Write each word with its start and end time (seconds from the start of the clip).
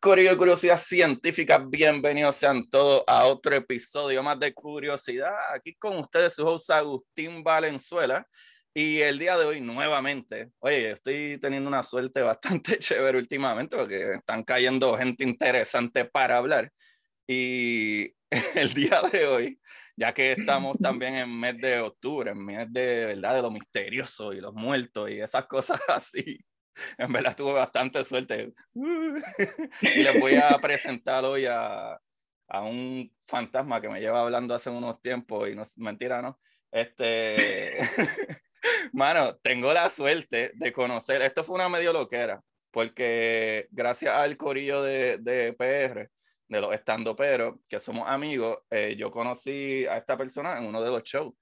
Curiosidad 0.00 0.78
Científica. 0.78 1.58
Bienvenidos 1.58 2.36
sean 2.36 2.68
todos 2.70 3.02
a 3.08 3.24
otro 3.26 3.56
episodio 3.56 4.22
más 4.22 4.38
de 4.38 4.54
Curiosidad. 4.54 5.34
Aquí 5.52 5.74
con 5.74 5.98
ustedes 5.98 6.34
su 6.36 6.46
host 6.46 6.70
Agustín 6.70 7.42
Valenzuela. 7.42 8.24
Y 8.72 9.00
el 9.00 9.18
día 9.18 9.36
de 9.36 9.44
hoy, 9.44 9.60
nuevamente, 9.60 10.52
oye, 10.60 10.92
estoy 10.92 11.38
teniendo 11.38 11.68
una 11.68 11.82
suerte 11.82 12.22
bastante 12.22 12.78
chévere 12.78 13.18
últimamente 13.18 13.76
porque 13.76 14.14
están 14.14 14.44
cayendo 14.44 14.96
gente 14.96 15.24
interesante 15.24 16.04
para 16.04 16.36
hablar. 16.36 16.70
Y 17.26 18.14
el 18.54 18.72
día 18.74 19.02
de 19.12 19.26
hoy, 19.26 19.60
ya 19.96 20.14
que 20.14 20.32
estamos 20.32 20.76
también 20.82 21.16
en 21.16 21.40
mes 21.40 21.58
de 21.58 21.80
octubre, 21.80 22.30
en 22.30 22.44
mes 22.44 22.72
de 22.72 23.06
verdad 23.06 23.34
de 23.34 23.42
lo 23.42 23.50
misterioso 23.50 24.32
y 24.32 24.40
los 24.40 24.54
muertos 24.54 25.10
y 25.10 25.20
esas 25.20 25.46
cosas 25.46 25.80
así 25.88 26.38
en 26.98 27.12
verdad 27.12 27.36
tuve 27.36 27.52
bastante 27.52 28.04
suerte. 28.04 28.52
y 28.74 30.02
les 30.02 30.20
voy 30.20 30.34
a 30.36 30.58
presentar 30.58 31.24
hoy 31.24 31.46
a, 31.46 31.98
a, 32.48 32.62
un 32.62 33.12
fantasma 33.26 33.80
que 33.80 33.88
me 33.88 34.00
lleva 34.00 34.20
hablando 34.20 34.54
hace 34.54 34.70
unos 34.70 35.00
tiempos 35.02 35.48
y 35.48 35.54
no 35.54 35.62
mentira, 35.76 36.22
¿no? 36.22 36.38
Este, 36.70 37.78
mano, 38.92 39.36
tengo 39.36 39.72
la 39.72 39.88
suerte 39.88 40.52
de 40.54 40.72
conocer, 40.72 41.22
esto 41.22 41.44
fue 41.44 41.56
una 41.56 41.68
medio 41.68 41.92
loquera, 41.92 42.42
porque 42.70 43.68
gracias 43.70 44.14
al 44.14 44.36
corillo 44.36 44.82
de, 44.82 45.18
de 45.18 45.52
PR, 45.54 46.10
de 46.48 46.60
los 46.60 46.74
estando 46.74 47.14
pero, 47.16 47.60
que 47.68 47.78
somos 47.78 48.08
amigos, 48.08 48.58
eh, 48.70 48.96
yo 48.98 49.10
conocí 49.10 49.86
a 49.86 49.96
esta 49.96 50.16
persona 50.16 50.58
en 50.58 50.66
uno 50.66 50.82
de 50.82 50.90
los 50.90 51.02
shows. 51.02 51.34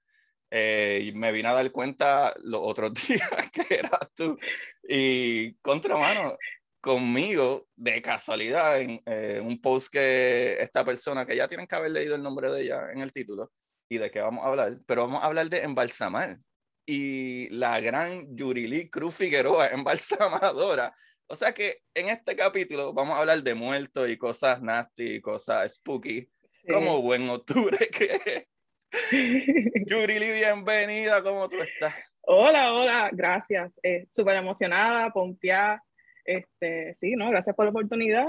Eh, 0.49 1.01
y 1.03 1.11
me 1.11 1.31
vine 1.31 1.49
a 1.49 1.53
dar 1.53 1.71
cuenta 1.71 2.33
los 2.43 2.61
otros 2.63 2.93
días 3.07 3.29
que 3.51 3.75
eras 3.75 4.09
tú. 4.15 4.37
Y 4.87 5.53
contra 5.55 5.97
mano, 5.97 6.37
conmigo, 6.81 7.67
de 7.75 8.01
casualidad, 8.01 8.79
en 8.79 9.01
eh, 9.05 9.41
un 9.43 9.59
post 9.61 9.91
que 9.91 10.57
esta 10.61 10.85
persona, 10.85 11.25
que 11.25 11.35
ya 11.35 11.47
tienen 11.47 11.67
que 11.67 11.75
haber 11.75 11.91
leído 11.91 12.15
el 12.15 12.23
nombre 12.23 12.51
de 12.51 12.61
ella 12.61 12.91
en 12.91 13.01
el 13.01 13.11
título, 13.11 13.51
y 13.89 13.97
de 13.97 14.11
qué 14.11 14.19
vamos 14.19 14.43
a 14.43 14.49
hablar, 14.49 14.79
pero 14.85 15.03
vamos 15.03 15.23
a 15.23 15.27
hablar 15.27 15.49
de 15.49 15.61
embalsamar. 15.61 16.39
Y 16.85 17.49
la 17.49 17.79
gran 17.81 18.35
Yurili 18.35 18.89
Cruz 18.89 19.15
Figueroa, 19.15 19.67
embalsamadora. 19.71 20.95
O 21.29 21.35
sea 21.35 21.53
que 21.53 21.81
en 21.93 22.07
este 22.07 22.35
capítulo 22.37 22.93
vamos 22.93 23.15
a 23.15 23.19
hablar 23.19 23.43
de 23.43 23.53
muertos 23.53 24.09
y 24.09 24.17
cosas 24.17 24.61
nasty, 24.61 25.19
cosas 25.19 25.73
spooky, 25.75 26.29
sí. 26.49 26.67
como 26.71 27.01
buen 27.01 27.29
octubre 27.29 27.77
que 27.91 28.47
Yurili, 29.85 30.31
bienvenida, 30.31 31.21
¿cómo 31.23 31.47
tú 31.49 31.57
estás? 31.57 31.95
Hola, 32.21 32.73
hola, 32.73 33.09
gracias. 33.11 33.71
Eh, 33.83 34.07
Súper 34.11 34.37
emocionada, 34.37 35.11
pompeada. 35.11 35.83
Este, 36.25 36.97
sí, 36.99 37.15
no, 37.15 37.29
gracias 37.29 37.55
por 37.55 37.65
la 37.65 37.71
oportunidad. 37.71 38.27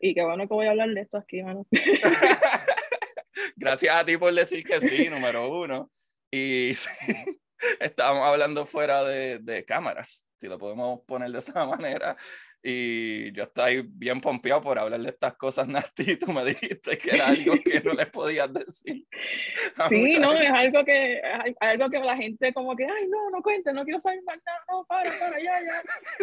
Y 0.00 0.14
qué 0.14 0.24
bueno 0.24 0.48
que 0.48 0.54
voy 0.54 0.66
a 0.66 0.70
hablar 0.70 0.88
de 0.90 1.00
esto 1.00 1.18
aquí, 1.18 1.42
mano. 1.42 1.66
gracias 3.56 3.96
a 3.96 4.04
ti 4.04 4.16
por 4.16 4.34
decir 4.34 4.64
que 4.64 4.80
sí, 4.80 5.08
número 5.08 5.48
uno. 5.48 5.90
Y 6.30 6.72
sí, 6.74 6.88
estábamos 7.80 8.26
hablando 8.26 8.66
fuera 8.66 9.04
de, 9.04 9.38
de 9.38 9.64
cámaras, 9.64 10.26
si 10.38 10.48
lo 10.48 10.58
podemos 10.58 11.00
poner 11.06 11.30
de 11.30 11.38
esa 11.38 11.66
manera 11.66 12.16
y 12.62 13.32
yo 13.32 13.44
estoy 13.44 13.82
bien 13.82 14.20
pompeado 14.20 14.60
por 14.60 14.78
hablar 14.78 15.00
de 15.00 15.10
estas 15.10 15.36
cosas 15.36 15.68
nasty. 15.68 16.16
Tú 16.16 16.32
me 16.32 16.44
dijiste 16.44 16.98
que 16.98 17.10
era 17.10 17.28
algo 17.28 17.54
que 17.64 17.80
no 17.80 17.92
le 17.94 18.06
podías 18.06 18.52
decir. 18.52 19.06
Sí, 19.88 20.18
no, 20.18 20.32
gente. 20.32 20.46
es 20.46 20.50
algo 20.50 20.84
que 20.84 21.18
es 21.18 21.56
algo 21.60 21.90
que 21.90 21.98
la 22.00 22.16
gente 22.16 22.52
como 22.52 22.74
que, 22.74 22.84
ay, 22.84 23.08
no, 23.08 23.30
no 23.30 23.42
cuentes, 23.42 23.72
no 23.72 23.84
quiero 23.84 24.00
saber 24.00 24.20
más 24.26 24.38
nada, 24.44 24.64
no, 24.68 24.84
para, 24.84 25.10
para, 25.18 25.38
ya, 25.38 25.60
ya. 25.60 25.82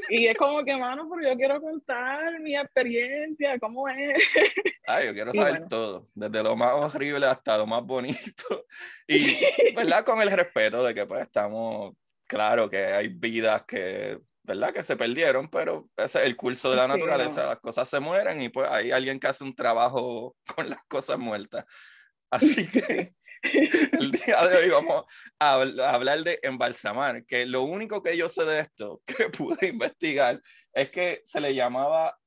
Y 0.09 0.27
es 0.27 0.37
como 0.37 0.63
que, 0.63 0.75
mano, 0.75 1.09
pero 1.13 1.29
yo 1.29 1.37
quiero 1.37 1.61
contar 1.61 2.39
mi 2.39 2.57
experiencia, 2.57 3.57
cómo 3.59 3.87
es. 3.87 4.21
Ay, 4.85 5.07
yo 5.07 5.13
quiero 5.13 5.33
saber 5.33 5.51
bueno. 5.51 5.67
todo, 5.69 6.09
desde 6.13 6.43
lo 6.43 6.55
más 6.55 6.73
horrible 6.83 7.25
hasta 7.25 7.57
lo 7.57 7.67
más 7.67 7.83
bonito. 7.83 8.65
Y, 9.05 9.19
sí. 9.19 9.45
¿verdad? 9.75 10.05
Con 10.05 10.21
el 10.21 10.31
respeto 10.31 10.81
de 10.81 10.93
que 10.93 11.05
pues 11.05 11.23
estamos, 11.23 11.93
claro 12.25 12.69
que 12.69 12.85
hay 12.85 13.09
vidas 13.09 13.63
que 13.65 14.17
¿verdad? 14.43 14.73
Que 14.73 14.83
se 14.83 14.97
perdieron, 14.97 15.49
pero 15.49 15.89
ese 15.95 16.19
es 16.21 16.25
el 16.25 16.35
curso 16.35 16.69
de 16.69 16.77
la 16.77 16.85
sí, 16.85 16.93
naturaleza, 16.93 17.43
no. 17.43 17.49
las 17.49 17.59
cosas 17.59 17.89
se 17.89 17.99
mueren 17.99 18.41
y 18.41 18.49
pues 18.49 18.69
hay 18.69 18.91
alguien 18.91 19.19
que 19.19 19.27
hace 19.27 19.43
un 19.43 19.55
trabajo 19.55 20.35
con 20.55 20.69
las 20.69 20.83
cosas 20.87 21.17
muertas. 21.17 21.65
Así 22.29 22.67
que 22.69 23.13
el 23.43 24.11
día 24.11 24.47
de 24.47 24.57
hoy 24.57 24.69
vamos 24.69 25.05
a, 25.39 25.53
hablar 25.53 26.23
de 26.23 26.39
embalsamar, 26.41 27.25
que 27.25 27.45
lo 27.45 27.63
único 27.63 28.01
que 28.01 28.17
yo 28.17 28.27
sé 28.29 28.45
de 28.45 28.61
esto, 28.61 29.01
que 29.05 29.29
pude 29.29 29.67
investigar, 29.67 30.41
es 30.73 30.89
que 30.89 31.21
se 31.25 31.39
le 31.39 31.53
llamaba 31.53 32.17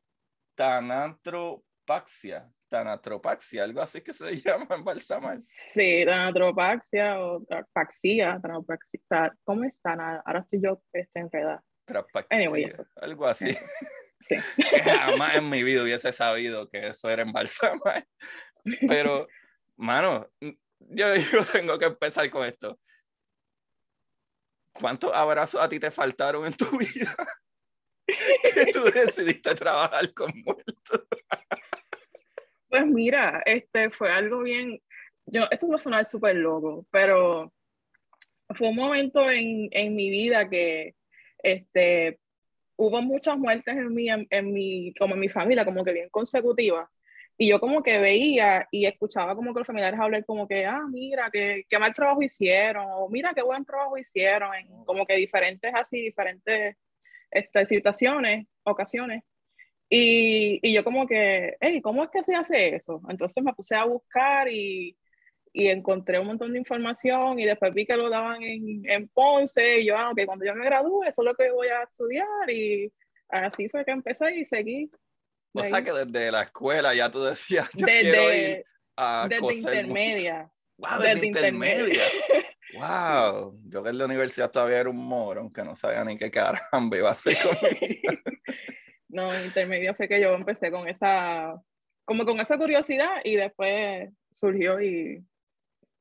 tanatropaxia, 0.54 2.48
tanatropaxia, 2.68 3.64
algo 3.64 3.80
así 3.80 4.00
que 4.00 4.12
se 4.12 4.40
llama 4.40 4.66
embalsamar. 4.70 5.40
Sí, 5.44 6.04
tanatropaxia 6.06 7.20
o 7.20 7.44
paxia, 7.72 8.38
tanatropaxia, 8.40 9.00
¿cómo 9.44 9.64
están? 9.64 10.00
Ahora 10.00 10.40
estoy 10.40 10.62
yo 10.62 10.80
este, 10.92 11.20
enredada. 11.20 11.62
Anyway, 12.30 12.68
algo 12.96 13.26
así. 13.26 13.54
Sí. 14.20 14.36
Jamás 14.84 15.36
en 15.36 15.48
mi 15.48 15.62
vida 15.62 15.82
hubiese 15.82 16.12
sabido 16.12 16.68
que 16.68 16.88
eso 16.88 17.08
era 17.08 17.22
embalsamar. 17.22 18.06
Pero, 18.88 19.28
mano, 19.76 20.28
yo, 20.40 21.14
yo 21.14 21.44
tengo 21.52 21.78
que 21.78 21.86
empezar 21.86 22.28
con 22.30 22.46
esto. 22.46 22.78
¿Cuántos 24.72 25.12
abrazos 25.12 25.60
a 25.60 25.68
ti 25.68 25.78
te 25.80 25.90
faltaron 25.90 26.46
en 26.46 26.54
tu 26.54 26.66
vida? 26.76 27.16
que 28.54 28.72
tú 28.72 28.84
decidiste 28.84 29.54
trabajar 29.54 30.12
con 30.12 30.32
muertos. 30.44 31.06
Pues 32.68 32.86
mira, 32.86 33.42
este 33.46 33.90
fue 33.90 34.10
algo 34.10 34.42
bien. 34.42 34.82
Yo, 35.26 35.44
esto 35.50 35.68
va 35.68 35.76
a 35.76 35.80
sonar 35.80 36.04
súper 36.04 36.36
loco, 36.36 36.86
pero 36.90 37.52
fue 38.54 38.68
un 38.68 38.76
momento 38.76 39.28
en, 39.30 39.68
en 39.72 39.96
mi 39.96 40.10
vida 40.10 40.48
que 40.48 40.94
este, 41.38 42.18
hubo 42.76 43.00
muchas 43.02 43.38
muertes 43.38 43.74
en 43.76 43.94
mi, 43.94 44.08
en, 44.10 44.26
en, 44.30 44.52
mi, 44.52 44.92
como 44.94 45.14
en 45.14 45.20
mi 45.20 45.28
familia, 45.28 45.64
como 45.64 45.84
que 45.84 45.92
bien 45.92 46.08
consecutivas. 46.10 46.88
Y 47.38 47.48
yo 47.48 47.60
como 47.60 47.82
que 47.82 47.98
veía 47.98 48.66
y 48.70 48.86
escuchaba 48.86 49.34
como 49.34 49.52
que 49.52 49.60
los 49.60 49.66
familiares 49.66 50.00
hablar 50.00 50.24
como 50.24 50.48
que, 50.48 50.64
ah, 50.64 50.84
mira, 50.90 51.28
qué, 51.30 51.64
qué 51.68 51.78
mal 51.78 51.94
trabajo 51.94 52.22
hicieron, 52.22 52.86
o 52.88 53.08
mira, 53.10 53.32
qué 53.34 53.42
buen 53.42 53.64
trabajo 53.64 53.98
hicieron, 53.98 54.54
en 54.54 54.84
como 54.84 55.04
que 55.06 55.16
diferentes 55.16 55.72
así, 55.74 56.00
diferentes 56.00 56.76
este, 57.30 57.66
situaciones, 57.66 58.46
ocasiones. 58.64 59.22
Y, 59.90 60.58
y 60.62 60.72
yo 60.74 60.82
como 60.82 61.06
que, 61.06 61.56
hey, 61.60 61.80
¿cómo 61.82 62.04
es 62.04 62.10
que 62.10 62.24
se 62.24 62.34
hace 62.34 62.74
eso? 62.74 63.02
Entonces 63.08 63.44
me 63.44 63.52
puse 63.54 63.76
a 63.76 63.84
buscar 63.84 64.48
y, 64.50 64.96
y 65.58 65.68
encontré 65.68 66.18
un 66.18 66.26
montón 66.26 66.52
de 66.52 66.58
información 66.58 67.40
y 67.40 67.46
después 67.46 67.72
vi 67.72 67.86
que 67.86 67.96
lo 67.96 68.10
daban 68.10 68.42
en, 68.42 68.82
en 68.84 69.08
Ponce 69.08 69.80
y 69.80 69.86
yo, 69.86 69.96
ah, 69.96 70.10
ok, 70.10 70.20
cuando 70.26 70.44
yo 70.44 70.54
me 70.54 70.66
gradúe, 70.66 71.04
eso 71.04 71.22
es 71.22 71.24
lo 71.24 71.34
que 71.34 71.50
voy 71.50 71.68
a 71.68 71.84
estudiar 71.84 72.50
y 72.50 72.92
así 73.30 73.66
fue 73.70 73.82
que 73.82 73.92
empecé 73.92 74.34
y 74.36 74.44
seguí. 74.44 74.90
O 75.54 75.64
sea 75.64 75.82
que 75.82 75.92
desde 75.92 76.30
la 76.30 76.42
escuela 76.42 76.94
ya 76.94 77.10
tú 77.10 77.22
decías, 77.22 77.70
yo 77.72 77.86
desde, 77.86 78.00
quiero 78.02 78.34
ir 78.34 78.64
a 78.98 79.26
desde 79.30 79.56
intermedia. 79.56 80.52
Wow, 80.76 80.98
desde, 80.98 81.14
desde 81.14 81.26
intermedia. 81.26 82.02
wow, 82.74 83.58
yo 83.64 83.82
que 83.82 83.88
en 83.88 83.96
la 83.96 84.04
universidad 84.04 84.50
todavía 84.50 84.80
era 84.80 84.90
un 84.90 85.02
morón 85.02 85.50
que 85.50 85.64
no 85.64 85.74
sabía 85.74 86.04
ni 86.04 86.18
qué 86.18 86.30
caramba 86.30 86.98
iba 86.98 87.08
a 87.08 87.12
hacer 87.12 87.34
conmigo. 87.38 88.12
no, 89.08 89.32
en 89.32 89.46
intermedia 89.46 89.94
fue 89.94 90.06
que 90.06 90.20
yo 90.20 90.34
empecé 90.34 90.70
con 90.70 90.86
esa, 90.86 91.58
como 92.04 92.26
con 92.26 92.40
esa 92.40 92.58
curiosidad 92.58 93.22
y 93.24 93.36
después 93.36 94.10
surgió 94.34 94.82
y 94.82 95.24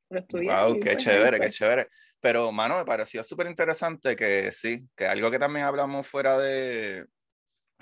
lo 0.09 0.19
estudié. 0.19 0.51
Wow, 0.51 0.79
qué 0.79 0.95
pues, 0.95 1.03
chévere, 1.03 1.39
qué 1.39 1.49
chévere. 1.49 1.89
Pero, 2.19 2.51
mano, 2.51 2.77
me 2.77 2.85
pareció 2.85 3.23
súper 3.23 3.47
interesante 3.47 4.15
que 4.15 4.51
sí, 4.51 4.87
que 4.95 5.07
algo 5.07 5.31
que 5.31 5.39
también 5.39 5.65
hablamos 5.65 6.07
fuera 6.07 6.37
de, 6.37 7.05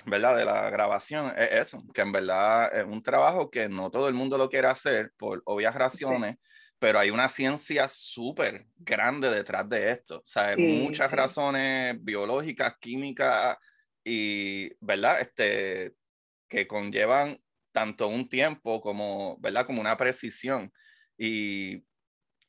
¿verdad? 0.06 0.36
De 0.36 0.44
la 0.44 0.70
grabación 0.70 1.32
es 1.36 1.52
eso, 1.52 1.82
que 1.94 2.02
en 2.02 2.12
verdad 2.12 2.76
es 2.76 2.84
un 2.86 3.02
trabajo 3.02 3.50
que 3.50 3.68
no 3.68 3.90
todo 3.90 4.08
el 4.08 4.14
mundo 4.14 4.38
lo 4.38 4.48
quiere 4.50 4.68
hacer 4.68 5.12
por 5.18 5.42
obvias 5.46 5.74
razones, 5.74 6.36
pero 6.78 6.98
hay 6.98 7.10
una 7.10 7.28
ciencia 7.30 7.88
súper 7.88 8.66
grande 8.76 9.30
detrás 9.30 9.68
de 9.68 9.90
esto. 9.92 10.18
O 10.18 10.26
sea, 10.26 10.48
hay 10.48 10.56
Sí, 10.56 10.58
muchas 10.58 11.10
sí. 11.10 11.16
razones 11.16 11.96
biológicas, 12.04 12.76
químicas 12.80 13.58
y, 14.04 14.70
¿verdad? 14.80 15.20
Este, 15.22 15.94
que 16.48 16.66
conllevan 16.68 17.40
tanto 17.72 18.08
un 18.08 18.28
tiempo 18.28 18.80
como, 18.80 19.38
¿verdad? 19.40 19.66
Como 19.66 19.80
una 19.80 19.96
precisión. 19.96 20.72
Y 21.18 21.84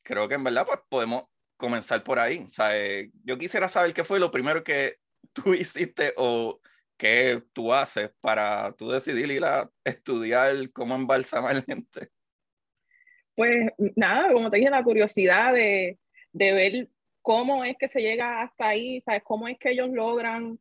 creo 0.06 0.28
que 0.28 0.36
en 0.36 0.44
verdad 0.44 0.64
pues 0.64 0.78
podemos 0.88 1.24
comenzar 1.56 2.02
por 2.04 2.18
ahí. 2.18 2.44
O 2.46 2.48
sea, 2.48 2.76
eh, 2.78 3.10
yo 3.24 3.36
quisiera 3.36 3.68
saber 3.68 3.92
qué 3.92 4.04
fue 4.04 4.20
lo 4.20 4.30
primero 4.30 4.62
que 4.62 4.96
tú 5.32 5.52
hiciste 5.52 6.14
o 6.16 6.60
qué 6.96 7.42
tú 7.52 7.74
haces 7.74 8.10
para 8.20 8.72
tú 8.72 8.88
decidir 8.88 9.30
ir 9.30 9.44
a 9.44 9.70
estudiar 9.84 10.70
cómo 10.72 10.94
embalsamar 10.94 11.64
gente. 11.64 12.08
Pues 13.34 13.70
nada, 13.96 14.32
como 14.32 14.50
te 14.50 14.56
dije, 14.56 14.70
la 14.70 14.82
curiosidad 14.82 15.52
de, 15.52 15.98
de 16.32 16.52
ver 16.54 16.88
cómo 17.20 17.64
es 17.64 17.76
que 17.76 17.88
se 17.88 18.00
llega 18.00 18.40
hasta 18.40 18.68
ahí, 18.68 19.00
¿sabes? 19.02 19.22
Cómo 19.24 19.46
es 19.46 19.58
que 19.58 19.72
ellos 19.72 19.90
logran 19.90 20.58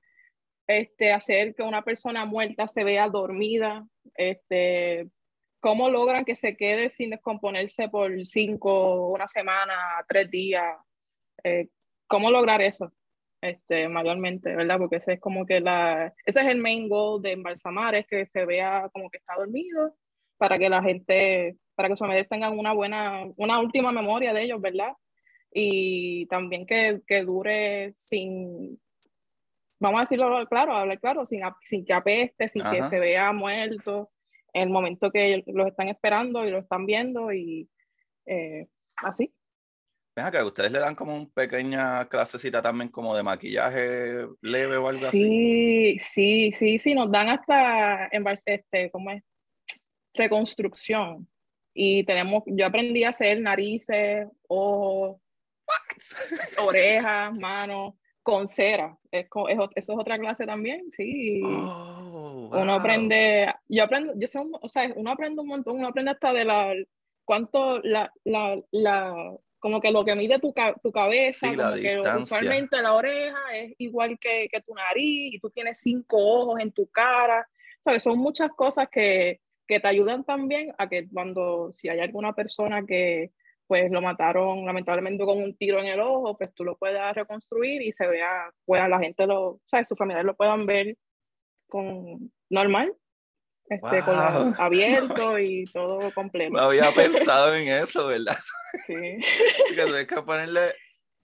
este, 0.68 1.14
hacer 1.14 1.56
que 1.56 1.64
una 1.64 1.84
persona 1.84 2.26
muerta 2.26 2.68
se 2.68 2.84
vea 2.84 3.08
dormida, 3.08 3.88
este, 4.16 5.08
cómo 5.66 5.90
logran 5.90 6.26
que 6.26 6.36
se 6.36 6.56
quede 6.56 6.92
sin 6.92 7.10
descomponerse 7.10 7.90
por 7.90 8.24
cinco, 8.28 9.10
una 9.10 9.28
semana, 9.28 9.74
tres 10.08 10.30
días, 10.30 10.78
eh, 11.44 11.70
cómo 12.06 12.30
lograr 12.30 12.62
eso, 12.62 12.94
este, 13.42 13.90
mayormente, 13.90 14.56
¿verdad? 14.56 14.78
Porque 14.78 14.98
ese 14.98 15.14
es 15.14 15.20
como 15.20 15.44
que 15.44 15.62
la, 15.62 16.14
ese 16.24 16.42
es 16.42 16.46
el 16.46 16.60
main 16.60 16.88
goal 16.88 17.20
de 17.20 17.32
embalsamar, 17.32 17.96
es 17.96 18.06
que 18.06 18.28
se 18.28 18.46
vea 18.46 18.92
como 18.94 19.10
que 19.10 19.18
está 19.18 19.34
dormido, 19.38 19.96
para 20.38 20.60
que 20.60 20.70
la 20.70 20.84
gente, 20.84 21.58
para 21.74 21.90
que 21.90 21.94
sus 21.96 22.02
familiares 22.02 22.30
tengan 22.30 22.60
una 22.60 22.72
buena, 22.72 23.26
una 23.36 23.60
última 23.60 23.92
memoria 23.92 24.36
de 24.36 24.44
ellos, 24.44 24.62
¿verdad? 24.62 24.94
Y 25.52 26.28
también 26.28 26.68
que, 26.68 27.02
que 27.08 27.24
dure 27.24 27.92
sin, 27.92 28.80
vamos 29.80 29.98
a 29.98 30.02
decirlo 30.02 30.46
claro, 30.48 30.76
hablar 30.76 31.00
claro, 31.00 31.26
sin, 31.26 31.42
sin 31.64 31.84
que 31.84 31.94
apeste, 31.94 32.48
sin 32.48 32.62
que 32.62 32.82
Ajá. 32.82 32.88
se 32.88 33.00
vea 33.00 33.34
muerto, 33.34 34.12
el 34.62 34.70
momento 34.70 35.12
que 35.12 35.44
los 35.48 35.68
están 35.68 35.90
esperando 35.90 36.46
y 36.46 36.52
lo 36.52 36.60
están 36.60 36.86
viendo 36.86 37.34
y 37.34 37.70
eh, 38.26 38.68
así. 38.98 39.34
Ven 40.16 40.26
acá, 40.26 40.46
ustedes 40.46 40.72
le 40.72 40.80
dan 40.80 40.96
como 40.96 41.14
una 41.14 41.30
pequeña 41.34 42.08
clasecita 42.08 42.62
también 42.62 42.90
como 42.90 43.14
de 43.16 43.24
maquillaje 43.24 44.28
leve 44.42 44.78
o 44.78 44.88
algo 44.88 45.08
así. 45.08 45.20
Sí, 45.20 45.98
sí, 46.00 46.52
sí, 46.54 46.80
sí, 46.80 46.96
nos 46.96 47.12
dan 47.12 47.30
hasta, 47.30 48.08
en, 48.10 48.26
este, 48.46 48.90
¿cómo 48.92 49.12
es? 49.12 49.24
Reconstrucción. 50.14 51.28
Y 51.74 52.06
tenemos, 52.06 52.44
yo 52.48 52.66
aprendí 52.66 53.04
a 53.04 53.10
hacer 53.10 53.42
narices, 53.42 54.26
ojos, 54.48 55.20
orejas, 56.66 57.34
manos, 57.34 57.96
con 58.26 58.48
cera. 58.48 58.98
Es, 59.12 59.28
es 59.28 59.60
eso 59.76 59.94
es 59.94 60.00
otra 60.00 60.18
clase 60.18 60.48
también, 60.48 60.90
sí. 60.90 61.42
Oh, 61.44 62.50
Uno 62.60 62.74
aprende, 62.74 63.54
yo 63.70 63.84
aprendo, 63.84 64.14
yo 64.18 64.28
sé, 64.28 64.40
un- 64.40 64.58
o 64.60 64.68
sea, 64.68 64.92
uno 64.96 65.12
aprende 65.12 65.42
un 65.42 65.48
montón, 65.48 65.78
uno 65.78 65.88
aprende 65.88 66.10
hasta 66.12 66.34
de 66.34 66.44
la, 66.44 66.74
cuánto, 67.24 67.80
la, 67.84 68.12
la, 68.24 68.60
la, 68.72 69.36
como 69.60 69.80
que 69.80 69.92
lo 69.92 70.04
que 70.04 70.16
mide 70.16 70.40
tu, 70.40 70.52
tu 70.82 70.92
cabeza, 70.92 71.52
Sí, 71.52 71.56
la 71.56 71.66
como 71.70 71.76
que 71.82 71.96
lo- 71.96 72.20
usualmente 72.20 72.82
la 72.82 72.96
oreja 72.96 73.38
es 73.54 73.74
igual 73.78 74.18
que, 74.18 74.48
que 74.52 74.62
tu 74.62 74.74
nariz 74.74 75.36
y 75.36 75.40
tú 75.40 75.52
tienes 75.52 75.80
cinco 75.82 76.18
ojos 76.18 76.60
en 76.60 76.72
tu 76.72 76.88
cara, 76.88 77.48
¿sabes? 77.82 78.02
Son 78.02 78.18
muchas 78.18 78.50
cosas 78.56 78.88
que, 78.92 79.40
que 79.68 79.80
te 79.80 79.88
ayudan 79.88 80.24
también 80.24 80.74
a 80.80 80.90
que 80.90 81.08
cuando, 81.14 81.72
si 81.74 81.90
hay 81.90 82.00
alguna 82.00 82.34
persona 82.34 82.84
que 82.88 83.32
pues 83.68 83.92
lo 83.92 84.02
mataron 84.02 84.66
lamentablemente 84.66 85.24
con 85.26 85.38
un 85.42 85.56
tiro 85.58 85.80
en 85.80 85.88
el 85.88 86.00
ojo, 86.00 86.38
pues 86.38 86.54
tú 86.54 86.64
lo 86.64 86.78
puedas 86.78 87.16
reconstruir 87.16 87.82
y 87.82 87.92
se 87.92 88.06
vea, 88.08 88.52
pueda 88.66 88.88
la 88.88 89.00
gente 89.00 89.26
lo, 89.26 89.60
¿sabes? 89.66 89.88
Sus 89.88 89.98
familiares 89.98 90.26
lo 90.26 90.36
puedan 90.36 90.66
ver 90.66 90.96
con 91.68 92.32
normal, 92.50 92.94
este, 93.70 94.02
con 94.04 94.16
Wow. 94.16 94.46
los 94.50 94.60
abiertos 94.60 95.40
y 95.40 95.66
todo 95.66 96.00
No 96.00 96.12
completo. 96.12 96.58
había 96.60 96.92
pensado 96.94 97.56
en 97.56 97.68
eso, 97.68 98.08
¿verdad? 98.08 98.38
Sí. 98.86 98.94
que 99.76 99.84
tienes 99.86 100.06
que 100.08 100.22
ponerle. 100.22 100.74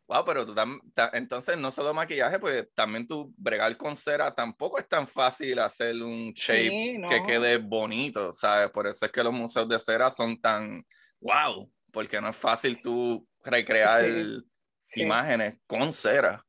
Wow, 0.08 0.26
pero 0.26 0.46
tú 0.46 0.54
tam- 0.54 0.82
ta- 0.94 1.12
entonces 1.14 1.58
no 1.58 1.72
solo 1.72 1.94
maquillaje, 1.94 2.38
porque 2.38 2.64
también 2.76 3.08
tú 3.08 3.34
bregar 3.38 3.78
con 3.78 3.96
cera 3.96 4.34
tampoco 4.36 4.78
es 4.78 4.86
tan 4.88 5.08
fácil 5.08 5.58
hacer 5.60 5.96
un 6.04 6.34
shape 6.34 6.68
Sí, 6.68 6.98
no. 6.98 7.08
que 7.08 7.24
quede 7.24 7.58
bonito, 7.60 8.34
¿sabes? 8.34 8.70
Por 8.72 8.88
eso 8.88 9.06
es 9.06 9.12
que 9.12 9.24
los 9.24 9.32
museos 9.32 9.70
de 9.70 9.80
cera 9.80 10.10
son 10.12 10.42
tan 10.42 10.84
wow, 11.22 11.72
porque 11.92 12.20
no 12.22 12.30
es 12.30 12.36
fácil 12.36 12.82
tú 12.82 13.28
recrear 13.44 14.04
Sí, 14.04 14.38
sí. 14.86 15.02
imágenes 15.04 15.56
con 15.68 15.92
cera. 15.94 16.46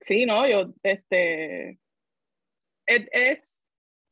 Sí, 0.00 0.26
no, 0.26 0.46
yo, 0.46 0.72
este, 0.82 1.78
es, 2.86 3.08
es- 3.12 3.60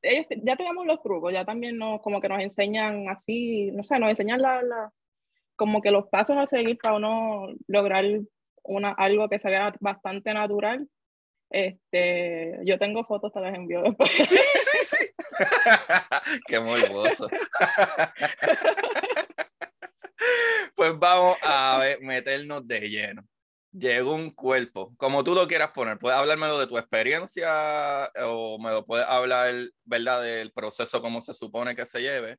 ellos 0.05 0.27
ya 0.43 0.57
tenemos 0.57 0.85
los 0.87 1.01
trucos, 1.03 1.33
ya 1.33 1.45
también 1.45 1.77
nos, 1.79 2.01
como 2.01 2.21
que 2.21 2.29
nos 2.29 2.41
enseñan 2.41 3.09
así, 3.09 3.71
no 3.73 3.85
sé, 3.85 3.99
nos 4.01 4.11
enseñan 4.11 4.41
la, 4.43 4.63
la- 4.63 4.93
como 5.55 5.81
que 5.81 5.91
los 5.93 6.09
pasos 6.09 6.37
a 6.39 6.47
seguir 6.47 6.79
para 6.79 6.97
uno 6.97 7.49
lograr 7.69 8.05
una, 8.65 8.91
algo 8.93 9.29
que 9.29 9.39
se 9.39 9.49
vea 9.51 9.73
bastante 9.81 10.33
natural. 10.35 10.89
Este, 11.51 12.59
yo 12.65 12.79
tengo 12.79 13.05
fotos, 13.05 13.33
te 13.33 13.41
las 13.41 13.55
envío 13.55 13.83
después. 13.83 14.11
Sí, 14.11 14.25
sí, 14.25 14.79
sí. 14.97 14.97
Qué 16.47 16.59
morboso. 16.59 17.29
pues 20.75 20.99
vamos 20.99 21.37
a 21.43 21.85
meternos 22.01 22.67
de 22.67 22.89
lleno. 22.89 23.27
Llegó 23.73 24.15
un 24.15 24.31
cuerpo, 24.31 24.95
como 24.99 25.25
tú 25.25 25.35
lo 25.35 25.47
quieras 25.47 25.71
poner. 25.71 25.99
Puedes 25.99 26.19
hablármelo 26.19 26.59
de 26.59 26.67
tu 26.67 26.77
experiencia 26.77 28.11
o 28.23 28.59
me 28.59 28.71
lo 28.71 28.85
puedes 28.85 29.07
hablar, 29.07 29.55
¿verdad? 29.85 30.23
Del 30.23 30.53
proceso, 30.53 31.01
cómo 31.01 31.23
se 31.23 31.33
supone 31.33 31.75
que 31.75 31.87
se 31.87 32.01
lleve. 32.03 32.39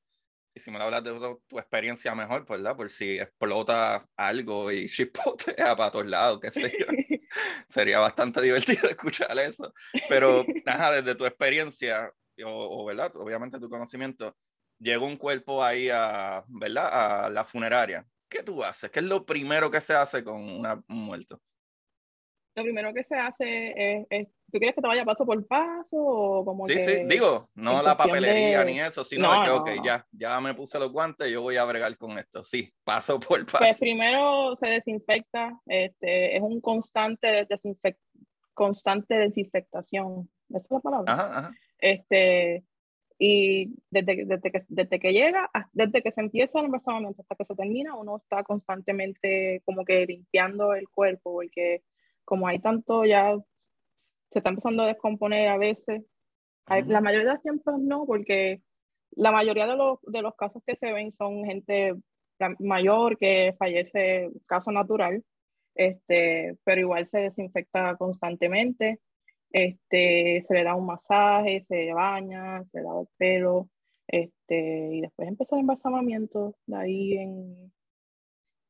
Y 0.56 0.59
si 0.59 0.69
me 0.69 0.77
lo 0.77 0.85
hablas 0.85 1.03
de 1.03 1.12
tu, 1.12 1.44
tu 1.47 1.57
experiencia 1.57 2.13
mejor, 2.13 2.45
pues, 2.45 2.62
¿verdad? 2.62 2.77
Por 2.77 2.91
si 2.91 3.18
explota 3.18 4.07
algo 4.15 4.71
y 4.71 4.88
chipotea 4.89 5.75
para 5.75 5.91
todos 5.91 6.06
lados, 6.06 6.39
qué 6.39 6.51
sé 6.51 6.71
yo. 6.79 6.86
Sería 7.68 8.00
bastante 8.00 8.41
divertido 8.41 8.88
escuchar 8.89 9.38
eso. 9.39 9.74
Pero, 10.07 10.46
ajá, 10.65 10.91
desde 10.91 11.15
tu 11.15 11.25
experiencia, 11.25 12.13
o, 12.46 12.81
o, 12.81 12.86
¿verdad? 12.86 13.12
Obviamente 13.15 13.60
tu 13.60 13.69
conocimiento, 13.69 14.36
llegó 14.79 15.07
un 15.07 15.17
cuerpo 15.17 15.63
ahí 15.63 15.89
a, 15.89 16.43
¿verdad? 16.48 17.25
A 17.25 17.29
la 17.31 17.46
funeraria. 17.46 18.05
¿Qué 18.33 18.41
tú 18.43 18.63
haces? 18.63 18.89
¿Qué 18.89 18.99
es 18.99 19.05
lo 19.05 19.25
primero 19.25 19.69
que 19.69 19.79
se 19.79 19.93
hace 19.93 20.23
con 20.23 20.41
una, 20.41 20.73
un 20.89 20.97
muerto? 21.05 21.39
Lo 22.55 22.63
primero 22.63 22.93
que 22.93 23.03
se 23.03 23.15
hace 23.15 23.73
es, 23.75 24.07
es- 24.09 24.27
¿tú 24.51 24.59
quieres 24.59 24.75
que 24.75 24.81
te 24.81 24.87
vaya 24.87 25.05
paso 25.05 25.25
por 25.25 25.45
paso 25.47 25.95
o 25.97 26.45
como 26.45 26.67
Sí, 26.67 26.73
que 26.73 26.79
sí, 26.79 27.01
digo, 27.05 27.49
no 27.55 27.81
la 27.81 27.95
papelería 27.97 28.59
de- 28.63 28.71
ni 28.71 28.79
eso, 28.79 29.03
sino 29.03 29.27
No, 29.33 29.41
que, 29.41 29.47
no, 29.47 29.55
ok, 29.57 29.67
no. 29.77 29.83
ya, 29.83 30.07
ya 30.11 30.39
me 30.39 30.53
puse 30.53 30.77
los 30.79 30.91
guantes, 30.91 31.31
yo 31.31 31.41
voy 31.41 31.57
a 31.57 31.65
bregar 31.65 31.95
con 31.97 32.17
esto. 32.17 32.43
Sí, 32.43 32.71
paso 32.83 33.19
por 33.19 33.43
paso. 33.45 33.57
Pues 33.59 33.79
primero 33.79 34.55
se 34.55 34.67
desinfecta, 34.67 35.59
este, 35.67 36.35
es 36.37 36.41
un 36.43 36.59
constante 36.61 37.27
de 37.27 37.47
desinfec- 37.47 37.97
constante 38.53 39.15
desinfectación. 39.15 40.29
¿Esa 40.49 40.57
es 40.59 40.71
la 40.71 40.79
palabra? 40.79 41.13
Ajá, 41.13 41.37
ajá. 41.39 41.51
Este, 41.79 42.63
y 43.25 43.74
desde, 43.89 44.18
que- 44.18 44.25
desde, 44.25 44.51
que, 44.51 44.60
desde 44.68 45.00
que 45.00 45.13
llega, 45.13 45.50
desde 45.72 46.01
que 46.03 46.12
se 46.12 46.20
empieza 46.20 46.60
el 46.60 46.65
embalsamamiento 46.65 47.22
hasta 47.22 47.36
que 47.36 47.46
se 47.46 47.56
termina, 47.56 47.96
uno 47.96 48.18
está 48.18 48.44
constantemente 48.44 49.62
como 49.63 49.86
que 49.86 50.06
limpiando 50.06 50.74
el 50.74 50.89
cuerpo, 50.89 51.32
porque 51.32 51.84
como 52.25 52.48
hay 52.48 52.60
tanto 52.60 53.06
ya, 53.06 53.38
se 54.30 54.39
está 54.39 54.50
empezando 54.50 54.84
a 54.84 54.88
descomponer 54.88 55.48
a 55.48 55.58
veces. 55.58 56.03
Hay-. 56.65 56.84
La 56.84 57.00
mayoría 57.00 57.27
de 57.27 57.34
los 57.36 57.42
tiempos 57.44 57.80
no, 57.80 58.06
porque 58.06 58.62
la 59.12 59.32
mayoría 59.32 59.68
de 59.68 59.77
los, 59.77 60.00
de 60.01 60.22
los 60.22 60.36
casos 60.36 60.62
que 60.68 60.75
se 60.75 60.92
ven 60.92 61.10
son 61.10 61.46
gente 61.46 61.94
mayor 62.60 63.18
que 63.18 63.56
fallece, 63.58 64.32
caso 64.46 64.70
natural, 64.74 65.24
este, 65.75 66.58
pero 66.65 66.82
igual 66.82 67.08
se 67.08 67.20
desinfecta 67.20 67.96
constantemente, 67.96 69.00
este, 69.53 70.41
se 70.41 70.53
le 70.55 70.63
da 70.63 70.75
un 70.75 70.88
masaje, 70.88 71.62
se 71.62 71.93
baña, 71.93 72.63
se 72.72 72.81
lava 72.81 73.01
el 73.01 73.07
pelo, 73.17 73.69
este, 74.07 74.89
y 74.91 75.01
después 75.01 75.27
empieza 75.27 75.55
el 75.55 75.62
embalsamamiento 75.62 76.55
de 76.65 76.75
ahí 76.75 77.13
en... 77.13 77.72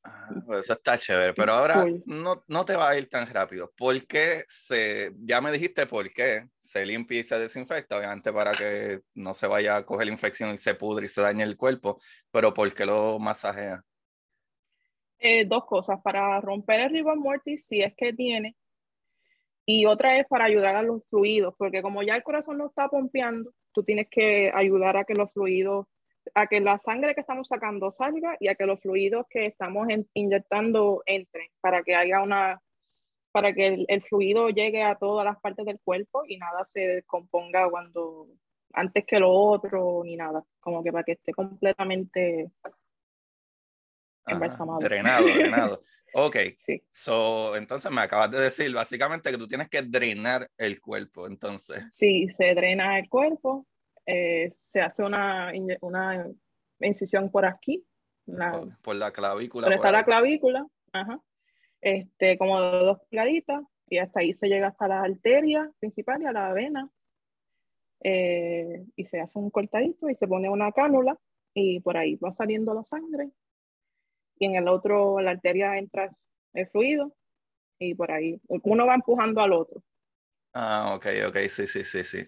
Ah, 0.04 0.30
pues 0.46 0.66
eso 0.66 0.74
está 0.74 0.98
chévere, 0.98 1.34
pero 1.34 1.54
ahora 1.54 1.86
no, 2.06 2.44
no 2.48 2.66
te 2.66 2.76
va 2.76 2.90
a 2.90 2.98
ir 2.98 3.08
tan 3.08 3.26
rápido. 3.26 3.72
¿Por 3.78 4.06
qué 4.06 4.44
se, 4.46 5.14
ya 5.20 5.40
me 5.40 5.54
dijiste 5.54 5.88
por 5.88 6.12
qué 6.12 6.50
se 6.60 6.86
limpia 6.86 7.22
y 7.22 7.24
se 7.24 7.40
desinfecta, 7.40 7.98
obviamente 7.98 8.34
para 8.34 8.52
que 8.52 9.00
no 9.14 9.34
se 9.34 9.48
vaya 9.48 9.78
a 9.78 9.86
coger 9.86 10.08
la 10.08 10.14
infección 10.14 10.54
y 10.54 10.58
se 10.58 10.76
pudre 10.76 11.06
y 11.06 11.10
se 11.10 11.22
dañe 11.22 11.44
el 11.44 11.56
cuerpo, 11.56 12.02
pero 12.30 12.54
¿por 12.54 12.74
qué 12.74 12.86
lo 12.86 13.18
masajea? 13.20 13.82
Eh, 15.20 15.46
dos 15.46 15.64
cosas, 15.66 16.02
para 16.04 16.42
romper 16.42 16.82
el 16.82 16.90
rigor 16.90 17.16
mortis, 17.16 17.68
si 17.68 17.80
es 17.80 17.94
que 17.96 18.12
tiene, 18.12 18.58
y 19.66 19.86
otra 19.86 20.20
es 20.20 20.28
para 20.28 20.46
ayudar 20.46 20.76
a 20.76 20.84
los 20.84 21.04
fluidos, 21.10 21.56
porque 21.58 21.82
como 21.82 22.04
ya 22.04 22.16
el 22.16 22.24
corazón 22.24 22.58
no 22.58 22.68
está 22.68 22.90
pompeando, 22.90 23.52
tú 23.72 23.84
tienes 23.84 24.08
que 24.10 24.52
ayudar 24.54 24.98
a 24.98 25.06
que 25.06 25.14
los 25.14 25.32
fluidos, 25.32 25.88
a 26.36 26.48
que 26.48 26.60
la 26.60 26.80
sangre 26.80 27.16
que 27.16 27.22
estamos 27.22 27.48
sacando 27.48 27.92
salga 27.92 28.36
y 28.40 28.48
a 28.48 28.56
que 28.56 28.66
los 28.66 28.80
fluidos 28.82 29.26
que 29.30 29.46
estamos 29.46 29.88
inyectando 30.14 31.02
entren, 31.06 31.48
para 31.62 31.84
que 31.84 31.96
haya 31.96 32.22
una, 32.22 32.62
para 33.32 33.54
que 33.54 33.86
el, 33.88 34.04
fluido 34.04 34.50
llegue 34.50 34.84
a 34.84 34.96
todas 34.96 35.26
las 35.26 35.40
partes 35.40 35.66
del 35.66 35.80
cuerpo 35.80 36.24
y 36.28 36.38
nada 36.38 36.66
se 36.66 36.82
descomponga 36.82 37.70
cuando, 37.70 38.28
antes 38.74 39.06
que 39.06 39.20
lo 39.20 39.32
otro, 39.32 40.02
ni 40.04 40.16
nada, 40.16 40.44
como 40.60 40.84
que 40.84 40.92
para 40.92 41.04
que 41.04 41.14
esté 41.14 41.34
completamente 41.34 42.52
Drenado, 44.26 45.26
drenado. 45.26 45.84
Ok, 46.14 46.38
sí. 46.60 46.82
so, 46.92 47.56
entonces 47.56 47.92
me 47.92 48.02
acabas 48.02 48.32
de 48.32 48.40
decir 48.40 48.74
básicamente 48.74 49.32
que 49.32 49.38
tú 49.38 49.48
tienes 49.48 49.70
que 49.70 49.82
drenar 49.82 50.50
el 50.58 50.80
cuerpo, 50.80 51.28
entonces. 51.28 51.84
Sí, 51.92 52.28
se 52.30 52.54
drena 52.54 53.00
el 53.00 53.10
cuerpo, 53.10 53.66
eh, 54.06 54.52
se 54.56 54.82
hace 54.82 55.04
una, 55.04 55.52
una 55.82 56.28
incisión 56.80 57.32
por 57.32 57.46
aquí. 57.46 57.86
por, 58.82 58.96
la 58.96 59.12
clavícula. 59.12 59.68
Por, 59.68 59.74
está 59.74 59.92
la 59.92 60.06
clavícula, 60.06 60.66
ajá. 60.92 61.20
Este, 61.82 62.38
como 62.38 62.62
dos 62.62 63.00
pulgaditas, 63.10 63.64
y 63.90 63.98
hasta 63.98 64.22
ahí 64.22 64.34
se 64.34 64.48
llega 64.48 64.68
hasta 64.68 64.88
la 64.88 65.02
arteria 65.02 65.70
principal 65.80 66.22
y 66.22 66.26
a 66.26 66.32
la 66.32 66.54
vena. 66.54 66.90
Eh, 68.06 68.86
y 68.98 69.06
se 69.06 69.22
hace 69.22 69.40
un 69.40 69.50
cortadito 69.50 70.10
y 70.10 70.16
se 70.16 70.28
pone 70.28 70.50
una 70.50 70.74
cánula 70.74 71.18
y 71.54 71.80
por 71.80 71.96
ahí 71.96 72.16
va 72.18 72.34
saliendo 72.34 72.74
la 72.74 72.84
sangre 72.84 73.32
y 74.38 74.46
en 74.46 74.56
el 74.56 74.68
otro 74.68 75.20
la 75.22 75.32
arteria 75.32 75.78
entra 75.78 76.10
el 76.54 76.68
fluido 76.68 77.14
y 77.80 77.96
por 77.96 78.12
ahí 78.12 78.40
uno 78.48 78.86
va 78.86 78.96
empujando 78.96 79.42
al 79.42 79.54
otro. 79.54 79.84
Ah, 80.54 80.94
ok, 80.96 81.08
ok, 81.28 81.38
sí, 81.50 81.68
sí, 81.68 81.84
sí, 81.84 82.04
sí. 82.04 82.28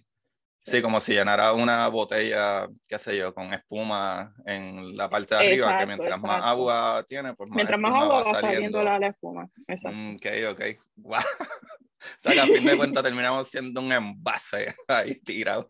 Sí, 0.61 0.81
como 0.81 0.99
si 0.99 1.13
llenara 1.13 1.53
una 1.53 1.87
botella, 1.89 2.67
qué 2.87 2.97
sé 2.97 3.15
yo, 3.15 3.35
con 3.35 3.53
espuma 3.53 4.33
en 4.47 4.97
la 4.97 5.07
parte 5.07 5.35
de 5.35 5.45
arriba, 5.45 5.77
que 5.77 5.85
mientras 5.85 6.19
más 6.19 6.43
agua 6.43 7.05
tiene, 7.07 7.35
pues 7.35 7.51
más 7.51 7.55
Mientras 7.57 7.79
más 7.79 7.93
agua 7.93 8.23
va 8.23 8.41
saliendo, 8.41 8.83
la, 8.83 8.97
espuma. 9.07 9.47
Exacto. 9.67 9.95
Mm, 9.95 10.15
ok, 10.15 10.25
ok. 10.49 10.61
Wow. 10.95 11.19
o 11.19 12.19
sea 12.19 12.31
que 12.31 12.39
a 12.39 12.45
fin 12.47 12.65
de 12.65 12.77
cuentas 12.77 13.03
terminamos 13.03 13.47
siendo 13.47 13.79
un 13.79 13.91
envase 13.91 14.73
ahí 14.87 15.15
tirado. 15.19 15.69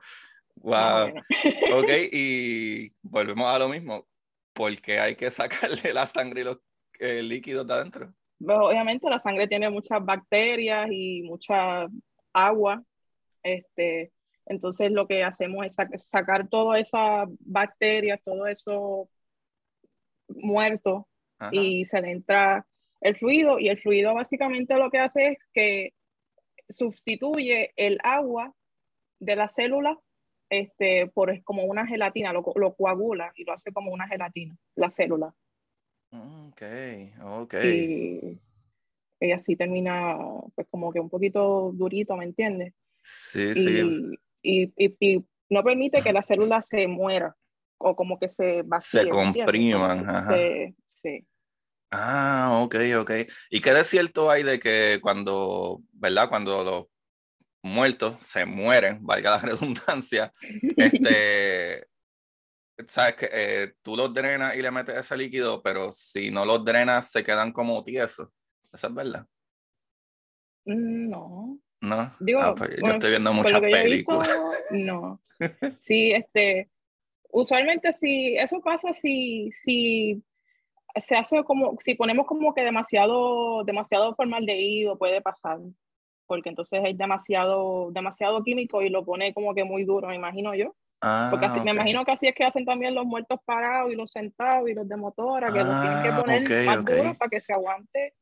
Wow. 0.55 1.13
Ok, 1.73 1.89
y 2.13 2.93
volvemos 3.01 3.49
a 3.49 3.59
lo 3.59 3.67
mismo 3.67 4.07
porque 4.55 4.99
hay 4.99 5.15
que 5.15 5.29
sacarle 5.29 5.93
la 5.93 6.07
sangre 6.07 6.41
y 6.41 6.43
los 6.45 6.57
eh, 6.99 7.21
líquidos 7.21 7.67
de 7.67 7.73
adentro. 7.73 8.13
Obviamente 8.39 9.09
la 9.09 9.19
sangre 9.19 9.47
tiene 9.47 9.69
muchas 9.69 10.03
bacterias 10.03 10.87
y 10.91 11.21
mucha 11.23 11.87
agua. 12.33 12.83
Este, 13.43 14.11
entonces 14.45 14.91
lo 14.91 15.07
que 15.07 15.23
hacemos 15.23 15.65
es 15.65 15.75
sacar 16.03 16.47
todas 16.47 16.81
esas 16.81 17.27
bacterias, 17.39 18.19
todo 18.23 18.47
eso 18.47 19.09
muerto 20.27 21.07
y 21.51 21.85
se 21.85 22.01
le 22.01 22.11
entra 22.11 22.65
el 23.01 23.15
fluido 23.15 23.59
y 23.59 23.67
el 23.67 23.77
fluido 23.77 24.15
básicamente 24.15 24.75
lo 24.75 24.89
que 24.89 24.99
hace 24.99 25.27
es 25.27 25.47
que 25.53 25.93
sustituye 26.69 27.71
el 27.75 27.99
agua 28.03 28.53
de 29.19 29.35
la 29.35 29.49
célula 29.49 29.99
este, 30.59 31.07
por 31.07 31.43
como 31.43 31.63
una 31.63 31.85
gelatina, 31.85 32.33
lo, 32.33 32.43
lo, 32.55 32.75
coagula 32.75 33.31
y 33.35 33.43
lo 33.43 33.53
hace 33.53 33.71
como 33.71 33.91
una 33.91 34.07
gelatina, 34.07 34.55
la 34.75 34.91
célula. 34.91 35.33
Ok, 36.11 36.61
ok. 37.23 37.53
Y, 37.63 38.39
y, 39.19 39.31
así 39.31 39.55
termina, 39.55 40.17
pues 40.55 40.67
como 40.69 40.91
que 40.93 40.99
un 40.99 41.09
poquito 41.09 41.71
durito, 41.73 42.15
¿me 42.15 42.25
entiendes? 42.25 42.73
Sí, 43.01 43.53
sí. 43.53 44.17
Y, 44.41 44.73
y, 44.77 45.25
no 45.49 45.63
permite 45.63 46.01
que 46.01 46.13
la 46.13 46.23
célula 46.23 46.61
se 46.61 46.87
muera 46.87 47.35
o 47.77 47.95
como 47.95 48.17
que 48.17 48.29
se 48.29 48.63
vacíe. 48.63 49.03
Se 49.03 49.09
compriman, 49.09 50.09
ajá. 50.09 50.35
sí. 50.87 51.25
Ah, 51.91 52.61
ok, 52.63 52.75
ok. 52.99 53.11
¿Y 53.49 53.61
qué 53.61 53.73
de 53.73 53.83
cierto 53.83 54.29
hay 54.29 54.43
de 54.43 54.59
que 54.59 54.99
cuando, 55.01 55.81
¿verdad? 55.93 56.29
Cuando 56.29 56.63
los 56.63 56.85
muertos 57.65 58.15
se 58.19 58.45
mueren, 58.45 58.99
valga 59.01 59.31
la 59.31 59.39
redundancia, 59.49 60.31
este, 60.77 61.87
sabes 62.87 63.15
que 63.15 63.29
eh, 63.31 63.73
tú 63.81 63.97
los 63.97 64.13
drenas 64.13 64.55
y 64.55 64.61
le 64.61 64.69
metes 64.69 64.95
ese 64.95 65.17
líquido, 65.17 65.61
pero 65.63 65.91
si 65.91 66.29
no 66.29 66.45
los 66.45 66.63
drenas 66.63 67.09
se 67.11 67.23
quedan 67.23 67.51
como 67.51 67.83
tiesos. 67.83 68.29
¿Eso 68.71 68.87
es 68.87 68.93
verdad? 68.93 69.25
Mm, 70.65 71.09
no. 71.09 71.59
No. 71.81 72.15
Digo, 72.19 72.39
ah, 72.41 72.55
pues, 72.55 72.71
yo 72.83 72.91
estoy 72.91 73.09
viendo 73.11 73.33
muchas 73.33 73.59
películas. 73.59 74.29
no. 74.71 75.19
Sí, 75.79 76.13
este, 76.13 76.69
usualmente 77.29 77.91
si 77.93 78.37
eso 78.37 78.61
pasa 78.61 78.93
si, 78.93 79.51
si 79.51 80.23
se 80.95 81.15
hace 81.15 81.43
como, 81.43 81.77
si 81.81 81.95
ponemos 81.95 82.25
como 82.25 82.53
que 82.53 82.63
demasiado, 82.63 83.63
demasiado 83.65 84.15
formaldehído, 84.15 84.97
puede 84.97 85.21
pasar 85.21 85.59
porque 86.27 86.49
entonces 86.49 86.81
es 86.85 86.97
demasiado, 86.97 87.89
demasiado 87.91 88.43
químico 88.43 88.81
y 88.81 88.89
lo 88.89 89.05
pone 89.05 89.33
como 89.33 89.53
que 89.53 89.63
muy 89.63 89.85
duro, 89.85 90.07
me 90.07 90.15
imagino 90.15 90.53
yo. 90.55 90.75
Ah, 91.01 91.27
porque 91.29 91.45
así, 91.45 91.59
me 91.59 91.71
imagino 91.71 92.03
que 92.05 92.11
así 92.11 92.27
es 92.27 92.33
que 92.33 92.43
hacen 92.43 92.65
también 92.65 92.95
los 92.95 93.05
muertos 93.05 93.39
parados 93.45 93.91
y 93.91 93.95
los 93.95 94.11
sentados 94.11 94.69
y 94.69 94.73
los 94.73 94.87
de 94.87 94.97
motora, 94.97 95.51
que 95.51 95.63
los 95.63 95.81
tienen 95.81 96.03
que 96.03 96.09
ah, 96.09 96.21
poner 96.21 96.65
más 96.65 96.85
duros 96.85 97.17
para 97.17 97.29
que 97.29 97.41
se 97.41 97.53
aguante, 97.53 98.15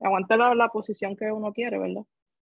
aguante 0.00 0.36
la, 0.36 0.54
la, 0.54 0.68
posición 0.68 1.16
que 1.16 1.30
uno 1.30 1.52
quiere, 1.52 1.78
¿verdad? 1.78 2.02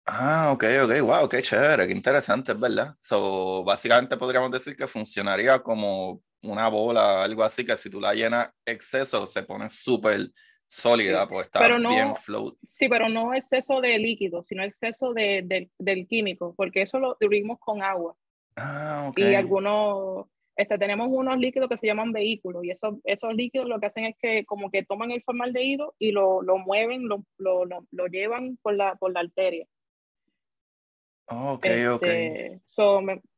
Ah, 0.07 0.51
ok, 0.53 0.65
ok, 0.85 1.01
wow, 1.01 1.29
qué 1.29 1.41
chévere, 1.41 1.87
qué 1.87 1.93
interesante, 1.95 2.53
¿verdad? 2.53 2.95
So, 3.01 3.65
básicamente 3.65 4.19
podríamos 4.19 4.51
decir 4.51 4.77
que 4.77 4.87
funcionaría 4.87 5.61
como 5.61 6.21
una 6.43 6.69
bola, 6.69 7.23
algo 7.23 7.43
así, 7.43 7.65
que 7.65 7.77
si 7.77 7.89
tú 7.89 8.01
la 8.01 8.13
llenas 8.13 8.51
exceso, 8.67 9.27
se 9.27 9.43
pone 9.45 9.71
súper 9.71 10.31
sólida, 10.75 11.29
pues 11.29 11.47
está 11.47 11.67
bien 11.79 12.17
float. 12.17 12.57
Sí, 12.69 12.89
pero 12.89 13.09
no 13.09 13.33
exceso 13.35 13.81
de 13.81 13.99
líquido, 13.99 14.45
sino 14.45 14.65
exceso 14.65 15.13
de, 15.13 15.69
del 15.79 16.07
químico, 16.07 16.55
porque 16.57 16.83
eso 16.83 16.99
lo 16.99 17.17
diluimos 17.21 17.59
con 17.61 17.83
agua. 17.83 18.17
Ah, 18.57 19.11
Y 19.17 19.35
algunos, 19.35 20.27
este, 20.57 20.77
tenemos 20.79 21.09
unos 21.11 21.39
líquidos 21.39 21.69
que 21.69 21.77
se 21.77 21.87
llaman 21.87 22.13
vehículos, 22.13 22.65
y 22.65 22.71
esos, 22.71 22.97
esos 23.05 23.35
líquidos 23.35 23.69
lo 23.69 23.79
que 23.79 23.87
hacen 23.87 24.05
es 24.05 24.17
que 24.21 24.45
como 24.45 24.71
que 24.71 24.85
toman 24.85 25.11
el 25.13 25.23
formaldehído 25.23 25.95
y 25.99 26.11
lo, 26.11 26.43
lo 26.43 26.59
mueven, 26.59 27.09
lo, 27.09 27.25
lo, 27.39 27.65
lo, 27.65 28.07
llevan 28.09 28.59
por 28.61 28.75
la, 28.75 28.97
por 28.97 29.13
la 29.13 29.21
arteria. 29.21 29.67
Ok, 31.27 31.67
ok. 31.93 32.07
Este, 32.07 32.61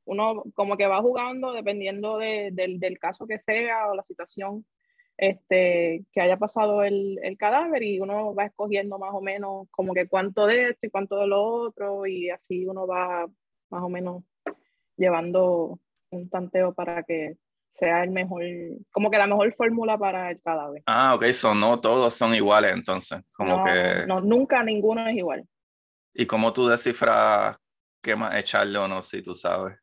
uno 0.06 0.44
como 0.54 0.76
que 0.76 0.86
va 0.86 1.02
jugando 1.02 1.52
dependiendo 1.52 2.18
de, 2.18 2.50
del, 2.52 2.78
del 2.80 2.98
caso 2.98 3.26
que 3.26 3.38
sea 3.38 3.88
o 3.88 3.94
la 3.94 4.02
situación 4.02 4.64
este, 5.18 6.04
que 6.12 6.20
haya 6.20 6.36
pasado 6.36 6.82
el, 6.82 7.18
el, 7.22 7.38
cadáver 7.38 7.82
y 7.82 8.00
uno 8.00 8.34
va 8.34 8.44
escogiendo 8.44 8.98
más 8.98 9.14
o 9.14 9.20
menos 9.20 9.66
como 9.70 9.94
que 9.94 10.08
cuánto 10.08 10.46
de 10.46 10.70
esto 10.70 10.86
y 10.86 10.90
cuánto 10.90 11.18
de 11.18 11.26
lo 11.26 11.42
otro 11.42 12.06
y 12.06 12.30
así 12.30 12.66
uno 12.66 12.86
va 12.86 13.26
más 13.70 13.82
o 13.82 13.88
menos 13.88 14.24
llevando 14.96 15.80
un 16.10 16.28
tanteo 16.28 16.74
para 16.74 17.02
que 17.02 17.36
sea 17.70 18.02
el 18.02 18.10
mejor, 18.10 18.42
como 18.90 19.10
que 19.10 19.18
la 19.18 19.26
mejor 19.26 19.52
fórmula 19.52 19.98
para 19.98 20.30
el 20.30 20.40
cadáver. 20.40 20.82
Ah, 20.86 21.14
ok, 21.14 21.26
son 21.32 21.60
no 21.60 21.78
todos 21.80 22.14
son 22.14 22.34
iguales 22.34 22.72
entonces, 22.72 23.20
como 23.32 23.62
que... 23.64 24.06
No, 24.06 24.20
nunca 24.20 24.62
ninguno 24.62 25.06
es 25.06 25.16
igual. 25.16 25.46
¿Y 26.14 26.26
cómo 26.26 26.52
tú 26.52 26.66
descifras 26.66 27.56
qué 28.02 28.16
más 28.16 28.34
echarle 28.36 28.78
o 28.78 28.88
no, 28.88 29.02
si 29.02 29.22
tú 29.22 29.34
sabes? 29.34 29.78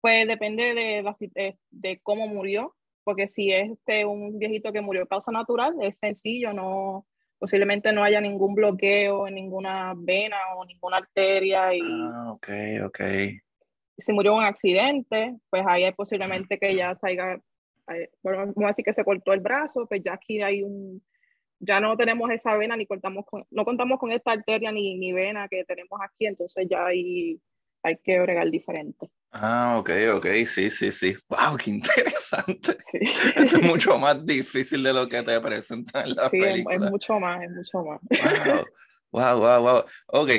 Pues 0.00 0.28
depende 0.28 0.74
de, 0.74 1.02
la, 1.02 1.14
de, 1.18 1.58
de 1.70 2.00
cómo 2.02 2.28
murió, 2.28 2.75
porque 3.06 3.28
si 3.28 3.52
es 3.52 3.70
este, 3.70 4.04
un 4.04 4.36
viejito 4.36 4.72
que 4.72 4.80
murió 4.80 5.02
de 5.02 5.06
causa 5.06 5.30
natural, 5.30 5.76
es 5.80 5.96
sencillo, 5.96 6.52
no, 6.52 7.06
posiblemente 7.38 7.92
no 7.92 8.02
haya 8.02 8.20
ningún 8.20 8.56
bloqueo 8.56 9.28
en 9.28 9.34
ninguna 9.36 9.94
vena 9.96 10.36
o 10.56 10.64
ninguna 10.64 10.96
arteria. 10.96 11.72
Y, 11.72 11.80
ah, 11.82 12.32
ok, 12.32 12.48
ok. 12.84 13.00
Si 13.96 14.12
murió 14.12 14.32
en 14.32 14.38
un 14.38 14.44
accidente, 14.44 15.36
pues 15.48 15.64
ahí 15.68 15.84
hay 15.84 15.92
posiblemente 15.92 16.58
que 16.58 16.74
ya 16.74 16.96
salga, 16.96 17.40
vamos 18.24 18.64
a 18.64 18.66
decir 18.66 18.84
que 18.84 18.92
se 18.92 19.04
cortó 19.04 19.32
el 19.32 19.40
brazo, 19.40 19.86
pues 19.86 20.02
ya 20.04 20.14
aquí 20.14 20.42
hay 20.42 20.64
un, 20.64 21.00
ya 21.60 21.78
no 21.78 21.96
tenemos 21.96 22.28
esa 22.32 22.56
vena 22.56 22.76
ni 22.76 22.86
cortamos 22.86 23.24
con, 23.24 23.46
no 23.52 23.64
contamos 23.64 24.00
con 24.00 24.10
esta 24.10 24.32
arteria 24.32 24.72
ni, 24.72 24.98
ni 24.98 25.12
vena 25.12 25.46
que 25.46 25.64
tenemos 25.64 26.00
aquí, 26.02 26.26
entonces 26.26 26.66
ya 26.68 26.86
ahí 26.86 27.40
hay 27.86 27.98
que 27.98 28.18
bregar 28.18 28.50
diferente. 28.50 29.08
Ah, 29.30 29.76
ok, 29.78 29.90
ok, 30.14 30.26
sí, 30.46 30.70
sí, 30.70 30.90
sí. 30.90 31.16
¡Wow! 31.28 31.56
¡Qué 31.56 31.70
interesante! 31.70 32.78
Esto 33.36 33.56
es 33.56 33.62
mucho 33.62 33.96
más 33.98 34.24
difícil 34.24 34.82
de 34.82 34.92
lo 34.92 35.08
que 35.08 35.22
te 35.22 35.40
presentan 35.40 36.08
en 36.08 36.16
la 36.16 36.30
sí, 36.30 36.40
película. 36.40 36.74
Es, 36.74 36.90
mucho 36.90 37.20
más, 37.20 37.42
es 37.42 37.50
mucho 37.50 37.84
más. 37.84 38.00
¡Wow! 38.10 38.66
¡Wow, 39.12 39.38
wow, 39.38 39.62
wow! 39.62 39.84
Ok. 40.06 40.30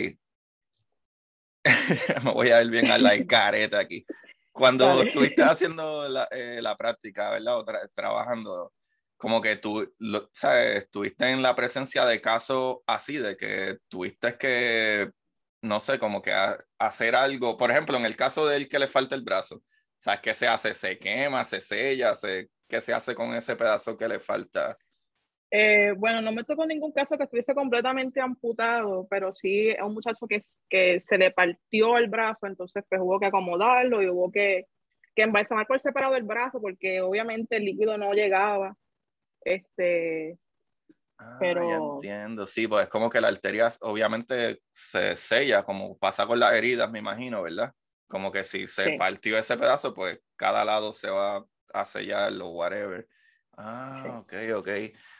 Me 2.24 2.34
voy 2.34 2.50
a 2.50 2.58
ver 2.58 2.70
bien 2.70 2.92
a 2.92 2.98
la 2.98 3.26
careta 3.26 3.80
aquí. 3.80 4.06
Cuando 4.52 5.04
estuviste 5.04 5.42
haciendo 5.44 6.10
la, 6.10 6.28
eh, 6.32 6.60
la 6.62 6.76
práctica, 6.76 7.30
¿verdad? 7.30 7.60
O 7.60 7.66
trabajando, 7.96 8.74
como 9.16 9.42
que 9.42 9.56
tú, 9.56 9.94
¿sabes? 10.34 10.84
Estuviste 10.84 11.30
en 11.30 11.42
la 11.42 11.56
presencia 11.56 12.06
de 12.06 12.20
casos 12.20 12.80
así, 12.88 13.18
de 13.18 13.38
que 13.38 13.78
tuviste 13.88 14.38
que, 14.38 15.12
no 15.68 15.80
sé, 15.80 16.00
como 16.00 16.22
que 16.22 16.34
hacer 16.80 17.16
algo, 17.16 17.58
por 17.58 17.72
ejemplo, 17.72 17.98
en 17.98 18.06
el 18.06 18.16
caso 18.16 18.48
del 18.48 18.68
que 18.68 18.80
le 18.80 18.88
falta 18.88 19.16
el 19.16 19.24
brazo, 19.24 19.62
¿sabes 19.98 20.22
qué 20.22 20.34
se 20.34 20.48
hace? 20.48 20.74
¿Se 20.74 20.98
quema? 20.98 21.44
¿Se 21.44 21.62
sella? 21.62 22.16
Se, 22.16 22.50
¿Qué 22.68 22.82
se 22.82 22.94
hace 22.94 23.16
con 23.16 23.34
ese 23.34 23.56
pedazo 23.56 23.98
que 23.98 24.08
le 24.08 24.20
falta? 24.20 24.76
Eh, 25.50 25.94
bueno, 25.98 26.22
no 26.22 26.34
me 26.34 26.44
tocó 26.44 26.66
ningún 26.66 26.92
caso 26.92 27.18
que 27.18 27.24
estuviese 27.24 27.54
completamente 27.54 28.20
amputado, 28.20 29.08
pero 29.10 29.32
sí 29.32 29.76
a 29.78 29.86
un 29.86 29.94
muchacho 29.94 30.28
que, 30.28 30.40
que 30.70 31.00
se 31.00 31.18
le 31.18 31.32
partió 31.32 31.98
el 31.98 32.10
brazo, 32.10 32.48
entonces 32.48 32.84
pues 32.90 33.00
hubo 33.02 33.20
que 33.20 33.28
acomodarlo 33.28 34.04
y 34.04 34.10
hubo 34.10 34.30
que, 34.30 34.66
que 35.16 35.22
embalsamar 35.22 35.66
por 35.66 35.80
separado 35.80 36.16
el 36.16 36.24
brazo 36.24 36.60
porque 36.60 37.02
obviamente 37.02 37.56
el 37.56 37.66
líquido 37.66 37.98
no 37.98 38.14
llegaba. 38.14 38.76
Este, 39.42 40.38
ah, 41.18 41.38
pero... 41.40 41.70
Ya 41.70 41.76
entiendo, 41.76 42.48
sí, 42.48 42.68
pues 42.68 42.84
es 42.84 42.90
como 42.90 43.10
que 43.10 43.22
la 43.22 43.28
arteria 43.28 43.72
obviamente 43.82 44.62
se 44.72 45.16
sella, 45.16 45.64
como 45.64 45.98
pasa 45.98 46.26
con 46.26 46.40
las 46.40 46.54
heridas, 46.54 46.90
me 46.90 47.00
imagino, 47.00 47.42
¿verdad? 47.42 47.74
Como 48.08 48.32
que 48.32 48.44
si 48.44 48.68
se 48.68 48.98
partió 48.98 49.38
ese 49.38 49.58
pedazo, 49.58 49.94
pues 49.94 50.20
cada 50.36 50.64
lado 50.64 50.94
se 50.94 51.10
va 51.10 51.46
a 51.74 51.86
sellar 51.86 52.34
o 52.42 52.50
whatever. 52.50 53.08
Ah, 53.60 54.20
ok, 54.20 54.34
ok. 54.56 54.70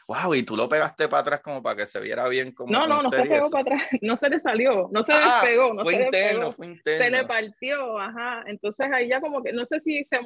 Wow, 0.06 0.34
y 0.36 0.44
tú 0.44 0.56
lo 0.56 0.68
pegaste 0.68 1.08
para 1.08 1.22
atrás 1.22 1.40
como 1.40 1.60
para 1.60 1.74
que 1.74 1.86
se 1.86 1.98
viera 1.98 2.28
bien 2.28 2.52
como. 2.52 2.72
No, 2.72 2.86
no, 2.86 3.02
no 3.02 3.10
se 3.10 3.24
pegó 3.24 3.50
para 3.50 3.62
atrás, 3.62 3.82
no 4.00 4.16
se 4.16 4.30
le 4.30 4.38
salió, 4.38 4.88
no 4.92 5.02
se 5.02 5.12
ah, 5.12 5.40
despegó, 5.42 5.74
no 5.74 5.82
fue 5.82 5.96
se 5.96 6.02
interno, 6.04 6.52
Fue 6.52 6.66
interno. 6.66 7.04
Se 7.04 7.10
le 7.10 7.24
partió, 7.24 7.98
ajá. 7.98 8.44
Entonces 8.46 8.88
ahí 8.92 9.08
ya 9.08 9.20
como 9.20 9.42
que, 9.42 9.52
no 9.52 9.64
sé 9.64 9.80
si 9.80 10.04
se 10.04 10.20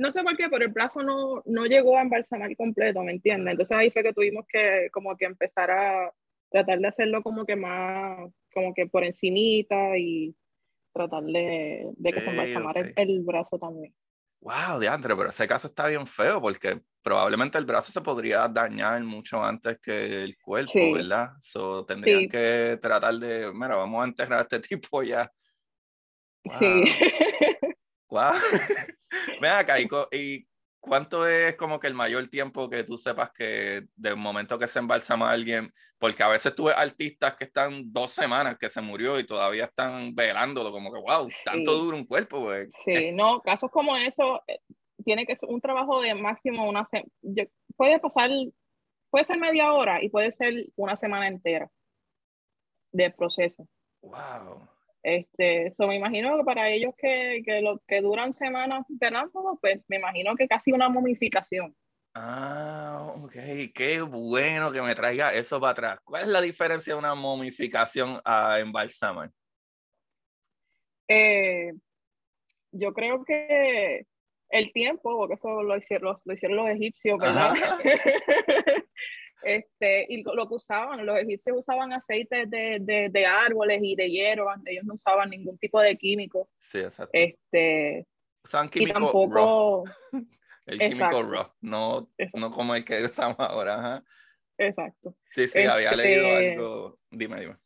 no 0.00 0.10
sé 0.10 0.22
por 0.22 0.34
qué, 0.34 0.48
pero 0.48 0.64
el 0.64 0.72
brazo 0.72 1.02
no, 1.02 1.42
no 1.44 1.66
llegó 1.66 1.98
a 1.98 2.00
embalsamar 2.00 2.56
completo, 2.56 3.02
¿me 3.02 3.12
entiendes? 3.12 3.52
Entonces 3.52 3.76
ahí 3.76 3.90
fue 3.90 4.02
que 4.02 4.14
tuvimos 4.14 4.46
que 4.48 4.88
como 4.92 5.14
que 5.14 5.26
empezar 5.26 5.70
a 5.70 6.10
tratar 6.50 6.78
de 6.78 6.88
hacerlo 6.88 7.22
como 7.22 7.44
que 7.44 7.54
más, 7.54 8.30
como 8.54 8.72
que 8.72 8.86
por 8.86 9.04
encimita 9.04 9.98
y 9.98 10.34
tratar 10.94 11.22
de, 11.24 11.92
que 12.02 12.20
se 12.22 12.30
embalsamara 12.30 12.80
el 12.96 13.20
brazo 13.20 13.58
también. 13.58 13.94
Wow, 14.40 14.80
diantre, 14.80 15.14
pero 15.14 15.28
ese 15.28 15.46
caso 15.46 15.66
está 15.66 15.86
bien 15.88 16.06
feo 16.06 16.40
porque 16.40 16.80
probablemente 17.02 17.58
el 17.58 17.66
brazo 17.66 17.92
se 17.92 18.00
podría 18.00 18.48
dañar 18.48 19.04
mucho 19.04 19.44
antes 19.44 19.78
que 19.80 20.24
el 20.24 20.38
cuerpo, 20.38 20.94
¿verdad? 20.94 21.32
So, 21.40 21.84
tendrían 21.84 22.26
que 22.26 22.78
tratar 22.80 23.16
de, 23.16 23.52
mira, 23.52 23.76
vamos 23.76 24.02
a 24.02 24.08
enterrar 24.08 24.38
a 24.38 24.42
este 24.42 24.60
tipo 24.78 25.02
ya. 25.02 25.30
Sí. 26.58 26.84
Wow. 28.08 28.32
Ven 29.40 29.52
acá, 29.52 29.76
y, 29.80 30.46
¿Cuánto 30.82 31.28
es 31.28 31.56
como 31.56 31.78
que 31.78 31.88
el 31.88 31.94
mayor 31.94 32.28
tiempo 32.28 32.70
que 32.70 32.84
tú 32.84 32.96
sepas 32.96 33.30
que 33.32 33.86
de 33.96 34.14
momento 34.14 34.58
que 34.58 34.66
se 34.66 34.78
embalsama 34.78 35.30
alguien? 35.30 35.74
Porque 35.98 36.22
a 36.22 36.28
veces 36.28 36.54
tuve 36.54 36.72
artistas 36.72 37.36
que 37.36 37.44
están 37.44 37.92
dos 37.92 38.12
semanas 38.12 38.56
que 38.58 38.70
se 38.70 38.80
murió 38.80 39.20
y 39.20 39.26
todavía 39.26 39.64
están 39.64 40.14
velándolo, 40.14 40.72
como 40.72 40.90
que, 40.90 40.98
wow, 40.98 41.28
tanto 41.44 41.74
dura 41.74 41.98
un 41.98 42.06
cuerpo, 42.06 42.40
güey. 42.40 42.70
Sí, 42.82 43.12
no, 43.12 43.42
casos 43.42 43.70
como 43.70 43.94
eso, 43.94 44.42
eh, 44.46 44.58
tiene 45.04 45.26
que 45.26 45.36
ser 45.36 45.50
un 45.50 45.60
trabajo 45.60 46.00
de 46.00 46.14
máximo 46.14 46.66
una 46.66 46.86
semana. 46.86 47.10
Puede 47.76 47.98
pasar, 47.98 48.30
puede 49.10 49.24
ser 49.24 49.36
media 49.36 49.74
hora 49.74 50.02
y 50.02 50.08
puede 50.08 50.32
ser 50.32 50.66
una 50.76 50.96
semana 50.96 51.28
entera 51.28 51.70
de 52.90 53.10
proceso. 53.10 53.68
Wow. 54.00 54.66
Este, 55.02 55.66
eso 55.66 55.86
me 55.86 55.96
imagino 55.96 56.36
que 56.36 56.44
para 56.44 56.68
ellos 56.70 56.94
que, 56.96 57.42
que, 57.44 57.62
lo, 57.62 57.80
que 57.86 58.02
duran 58.02 58.32
semanas 58.32 58.84
velándolo, 58.88 59.58
pues 59.60 59.80
me 59.88 59.96
imagino 59.96 60.34
que 60.36 60.46
casi 60.46 60.72
una 60.72 60.88
momificación. 60.88 61.74
Ah, 62.14 63.12
ok, 63.16 63.34
qué 63.72 64.02
bueno 64.02 64.72
que 64.72 64.82
me 64.82 64.94
traiga 64.94 65.32
eso 65.32 65.60
para 65.60 65.72
atrás. 65.72 66.00
¿Cuál 66.04 66.24
es 66.24 66.28
la 66.28 66.40
diferencia 66.40 66.92
de 66.92 66.98
una 66.98 67.14
momificación 67.14 68.20
a 68.24 68.58
embalsamar? 68.58 69.30
Eh, 71.08 71.72
yo 72.72 72.92
creo 72.92 73.24
que 73.24 74.06
el 74.50 74.72
tiempo, 74.72 75.16
porque 75.16 75.34
eso 75.34 75.62
lo 75.62 75.76
hicieron, 75.76 76.18
lo 76.24 76.34
hicieron 76.34 76.56
los 76.58 76.68
egipcios, 76.68 77.18
¿verdad? 77.18 77.54
Este, 79.42 80.06
y 80.08 80.22
lo 80.22 80.48
que 80.48 80.54
usaban, 80.54 81.04
los 81.04 81.18
egipcios 81.18 81.58
usaban 81.58 81.92
aceites 81.92 82.48
de, 82.50 82.78
de, 82.80 83.08
de, 83.10 83.26
árboles 83.26 83.80
y 83.82 83.96
de 83.96 84.10
hierba, 84.10 84.60
ellos 84.66 84.84
no 84.84 84.94
usaban 84.94 85.30
ningún 85.30 85.58
tipo 85.58 85.80
de 85.80 85.96
químico. 85.96 86.50
Sí, 86.58 86.78
exacto. 86.78 87.10
Este, 87.12 88.06
usaban 88.44 88.68
químico 88.68 88.90
y 88.90 88.92
tampoco... 88.92 89.84
El 90.66 90.78
químico 90.78 91.22
raw, 91.22 91.52
no, 91.62 92.12
no 92.34 92.50
como 92.52 92.76
el 92.76 92.84
que 92.84 93.02
usamos 93.04 93.40
ahora. 93.40 94.04
Exacto. 94.56 95.16
Sí, 95.30 95.48
sí, 95.48 95.60
había 95.60 95.92
leído 95.92 96.26
este, 96.26 96.52
algo. 96.52 96.98
Dime, 97.10 97.40
dime 97.40 97.56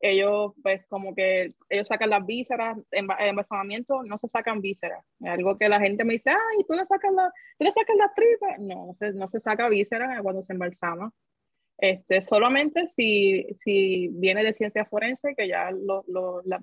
ellos 0.00 0.52
pues 0.62 0.86
como 0.88 1.14
que 1.14 1.54
ellos 1.68 1.88
sacan 1.88 2.10
las 2.10 2.24
vísceras, 2.26 2.76
en 2.90 3.08
embalsamamiento 3.18 4.02
no 4.02 4.18
se 4.18 4.28
sacan 4.28 4.60
vísceras, 4.60 5.04
es 5.20 5.30
algo 5.30 5.56
que 5.56 5.68
la 5.68 5.80
gente 5.80 6.04
me 6.04 6.14
dice, 6.14 6.30
ay, 6.30 6.64
tú 6.68 6.74
le 6.74 6.84
sacas 6.84 7.12
la, 7.12 7.32
tú 7.58 7.64
le 7.64 7.72
sacas 7.72 7.96
las 7.96 8.14
tripas, 8.14 8.58
no, 8.58 8.94
se, 8.94 9.12
no 9.12 9.26
se 9.26 9.40
saca 9.40 9.68
vísceras 9.68 10.20
cuando 10.22 10.42
se 10.42 10.52
embalsama, 10.52 11.12
este, 11.78 12.20
solamente 12.20 12.86
si, 12.86 13.46
si 13.54 14.08
viene 14.08 14.42
de 14.42 14.52
ciencia 14.52 14.84
forense, 14.84 15.34
que 15.36 15.48
ya 15.48 15.70
lo, 15.70 16.04
lo 16.08 16.42
la, 16.44 16.60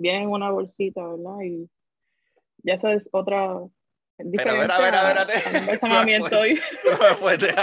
viene 0.00 0.22
en 0.24 0.30
una 0.30 0.50
bolsita, 0.50 1.06
¿verdad? 1.06 1.40
Y 1.44 1.70
ya 2.62 2.74
eso 2.74 2.88
es 2.88 3.08
otra... 3.12 3.58
Pero 4.16 4.50
a 4.50 4.54
ver, 4.54 4.70
a 4.70 4.78
ver, 4.78 4.94
a 4.94 5.24
ver, 5.24 5.28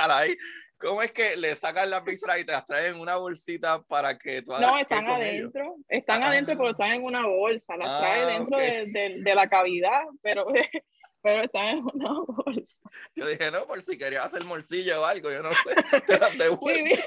ahí. 0.10 0.36
¿Cómo 0.80 1.02
es 1.02 1.12
que 1.12 1.36
le 1.36 1.56
sacan 1.56 1.90
las 1.90 2.04
vísceras 2.04 2.40
y 2.40 2.46
te 2.46 2.52
las 2.52 2.66
traen 2.66 2.96
en 2.96 3.02
una 3.02 3.16
bolsita 3.16 3.82
para 3.84 4.18
que 4.18 4.44
tú 4.44 4.52
No, 4.52 4.78
están 4.78 5.08
adentro. 5.08 5.76
Están 5.88 6.22
adentro, 6.22 6.56
pero 6.56 6.70
están 6.72 6.92
en 6.92 7.04
una 7.04 7.26
bolsa. 7.26 7.76
Las 7.78 7.90
ah, 7.90 8.00
trae 8.00 8.26
dentro 8.26 8.58
de, 8.60 9.22
de, 9.24 9.36
la 9.36 9.50
cavidad, 9.50 10.04
pero, 10.22 10.46
pero 11.24 11.44
están 11.44 11.78
en 11.78 11.84
una 11.94 12.13
bolsa. 12.28 12.78
Yo 13.16 13.28
dije, 13.28 13.50
no, 13.50 13.66
por 13.66 13.82
si 13.82 13.98
querías 13.98 14.26
hacer 14.26 14.46
morcilla 14.46 15.00
o 15.00 15.06
algo, 15.06 15.32
yo 15.32 15.42
no 15.42 15.50
sé. 15.50 15.76
Te 16.06 16.20
las 16.20 16.38
devuelvo. 16.38 16.60
Sí, 16.62 17.04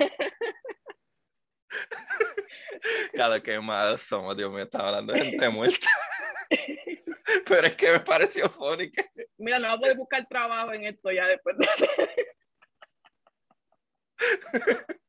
Cada 3.12 3.40
que 3.42 3.60
malos 3.60 4.02
somos, 4.02 4.36
Dios 4.36 4.50
mío, 4.50 4.64
estaba 4.64 4.88
hablando 4.88 5.12
de 5.12 5.26
gente 5.26 5.48
muerta. 5.48 5.86
Pero 7.46 7.68
es 7.68 7.76
que 7.76 7.92
me 7.92 8.00
pareció 8.00 8.50
fónica. 8.50 9.04
Mira, 9.38 9.60
no 9.60 9.68
voy 9.68 9.76
a 9.76 9.80
poder 9.80 9.96
buscar 9.96 10.26
trabajo 10.28 10.72
en 10.72 10.86
esto 10.86 11.12
ya 11.12 11.28
después 11.28 11.56
de... 11.56 11.66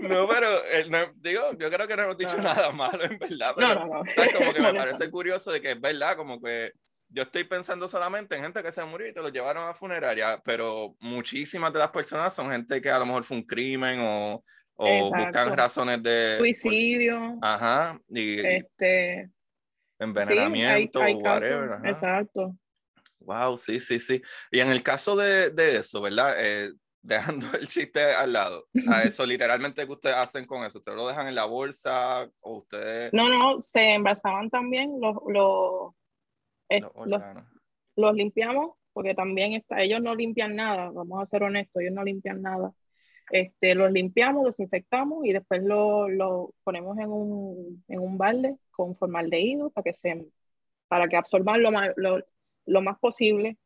No, 0.00 0.26
pero 0.26 0.64
eh, 0.66 0.86
digo, 1.16 1.52
yo 1.58 1.70
creo 1.70 1.86
que 1.86 1.96
no 1.96 2.04
hemos 2.04 2.16
dicho 2.16 2.36
nada 2.38 2.72
malo, 2.72 3.04
en 3.04 3.18
verdad. 3.18 3.52
Pero 3.56 3.74
no, 3.74 3.86
no, 3.86 4.04
como 4.38 4.52
que 4.52 4.60
me 4.60 4.74
parece 4.74 5.10
curioso 5.10 5.52
de 5.52 5.60
que 5.60 5.72
es 5.72 5.80
verdad, 5.80 6.16
como 6.16 6.40
que 6.40 6.72
yo 7.08 7.22
estoy 7.22 7.44
pensando 7.44 7.88
solamente 7.88 8.36
en 8.36 8.42
gente 8.42 8.62
que 8.62 8.72
se 8.72 8.84
murió 8.84 9.06
y 9.06 9.12
te 9.12 9.22
lo 9.22 9.28
llevaron 9.28 9.68
a 9.68 9.74
funeraria, 9.74 10.40
pero 10.44 10.96
muchísimas 11.00 11.72
de 11.72 11.78
las 11.78 11.90
personas 11.90 12.34
son 12.34 12.50
gente 12.50 12.80
que 12.80 12.90
a 12.90 12.98
lo 12.98 13.06
mejor 13.06 13.24
fue 13.24 13.36
un 13.36 13.44
crimen 13.44 14.00
o, 14.00 14.44
o 14.74 15.10
buscan 15.10 15.56
razones 15.56 16.02
de 16.02 16.36
suicidio. 16.38 17.38
Ajá. 17.40 17.98
Y, 18.08 18.40
este 18.40 19.30
envenenamiento, 19.98 21.00
whatever. 21.00 21.78
Exacto. 21.84 22.56
Wow, 23.20 23.56
sí, 23.56 23.80
sí, 23.80 23.98
sí. 23.98 24.20
Y 24.50 24.60
en 24.60 24.70
el 24.70 24.82
caso 24.82 25.16
de, 25.16 25.50
de 25.50 25.76
eso, 25.78 26.02
¿verdad? 26.02 26.34
Eh, 26.38 26.72
dejando 27.04 27.46
el 27.58 27.68
chiste 27.68 28.02
al 28.02 28.32
lado. 28.32 28.66
O 28.74 28.80
sea, 28.80 29.02
eso 29.02 29.24
literalmente 29.26 29.86
que 29.86 29.92
ustedes 29.92 30.16
hacen 30.16 30.46
con 30.46 30.64
eso. 30.64 30.78
¿Ustedes 30.78 30.96
lo 30.96 31.06
dejan 31.06 31.28
en 31.28 31.34
la 31.34 31.44
bolsa 31.44 32.28
o 32.40 32.58
ustedes...? 32.58 33.12
No, 33.12 33.28
no, 33.28 33.60
se 33.60 33.92
embalsaban 33.92 34.50
también 34.50 34.98
los, 35.00 35.16
los, 35.28 35.92
los, 37.96 38.14
limpiamos 38.14 38.72
porque 38.92 39.14
también 39.14 39.54
está, 39.54 39.82
ellos 39.82 40.00
no 40.00 40.14
limpian 40.14 40.54
nada, 40.56 40.90
vamos 40.90 41.20
a 41.20 41.26
ser 41.26 41.42
honestos, 41.42 41.82
ellos 41.82 41.94
no 41.94 42.04
limpian 42.04 42.40
nada. 42.40 42.72
Este, 43.30 43.74
los 43.74 43.90
limpiamos, 43.90 44.44
los 44.44 44.60
infectamos 44.60 45.24
y 45.24 45.32
después 45.32 45.62
lo, 45.62 46.08
lo 46.08 46.54
ponemos 46.62 46.96
en 46.98 47.10
un, 47.10 47.84
en 47.88 47.98
un 47.98 48.16
balde 48.16 48.56
con 48.70 48.96
formaldehído 48.96 49.70
para 49.70 49.84
que, 49.84 49.94
se, 49.94 50.26
para 50.88 51.08
que 51.08 51.16
absorban 51.16 51.62
lo 51.62 51.70
más, 51.70 51.90
lo, 51.96 52.24
lo 52.66 52.82
más 52.82 52.98
posible 52.98 53.58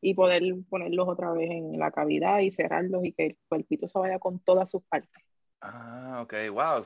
y 0.00 0.14
poder 0.14 0.42
ponerlos 0.68 1.08
otra 1.08 1.32
vez 1.32 1.50
en 1.50 1.78
la 1.78 1.90
cavidad 1.90 2.40
y 2.40 2.50
cerrarlos 2.50 3.04
y 3.04 3.12
que 3.12 3.26
el 3.26 3.38
cuerpito 3.48 3.88
se 3.88 3.98
vaya 3.98 4.18
con 4.18 4.40
todas 4.40 4.70
sus 4.70 4.82
partes. 4.84 5.22
Ah, 5.62 6.20
ok, 6.22 6.34
wow, 6.52 6.84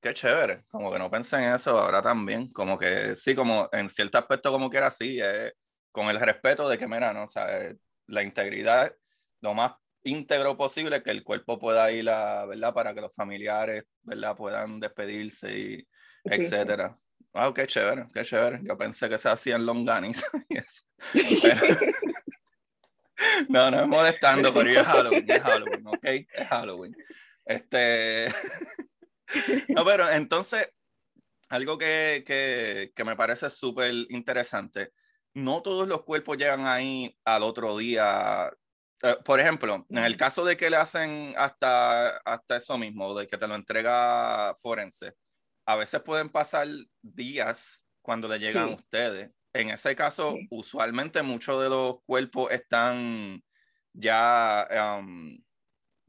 qué 0.00 0.12
chévere. 0.12 0.64
Como 0.68 0.92
que 0.92 0.98
no 0.98 1.10
pensé 1.10 1.36
en 1.36 1.54
eso 1.54 1.78
ahora 1.78 2.02
también. 2.02 2.52
Como 2.52 2.76
que 2.76 3.14
sí, 3.14 3.36
como 3.36 3.68
en 3.70 3.88
cierto 3.88 4.18
aspecto, 4.18 4.50
como 4.50 4.68
que 4.68 4.78
era 4.78 4.88
así, 4.88 5.20
con 5.92 6.08
el 6.08 6.20
respeto 6.20 6.68
de 6.68 6.76
que, 6.76 6.88
mira, 6.88 7.12
¿no? 7.12 7.24
O 7.24 7.28
sea, 7.28 7.72
la 8.08 8.22
integridad, 8.24 8.92
lo 9.40 9.54
más 9.54 9.74
íntegro 10.02 10.56
posible, 10.56 11.02
que 11.02 11.10
el 11.10 11.22
cuerpo 11.22 11.58
pueda 11.58 11.90
ir, 11.92 12.10
a, 12.10 12.46
¿verdad? 12.46 12.74
Para 12.74 12.94
que 12.94 13.00
los 13.00 13.14
familiares, 13.14 13.84
¿verdad? 14.02 14.36
Puedan 14.36 14.80
despedirse 14.80 15.56
y 15.56 15.88
etcétera. 16.24 16.98
Wow, 17.32 17.54
qué 17.54 17.66
chévere, 17.66 18.06
qué 18.12 18.22
chévere. 18.22 18.60
Yo 18.62 18.76
pensé 18.76 19.08
que 19.08 19.18
se 19.18 19.28
hacían 19.28 19.64
longanis 19.64 20.24
y 20.48 20.58
eso. 20.58 20.82
No, 23.48 23.70
no 23.70 23.80
es 23.80 23.88
molestando, 23.88 24.52
pero 24.52 24.70
es 24.70 24.86
Halloween, 24.86 25.24
es 25.28 25.42
Halloween, 25.42 25.86
¿ok? 25.86 26.04
Es 26.04 26.48
Halloween. 26.48 26.96
Este. 27.44 28.26
No, 29.68 29.84
pero 29.84 30.08
entonces, 30.08 30.68
algo 31.48 31.76
que, 31.76 32.22
que, 32.24 32.92
que 32.94 33.04
me 33.04 33.16
parece 33.16 33.50
súper 33.50 33.92
interesante, 34.10 34.92
no 35.34 35.62
todos 35.62 35.86
los 35.86 36.02
cuerpos 36.04 36.38
llegan 36.38 36.66
ahí 36.66 37.16
al 37.24 37.42
otro 37.42 37.76
día. 37.76 38.50
Eh, 39.02 39.16
por 39.24 39.38
ejemplo, 39.38 39.84
en 39.90 39.98
el 39.98 40.16
caso 40.16 40.44
de 40.44 40.56
que 40.56 40.70
le 40.70 40.76
hacen 40.76 41.34
hasta, 41.36 42.16
hasta 42.18 42.56
eso 42.56 42.78
mismo, 42.78 43.18
de 43.18 43.26
que 43.26 43.36
te 43.36 43.46
lo 43.46 43.54
entrega 43.54 44.54
forense, 44.62 45.12
a 45.66 45.76
veces 45.76 46.00
pueden 46.02 46.30
pasar 46.30 46.68
días 47.02 47.86
cuando 48.00 48.28
le 48.28 48.38
llegan 48.38 48.70
a 48.70 48.74
ustedes. 48.76 49.30
En 49.56 49.70
ese 49.70 49.96
caso, 49.96 50.36
usualmente 50.50 51.22
muchos 51.22 51.62
de 51.62 51.70
los 51.70 52.02
cuerpos 52.04 52.52
están 52.52 53.42
ya 53.94 54.98
um, 54.98 55.38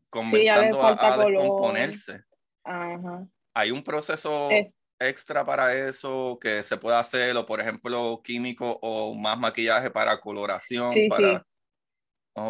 comenzando 0.10 0.84
a, 0.84 1.26
descomponerse. 1.26 2.24
Hay 3.54 3.72
un 3.72 3.84
proceso 3.84 4.50
extra 5.00 5.46
para 5.46 5.74
eso 5.74 6.38
que 6.42 6.62
se 6.64 6.76
puede 6.78 6.98
hacer, 6.98 7.38
o 7.38 7.46
por 7.46 7.62
ejemplo, 7.62 8.22
químico 8.22 8.80
o 8.82 9.16
más 9.16 9.38
maquillaje 9.40 9.90
para 9.92 10.20
coloración. 10.20 10.90
Sí, 10.90 11.08
para... 11.08 11.40
sí. 11.40 11.44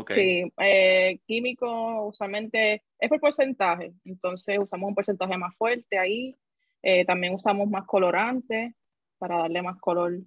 Sí, 0.09 0.53
eh, 0.57 1.19
químico 1.25 2.07
usualmente 2.07 2.83
es 2.99 3.07
por 3.07 3.21
porcentaje, 3.21 3.93
entonces 4.03 4.59
usamos 4.59 4.89
un 4.89 4.95
porcentaje 4.95 5.37
más 5.37 5.55
fuerte 5.55 5.97
ahí. 5.97 6.35
Eh, 6.83 7.05
también 7.05 7.33
usamos 7.33 7.69
más 7.69 7.85
colorante 7.85 8.75
para 9.17 9.37
darle 9.37 9.61
más 9.61 9.77
color 9.79 10.19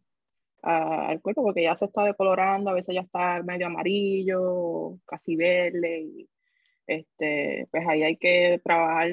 al 0.63 1.21
cuerpo, 1.21 1.43
porque 1.43 1.63
ya 1.63 1.77
se 1.77 1.87
está 1.87 2.05
decolorando, 2.05 2.71
a 2.71 2.75
veces 2.75 2.95
ya 2.95 3.03
está 3.03 3.43
medio 3.43 3.67
amarillo, 3.67 4.99
casi 5.07 5.37
verde, 5.37 6.01
y 6.01 6.29
este, 6.87 7.69
pues 7.71 7.87
ahí 7.89 8.03
hay 8.03 8.17
que 8.17 8.61
trabajar 8.65 9.11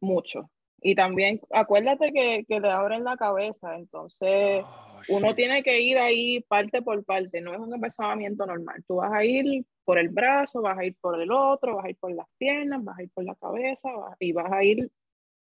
mucho. 0.00 0.50
Y 0.82 0.94
también 0.94 1.40
acuérdate 1.50 2.12
que, 2.12 2.44
que 2.48 2.60
le 2.60 2.70
abren 2.70 3.04
la 3.04 3.16
cabeza, 3.16 3.76
entonces 3.76 4.64
oh, 4.64 5.00
uno 5.08 5.34
tiene 5.34 5.62
que 5.62 5.80
ir 5.80 5.98
ahí 5.98 6.40
parte 6.42 6.80
por 6.82 7.04
parte, 7.04 7.40
no 7.40 7.52
es 7.52 7.60
un 7.60 7.74
empezamiento 7.74 8.46
normal. 8.46 8.82
Tú 8.86 8.96
vas 8.96 9.12
a 9.12 9.24
ir 9.24 9.64
por 9.84 9.98
el 9.98 10.08
brazo, 10.08 10.62
vas 10.62 10.78
a 10.78 10.84
ir 10.84 10.96
por 11.00 11.20
el 11.20 11.30
otro, 11.32 11.76
vas 11.76 11.84
a 11.84 11.90
ir 11.90 11.96
por 11.98 12.12
las 12.12 12.26
piernas, 12.38 12.82
vas 12.82 12.98
a 12.98 13.02
ir 13.02 13.10
por 13.10 13.24
la 13.24 13.34
cabeza 13.34 13.90
y 14.18 14.32
vas 14.32 14.50
a 14.50 14.64
ir 14.64 14.90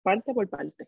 parte 0.03 0.33
por 0.33 0.47
parte. 0.47 0.87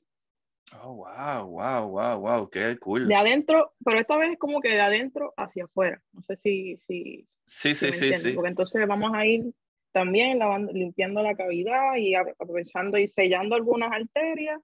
Oh, 0.74 0.94
wow, 0.94 1.46
wow, 1.46 1.88
wow, 1.88 2.20
wow, 2.20 2.50
qué 2.50 2.78
cool. 2.78 3.08
De 3.08 3.16
adentro, 3.16 3.74
pero 3.84 4.00
esta 4.00 4.18
vez 4.18 4.32
es 4.34 4.40
como 4.40 4.60
que 4.60 4.70
de 4.70 4.82
adentro 4.82 5.34
hacia 5.38 5.64
afuera. 5.64 6.02
No 6.12 6.22
sé 6.22 6.36
si. 6.36 6.78
si 6.78 7.28
sí, 7.46 7.74
sí, 7.74 7.92
sí, 7.92 8.14
sí. 8.14 8.34
Porque 8.34 8.50
entonces 8.50 8.86
vamos 8.86 9.12
a 9.14 9.26
ir 9.26 9.54
también 9.94 10.38
lavando, 10.38 10.74
limpiando 10.74 11.24
la 11.24 11.36
cavidad 11.36 11.96
y 11.96 12.16
aprovechando 12.16 12.98
y 12.98 13.08
sellando 13.08 13.56
algunas 13.56 13.92
arterias, 13.92 14.60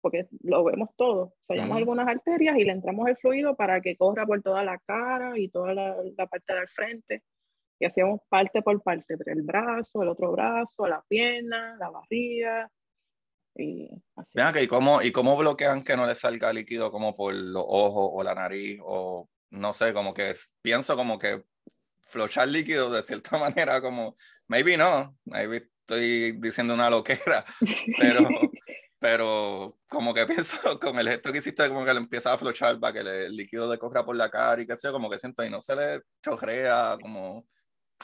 porque 0.00 0.28
lo 0.42 0.62
vemos 0.62 0.90
todo. 0.96 1.34
Sellamos 1.40 1.76
algunas 1.76 2.06
arterias 2.06 2.56
y 2.56 2.64
le 2.64 2.72
entramos 2.72 3.08
el 3.08 3.16
fluido 3.16 3.56
para 3.56 3.80
que 3.80 3.96
corra 3.96 4.26
por 4.26 4.40
toda 4.42 4.62
la 4.62 4.78
cara 4.78 5.36
y 5.36 5.48
toda 5.48 5.74
la, 5.74 5.96
la 6.16 6.26
parte 6.26 6.54
del 6.54 6.68
frente. 6.68 7.22
Y 7.80 7.86
hacíamos 7.86 8.20
parte 8.28 8.62
por 8.62 8.80
parte, 8.82 9.16
el 9.26 9.42
brazo, 9.42 10.02
el 10.02 10.08
otro 10.08 10.30
brazo, 10.32 10.86
la 10.86 11.02
pierna, 11.08 11.76
la 11.78 11.90
barriga, 11.90 12.70
y 13.56 13.90
así. 14.16 14.38
¿y 14.62 14.66
cómo, 14.66 15.02
¿y 15.02 15.12
cómo 15.12 15.36
bloquean 15.36 15.82
que 15.82 15.96
no 15.96 16.06
le 16.06 16.14
salga 16.14 16.52
líquido 16.52 16.90
como 16.90 17.16
por 17.16 17.34
los 17.34 17.64
ojos 17.66 18.10
o 18.12 18.22
la 18.22 18.34
nariz? 18.34 18.80
O 18.82 19.28
no 19.50 19.72
sé, 19.72 19.92
como 19.92 20.14
que 20.14 20.34
pienso 20.62 20.96
como 20.96 21.18
que 21.18 21.42
flochar 22.10 22.48
líquido 22.48 22.90
de 22.90 23.02
cierta 23.02 23.38
manera, 23.38 23.80
como, 23.80 24.16
maybe 24.48 24.76
no, 24.76 25.16
maybe 25.24 25.68
estoy 25.80 26.32
diciendo 26.32 26.74
una 26.74 26.90
loquera, 26.90 27.44
pero, 27.98 28.28
pero 28.98 29.78
como 29.88 30.14
que 30.14 30.26
pienso 30.26 30.78
con 30.78 30.98
el 30.98 31.08
gesto 31.08 31.32
que 31.32 31.38
hiciste, 31.38 31.68
como 31.68 31.84
que 31.84 31.92
le 31.92 32.00
empieza 32.00 32.32
a 32.32 32.38
flochar 32.38 32.78
para 32.78 32.92
que 32.92 33.00
el 33.26 33.36
líquido 33.36 33.70
le 33.70 33.78
corra 33.78 34.04
por 34.04 34.16
la 34.16 34.30
cara 34.30 34.62
y 34.62 34.66
que 34.66 34.76
sea, 34.76 34.92
como 34.92 35.10
que 35.10 35.18
siento 35.18 35.44
y 35.44 35.50
no 35.50 35.60
se 35.60 35.76
le 35.76 36.02
chorrea, 36.22 36.96
como 37.00 37.46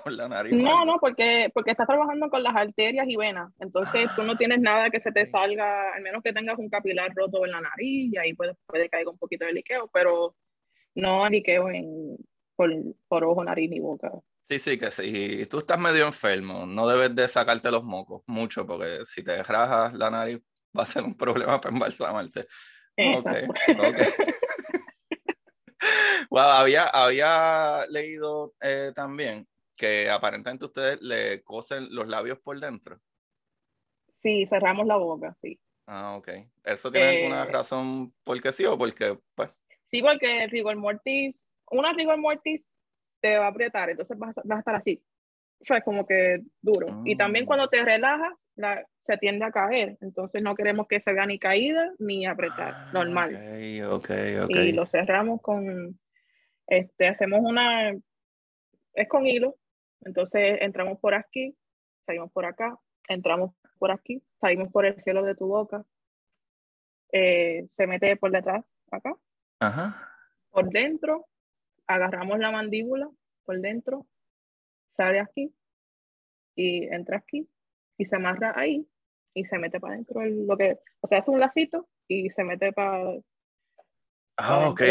por 0.02 0.12
la 0.12 0.28
nariz. 0.28 0.52
No, 0.52 0.84
no, 0.84 0.98
porque, 0.98 1.50
porque 1.52 1.72
estás 1.72 1.86
trabajando 1.86 2.30
con 2.30 2.42
las 2.42 2.54
arterias 2.54 3.06
y 3.08 3.16
venas. 3.16 3.52
Entonces 3.58 4.08
tú 4.14 4.22
no 4.22 4.32
ah, 4.32 4.36
tienes 4.36 4.60
nada 4.60 4.90
que 4.90 5.00
se 5.00 5.12
te 5.12 5.26
salga, 5.26 5.94
al 5.94 6.02
menos 6.02 6.22
que 6.22 6.32
tengas 6.32 6.58
un 6.58 6.68
capilar 6.68 7.12
roto 7.14 7.44
en 7.44 7.52
la 7.52 7.60
nariz 7.60 8.12
y 8.12 8.16
ahí 8.16 8.34
puede, 8.34 8.54
puede 8.66 8.88
caer 8.88 9.08
un 9.08 9.18
poquito 9.18 9.44
de 9.44 9.52
liqueo, 9.52 9.88
pero 9.92 10.36
no 10.94 11.28
liqueo 11.28 11.68
en, 11.70 12.16
por, 12.54 12.70
por 13.08 13.24
ojo, 13.24 13.44
nariz 13.44 13.70
ni 13.70 13.80
boca. 13.80 14.12
Sí, 14.48 14.58
sí, 14.58 14.78
que 14.78 14.90
si 14.90 15.46
tú 15.46 15.58
estás 15.58 15.78
medio 15.78 16.06
enfermo, 16.06 16.66
no 16.66 16.86
debes 16.86 17.14
de 17.14 17.28
sacarte 17.28 17.70
los 17.70 17.82
mocos 17.82 18.22
mucho, 18.26 18.64
porque 18.64 19.04
si 19.04 19.24
te 19.24 19.42
rajas 19.42 19.92
la 19.94 20.10
nariz 20.10 20.38
va 20.76 20.84
a 20.84 20.86
ser 20.86 21.02
un 21.02 21.16
problema 21.16 21.60
para 21.60 21.74
embalsamarte. 21.74 22.46
Exacto. 22.96 23.52
Okay, 23.68 24.06
había, 26.30 26.84
había 26.84 27.86
leído 27.88 28.54
eh, 28.60 28.92
también 28.94 29.46
que 29.76 30.10
aparentemente 30.10 30.64
ustedes 30.64 31.00
le 31.02 31.42
cosen 31.42 31.94
los 31.94 32.08
labios 32.08 32.38
por 32.38 32.58
dentro. 32.58 33.00
Sí, 34.18 34.46
cerramos 34.46 34.86
la 34.86 34.96
boca, 34.96 35.34
sí. 35.36 35.60
Ah, 35.86 36.16
ok. 36.16 36.28
¿Eso 36.64 36.90
tiene 36.90 37.18
alguna 37.18 37.44
eh, 37.44 37.52
razón 37.52 38.12
por 38.24 38.40
qué 38.40 38.52
sí 38.52 38.64
o 38.64 38.76
porque, 38.76 39.18
pues? 39.34 39.50
Sí, 39.84 40.02
porque 40.02 40.44
el 40.44 40.50
rigor 40.50 40.76
mortis, 40.76 41.46
una 41.70 41.92
rigor 41.92 42.18
mortis 42.18 42.70
te 43.20 43.38
va 43.38 43.46
a 43.46 43.50
apretar, 43.50 43.90
entonces 43.90 44.18
vas, 44.18 44.36
a 44.38 44.58
estar 44.58 44.74
así. 44.74 45.02
O 45.60 45.64
sea, 45.64 45.78
es 45.78 45.84
como 45.84 46.06
que 46.06 46.42
duro. 46.60 47.02
Y 47.04 47.16
también 47.16 47.44
mm. 47.44 47.46
cuando 47.46 47.68
te 47.68 47.82
relajas, 47.84 48.46
la, 48.56 48.84
se 49.06 49.16
tiende 49.16 49.44
a 49.44 49.50
caer. 49.50 49.96
Entonces 50.00 50.42
no 50.42 50.54
queremos 50.54 50.86
que 50.86 51.00
se 51.00 51.12
vea 51.12 51.26
ni 51.26 51.38
caída 51.38 51.92
ni 51.98 52.26
apretar. 52.26 52.74
Ah, 52.76 52.90
normal. 52.92 53.34
Ok, 53.90 54.10
ok, 54.44 54.50
Y 54.50 54.72
lo 54.72 54.86
cerramos 54.86 55.40
con, 55.40 55.98
este, 56.66 57.08
hacemos 57.08 57.40
una, 57.42 57.92
es 58.94 59.08
con 59.08 59.26
hilo, 59.26 59.56
entonces 60.02 60.58
entramos 60.60 60.98
por 61.00 61.14
aquí, 61.14 61.56
salimos 62.04 62.30
por 62.32 62.44
acá, 62.44 62.78
entramos 63.08 63.54
por 63.78 63.90
aquí, 63.90 64.22
salimos 64.40 64.70
por 64.72 64.86
el 64.86 65.00
cielo 65.02 65.22
de 65.22 65.34
tu 65.34 65.46
boca, 65.46 65.84
eh, 67.12 67.64
se 67.68 67.86
mete 67.86 68.16
por 68.16 68.30
detrás, 68.30 68.64
acá, 68.90 69.16
por 70.50 70.68
dentro, 70.70 71.26
agarramos 71.86 72.38
la 72.38 72.50
mandíbula 72.50 73.10
por 73.44 73.60
dentro, 73.60 74.06
sale 74.86 75.20
aquí 75.20 75.54
y 76.54 76.84
entra 76.92 77.18
aquí 77.18 77.48
y 77.98 78.04
se 78.04 78.16
amarra 78.16 78.52
ahí 78.56 78.88
y 79.34 79.44
se 79.44 79.58
mete 79.58 79.80
para 79.80 79.94
adentro 79.94 80.24
lo 80.24 80.56
que, 80.56 80.78
o 81.00 81.06
sea, 81.06 81.18
hace 81.18 81.30
un 81.30 81.38
lacito 81.38 81.88
y 82.08 82.30
se 82.30 82.44
mete 82.44 82.72
para 82.72 83.02
Ah, 84.36 84.68
ok. 84.68 84.82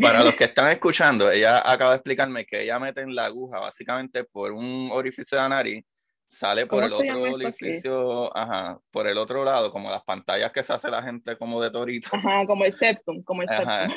Para 0.00 0.22
los 0.22 0.34
que 0.36 0.44
están 0.44 0.70
escuchando, 0.70 1.30
ella 1.30 1.58
acaba 1.70 1.90
de 1.90 1.96
explicarme 1.96 2.46
que 2.46 2.62
ella 2.62 2.78
mete 2.78 3.00
en 3.00 3.14
la 3.14 3.26
aguja 3.26 3.58
básicamente 3.58 4.24
por 4.24 4.52
un 4.52 4.90
orificio 4.92 5.36
de 5.36 5.42
la 5.42 5.48
nariz, 5.48 5.84
sale 6.28 6.66
por 6.66 6.84
el 6.84 6.92
otro 6.92 7.32
orificio, 7.32 8.36
ajá, 8.36 8.78
por 8.90 9.06
el 9.06 9.18
otro 9.18 9.44
lado, 9.44 9.72
como 9.72 9.90
las 9.90 10.04
pantallas 10.04 10.52
que 10.52 10.62
se 10.62 10.72
hace 10.72 10.90
la 10.90 11.02
gente 11.02 11.36
como 11.36 11.60
de 11.60 11.70
torito. 11.70 12.10
Ajá, 12.12 12.46
como 12.46 12.64
el 12.64 12.72
septum, 12.72 13.22
como 13.22 13.42
el 13.42 13.48
ajá, 13.48 13.88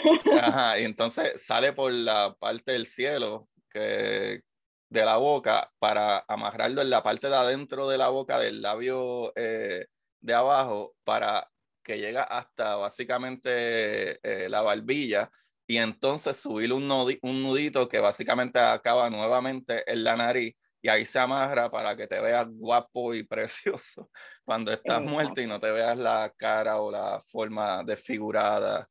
Ajá, 0.42 0.80
y 0.80 0.84
entonces 0.86 1.44
sale 1.44 1.74
por 1.74 1.92
la 1.92 2.36
parte 2.40 2.72
del 2.72 2.88
cielo 2.88 3.48
que, 3.70 4.42
de 4.90 5.06
la 5.06 5.18
boca 5.18 5.72
para 5.78 6.26
amarrarlo 6.28 6.82
en 6.82 6.90
la 6.90 7.04
parte 7.04 7.28
de 7.28 7.36
adentro 7.36 7.88
de 7.88 7.98
la 7.98 8.10
boca 8.10 8.40
del 8.40 8.62
labio 8.62 9.34
eh, 9.36 9.86
de 10.20 10.34
abajo 10.34 10.96
para 11.04 11.50
que 11.84 12.00
llega 12.00 12.24
hasta 12.24 12.76
básicamente 12.76 14.20
eh, 14.24 14.50
la 14.50 14.62
barbilla 14.62 15.32
y 15.68 15.78
entonces 15.78 16.38
subir 16.38 16.74
un, 16.74 16.92
un 16.92 17.44
nudito 17.44 17.88
que 17.88 18.00
básicamente 18.00 18.60
acaba 18.60 19.10
nuevamente 19.10 19.90
en 19.92 20.04
la 20.04 20.16
nariz 20.16 20.56
y 20.82 20.90
ahí 20.90 21.06
se 21.06 21.20
amarra 21.20 21.70
para 21.70 21.96
que 21.96 22.08
te 22.08 22.20
veas 22.20 22.48
guapo 22.50 23.14
y 23.14 23.24
precioso 23.28 24.10
cuando 24.44 24.72
estás 24.74 25.02
muerto 25.02 25.42
y 25.42 25.48
no 25.48 25.60
te 25.60 25.72
veas 25.72 25.98
la 25.98 26.34
cara 26.36 26.82
o 26.82 26.92
la 26.92 27.22
forma 27.22 27.84
desfigurada. 27.84 28.88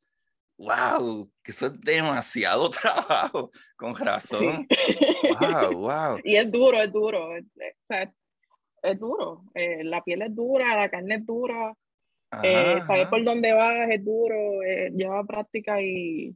¡Wow! 0.57 1.31
Que 1.43 1.51
eso 1.51 1.67
es 1.67 1.81
demasiado 1.81 2.69
trabajo, 2.69 3.51
con 3.75 3.95
razón. 3.95 4.67
¡Wow! 5.39 5.71
¡Wow! 5.77 6.19
Y 6.23 6.35
es 6.35 6.51
duro, 6.51 6.81
es 6.81 6.91
duro. 6.91 7.35
Es, 7.35 7.45
es 8.83 8.99
duro. 8.99 9.43
Eh, 9.55 9.83
la 9.83 10.03
piel 10.03 10.21
es 10.21 10.35
dura, 10.35 10.75
la 10.75 10.89
carne 10.89 11.15
es 11.15 11.25
dura. 11.25 11.73
Eh, 12.43 12.81
saber 12.87 13.09
por 13.09 13.23
dónde 13.23 13.53
vas 13.53 13.89
es 13.89 14.03
duro, 14.03 14.63
eh, 14.63 14.89
lleva 14.95 15.23
práctica 15.25 15.81
y, 15.81 16.35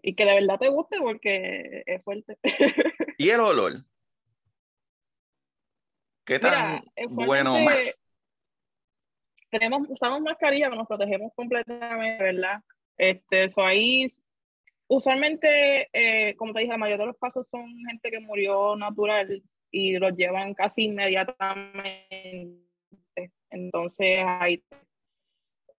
y, 0.00 0.14
que 0.14 0.24
de 0.24 0.34
verdad 0.34 0.58
te 0.60 0.68
guste 0.68 0.98
porque 1.00 1.82
es 1.86 2.02
fuerte. 2.02 2.38
¿Y 3.18 3.30
el 3.30 3.40
olor? 3.40 3.84
¿Qué 6.24 6.38
tan 6.38 6.84
bueno? 7.10 7.56
Tenemos, 9.50 9.88
usamos 9.88 10.20
mascarilla, 10.20 10.68
nos 10.68 10.86
protegemos 10.86 11.32
completamente, 11.34 12.22
¿verdad? 12.22 12.60
Este, 12.96 13.44
eso 13.44 13.64
ahí 13.64 14.06
usualmente, 14.88 15.88
eh, 15.92 16.34
como 16.36 16.52
te 16.52 16.60
dije, 16.60 16.72
la 16.72 16.78
mayoría 16.78 17.04
de 17.04 17.08
los 17.08 17.18
casos 17.18 17.48
son 17.48 17.64
gente 17.88 18.10
que 18.10 18.20
murió 18.20 18.76
natural 18.76 19.42
y 19.70 19.96
los 19.98 20.14
llevan 20.16 20.54
casi 20.54 20.84
inmediatamente. 20.84 22.60
Entonces, 23.50 24.24
ahí. 24.24 24.62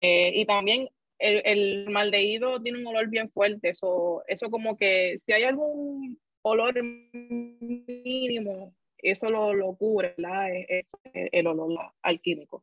Eh, 0.07 0.33
y 0.35 0.45
también 0.45 0.91
el, 1.19 1.41
el 1.47 1.89
maldeído 1.89 2.61
tiene 2.61 2.79
un 2.79 2.87
olor 2.87 3.09
bien 3.09 3.31
fuerte. 3.31 3.71
Eso, 3.71 4.23
eso 4.27 4.51
como 4.51 4.77
que 4.77 5.17
si 5.17 5.33
hay 5.33 5.45
algún 5.45 6.21
olor 6.43 6.75
mínimo, 6.83 8.75
eso 8.99 9.31
lo, 9.31 9.55
lo 9.55 9.75
cubre, 9.77 10.15
¿verdad? 10.19 10.49
El 11.15 11.47
olor 11.47 11.93
alquímico. 12.03 12.63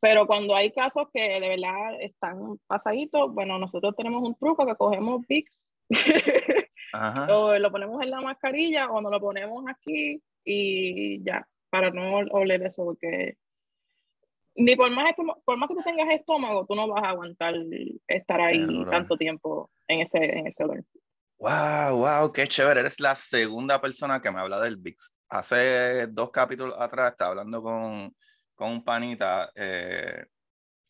Pero 0.00 0.26
cuando 0.26 0.54
hay 0.54 0.72
casos 0.72 1.08
que 1.12 1.20
de 1.20 1.48
verdad 1.48 2.00
están 2.00 2.58
pasaditos, 2.66 3.34
bueno, 3.34 3.58
nosotros 3.58 3.94
tenemos 3.94 4.22
un 4.22 4.34
truco 4.36 4.64
que 4.64 4.76
cogemos 4.76 5.26
Vicks, 5.26 5.68
o 7.28 7.58
lo 7.58 7.70
ponemos 7.70 8.02
en 8.02 8.10
la 8.10 8.22
mascarilla 8.22 8.90
o 8.90 9.02
nos 9.02 9.12
lo 9.12 9.20
ponemos 9.20 9.64
aquí 9.68 10.22
y 10.44 11.22
ya, 11.24 11.46
para 11.68 11.90
no 11.90 12.20
oler 12.30 12.62
eso, 12.62 12.84
porque 12.86 13.36
ni 14.58 14.76
por 14.76 14.90
más, 14.90 15.12
por 15.44 15.56
más 15.56 15.68
que 15.68 15.74
tú 15.74 15.82
tengas 15.82 16.08
estómago, 16.10 16.66
tú 16.66 16.74
no 16.74 16.88
vas 16.88 17.04
a 17.04 17.10
aguantar 17.10 17.54
estar 18.06 18.40
ahí 18.40 18.84
tanto 18.90 19.16
tiempo 19.16 19.70
en 19.86 20.00
ese, 20.00 20.18
en 20.18 20.46
ese. 20.48 20.64
Wow, 21.38 21.96
wow, 21.96 22.32
qué 22.32 22.46
chévere. 22.46 22.80
Eres 22.80 22.98
la 22.98 23.14
segunda 23.14 23.80
persona 23.80 24.20
que 24.20 24.30
me 24.30 24.40
habla 24.40 24.60
del 24.60 24.76
VIX. 24.76 25.14
Hace 25.28 26.08
dos 26.08 26.30
capítulos 26.32 26.74
atrás 26.78 27.12
estaba 27.12 27.30
hablando 27.30 27.62
con, 27.62 28.14
con 28.54 28.70
un 28.70 28.84
panita 28.84 29.50
eh, 29.54 30.26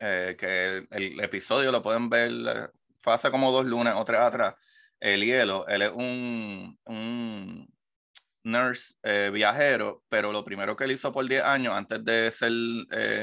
eh, 0.00 0.37
que 0.38 0.87
el, 0.90 1.20
episodio 1.20 1.70
lo 1.70 1.83
pueden 1.83 2.09
ver, 2.09 2.72
fue 2.98 3.12
hace 3.12 3.31
como 3.31 3.52
dos 3.52 3.66
lunes 3.66 3.92
o 3.96 4.04
tres 4.04 4.20
atrás. 4.20 4.54
El 4.98 5.24
hielo, 5.24 5.66
él 5.68 5.83
es 5.83 5.92
un, 5.92 6.78
un 6.85 7.77
nurse 8.48 8.94
viajero, 9.30 10.02
pero 10.08 10.32
lo 10.32 10.44
primero 10.44 10.74
que 10.76 10.84
él 10.84 10.92
hizo 10.92 11.12
por 11.12 11.28
10 11.28 11.42
años, 11.42 11.74
antes 11.74 12.04
de 12.04 12.30
ser 12.30 12.52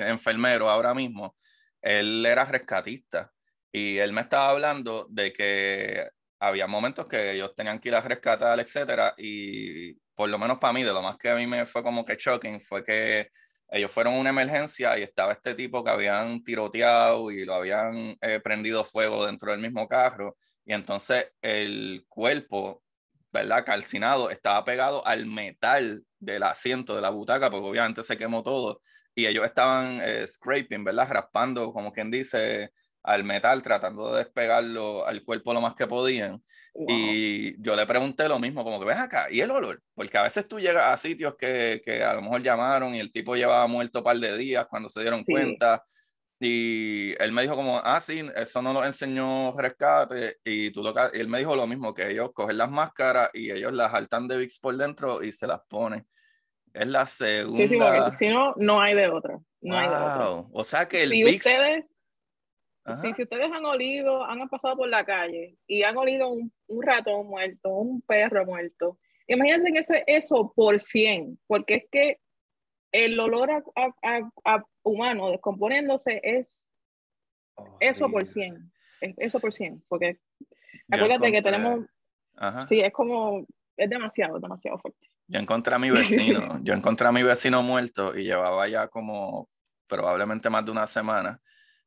enfermero 0.10 0.70
ahora 0.70 0.94
mismo, 0.94 1.36
él 1.82 2.26
era 2.26 2.46
rescatista. 2.46 3.32
Y 3.72 3.98
él 3.98 4.14
me 4.14 4.22
estaba 4.22 4.50
hablando 4.52 5.08
de 5.10 5.34
que 5.34 6.10
había 6.40 6.68
momentos 6.68 7.08
que 7.08 7.34
ellos 7.34 7.54
tenían 7.56 7.80
que 7.80 7.90
ir 7.90 7.96
a 7.96 8.02
rescatar, 8.02 8.60
etcétera, 8.60 9.14
y 9.18 9.94
por 10.16 10.30
lo 10.30 10.40
menos 10.40 10.60
para 10.60 10.74
mí, 10.74 10.84
de 10.84 10.94
lo 10.94 11.02
más 11.02 11.18
que 11.18 11.30
a 11.30 11.36
mí 11.36 11.46
me 11.48 11.66
fue 11.66 11.84
como 11.84 12.06
que 12.06 12.16
shocking, 12.16 12.62
fue 12.62 12.84
que 12.84 13.30
ellos 13.70 13.92
fueron 13.92 14.14
a 14.14 14.20
una 14.20 14.30
emergencia 14.30 14.98
y 14.98 15.04
estaba 15.04 15.34
este 15.34 15.56
tipo 15.56 15.84
que 15.84 15.92
habían 15.92 16.44
tiroteado 16.44 17.32
y 17.32 17.46
lo 17.46 17.56
habían 17.56 18.16
eh, 18.22 18.40
prendido 18.42 18.84
fuego 18.86 19.26
dentro 19.26 19.52
del 19.52 19.60
mismo 19.60 19.88
carro, 19.88 20.38
y 20.64 20.74
entonces 20.74 21.32
el 21.42 22.06
cuerpo, 22.08 22.84
¿verdad? 23.36 23.66
Calcinado, 23.66 24.30
estaba 24.30 24.64
pegado 24.64 25.06
al 25.06 25.26
metal 25.26 26.04
del 26.20 26.44
asiento 26.44 26.96
de 26.96 27.02
la 27.02 27.10
butaca, 27.10 27.52
porque 27.52 27.68
obviamente 27.68 28.02
se 28.02 28.18
quemó 28.18 28.42
todo, 28.44 28.82
y 29.14 29.28
ellos 29.28 29.46
estaban 29.46 30.02
eh, 30.02 30.26
scraping, 30.28 30.84
¿verdad? 30.84 31.10
Raspando, 31.10 31.72
como 31.72 31.92
quien 31.92 32.10
dice, 32.10 32.72
al 33.04 33.24
metal, 33.24 33.62
tratando 33.62 34.12
de 34.12 34.24
despegarlo 34.24 35.06
al 35.06 35.24
cuerpo 35.24 35.54
lo 35.54 35.62
más 35.62 35.76
que 35.76 35.86
podían. 35.86 36.42
Y 36.88 37.62
yo 37.62 37.74
le 37.76 37.86
pregunté 37.86 38.28
lo 38.28 38.38
mismo, 38.38 38.64
como 38.64 38.80
que 38.80 38.86
ves 38.86 38.98
acá, 38.98 39.28
¿y 39.32 39.40
el 39.40 39.52
olor? 39.52 39.82
Porque 39.94 40.18
a 40.18 40.24
veces 40.24 40.46
tú 40.48 40.60
llegas 40.60 40.88
a 40.88 40.98
sitios 40.98 41.36
que, 41.38 41.82
que 41.86 42.04
a 42.04 42.14
lo 42.16 42.22
mejor 42.22 42.42
llamaron 42.42 42.94
y 42.94 43.00
el 43.00 43.14
tipo 43.14 43.36
llevaba 43.36 43.66
muerto 43.68 44.00
un 44.00 44.04
par 44.04 44.18
de 44.18 44.38
días 44.38 44.68
cuando 44.70 44.90
se 44.90 45.00
dieron 45.02 45.24
cuenta. 45.24 45.84
Y 46.48 47.16
él 47.18 47.32
me 47.32 47.42
dijo 47.42 47.56
como, 47.56 47.80
ah, 47.84 48.00
sí, 48.00 48.24
eso 48.36 48.62
no 48.62 48.72
lo 48.72 48.86
enseñó 48.86 49.52
Rescate. 49.58 50.38
Y, 50.44 50.70
tú 50.70 50.84
lo, 50.84 50.94
y 51.12 51.20
él 51.20 51.28
me 51.28 51.40
dijo 51.40 51.56
lo 51.56 51.66
mismo, 51.66 51.92
que 51.92 52.12
ellos 52.12 52.34
cogen 52.34 52.60
las 52.60 52.70
máscaras 52.70 53.32
y 53.34 53.50
ellos 53.50 53.74
las 53.74 53.92
saltan 53.92 54.28
de 54.28 54.38
VIX 54.38 54.60
por 54.60 54.78
dentro 54.78 55.24
y 55.24 55.32
se 55.32 55.48
las 55.48 55.62
ponen. 55.68 56.06
Es 56.72 56.86
la 56.86 57.08
segunda. 57.08 57.58
Sí, 57.58 57.68
sí, 57.68 57.78
porque 57.78 58.12
si 58.12 58.30
no, 58.30 58.54
no 58.58 58.80
hay 58.80 58.94
de 58.94 59.10
otra. 59.10 59.40
No 59.62 59.76
hay 59.76 59.90
de 59.90 59.96
otra. 59.96 60.30
O 60.52 60.64
sea 60.64 60.88
que 60.88 61.02
el 61.02 61.10
si 61.10 61.26
Ustedes, 61.26 61.96
si 63.16 63.24
ustedes 63.24 63.52
han 63.52 63.66
olido, 63.66 64.24
han 64.24 64.48
pasado 64.48 64.76
por 64.78 64.88
la 64.88 65.04
calle 65.04 65.58
y 65.66 65.82
han 65.82 65.98
olido 65.98 66.28
un, 66.28 66.54
un 66.68 66.84
ratón 66.84 67.26
muerto, 67.26 67.70
un 67.70 68.04
perro 68.04 68.46
muerto, 68.46 69.00
imagínense 69.28 69.80
ese, 69.80 70.04
eso 70.06 70.54
por 70.56 70.80
100, 70.80 71.40
porque 71.48 71.76
es 71.76 71.84
que 71.92 72.20
el 72.96 73.20
olor 73.20 73.52
a, 73.52 74.64
humano 74.84 75.30
descomponiéndose 75.30 76.22
es 76.24 76.66
eso 77.80 78.10
por 78.10 78.26
100, 78.26 78.72
eso 79.18 79.40
por 79.40 79.54
100, 79.54 79.84
porque 79.88 80.20
acuérdate 80.90 81.32
que 81.32 81.42
tenemos, 81.42 81.86
sí, 82.68 82.80
es 82.80 82.94
como, 82.94 83.46
es 83.76 83.90
demasiado, 83.90 84.40
demasiado 84.40 84.78
fuerte. 84.78 85.10
Yo 85.28 85.40
encontré 85.40 85.76
a 85.76 85.80
mi 85.80 85.90
vecino, 85.90 86.60
yo 86.64 86.74
encontré 86.74 87.08
a 87.08 87.12
mi 87.12 87.24
vecino 87.24 87.64
muerto 87.64 88.18
y 88.18 88.24
llevaba 88.24 88.68
ya 88.68 88.88
como 88.88 89.50
probablemente 89.88 90.50
más 90.50 90.64
de 90.64 90.72
una 90.72 90.88
semana 90.88 91.42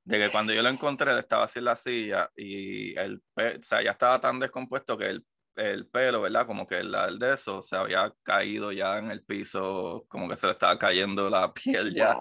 de 0.05 0.19
que 0.19 0.31
cuando 0.31 0.53
yo 0.53 0.63
lo 0.63 0.69
encontré 0.69 1.19
estaba 1.19 1.45
así 1.45 1.59
en 1.59 1.65
la 1.67 1.77
silla 1.77 2.31
y 2.37 2.99
el 2.99 3.23
o 3.37 3.63
sea, 3.63 3.83
ya 3.83 3.93
estaba 3.93 4.21
tan 4.21 4.41
descompuesto 4.41 4.97
que 4.99 5.07
el, 5.07 5.27
el 5.59 5.87
pelo, 5.89 6.23
¿verdad? 6.23 6.47
Como 6.47 6.67
que 6.67 6.79
el, 6.79 6.95
el, 6.95 7.19
de 7.19 7.35
eso 7.35 7.61
se 7.63 7.77
había 7.77 8.15
caído 8.23 8.73
ya 8.73 8.99
en 8.99 9.11
el 9.11 9.25
piso, 9.25 10.07
como 10.09 10.29
que 10.29 10.37
se 10.37 10.47
le 10.47 10.53
estaba 10.53 10.79
cayendo 10.79 11.29
la 11.29 11.53
piel 11.55 11.95
ya. 11.95 12.19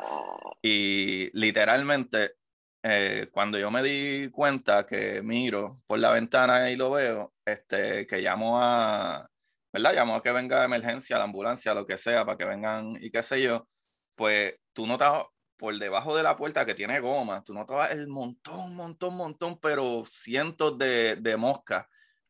Y 0.61 1.29
literalmente, 1.37 2.35
eh, 2.83 3.29
cuando 3.31 3.59
yo 3.59 3.71
me 3.71 3.83
di 3.83 4.29
cuenta 4.31 4.85
que 4.85 5.21
miro 5.21 5.77
por 5.87 5.99
la 5.99 6.11
ventana 6.11 6.69
y 6.71 6.75
lo 6.75 6.91
veo, 6.91 7.33
este, 7.45 8.07
que 8.07 8.19
llamo 8.19 8.61
a, 8.61 9.29
¿verdad? 9.71 9.93
Llamo 9.93 10.15
a 10.15 10.23
que 10.23 10.31
venga 10.31 10.65
emergencia, 10.65 11.17
la 11.17 11.25
ambulancia, 11.25 11.73
lo 11.73 11.85
que 11.85 11.97
sea, 11.97 12.25
para 12.25 12.37
que 12.37 12.45
vengan 12.45 12.97
y 13.01 13.11
qué 13.11 13.23
sé 13.23 13.41
yo, 13.41 13.67
pues 14.15 14.55
tú 14.73 14.87
notas 14.87 15.25
por 15.57 15.77
debajo 15.77 16.15
de 16.15 16.23
la 16.23 16.37
puerta 16.37 16.65
que 16.65 16.75
tiene 16.75 16.99
goma, 16.99 17.43
tú 17.43 17.53
notabas 17.53 17.91
el 17.91 18.07
montón, 18.07 18.75
montón, 18.75 19.15
montón, 19.15 19.59
pero 19.59 20.03
cientos 20.05 20.77
de, 20.77 21.15
de 21.17 21.37
moscas. 21.37 21.87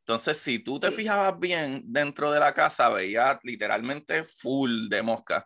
Entonces, 0.07 0.37
si 0.37 0.59
tú 0.59 0.79
te 0.79 0.89
fijabas 0.89 1.37
bien 1.37 1.83
dentro 1.85 2.31
de 2.31 2.39
la 2.39 2.53
casa, 2.53 2.87
veías 2.87 3.39
literalmente 3.43 4.23
full 4.23 4.87
de 4.87 5.01
moscas. 5.01 5.43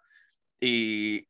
Y 0.60 1.28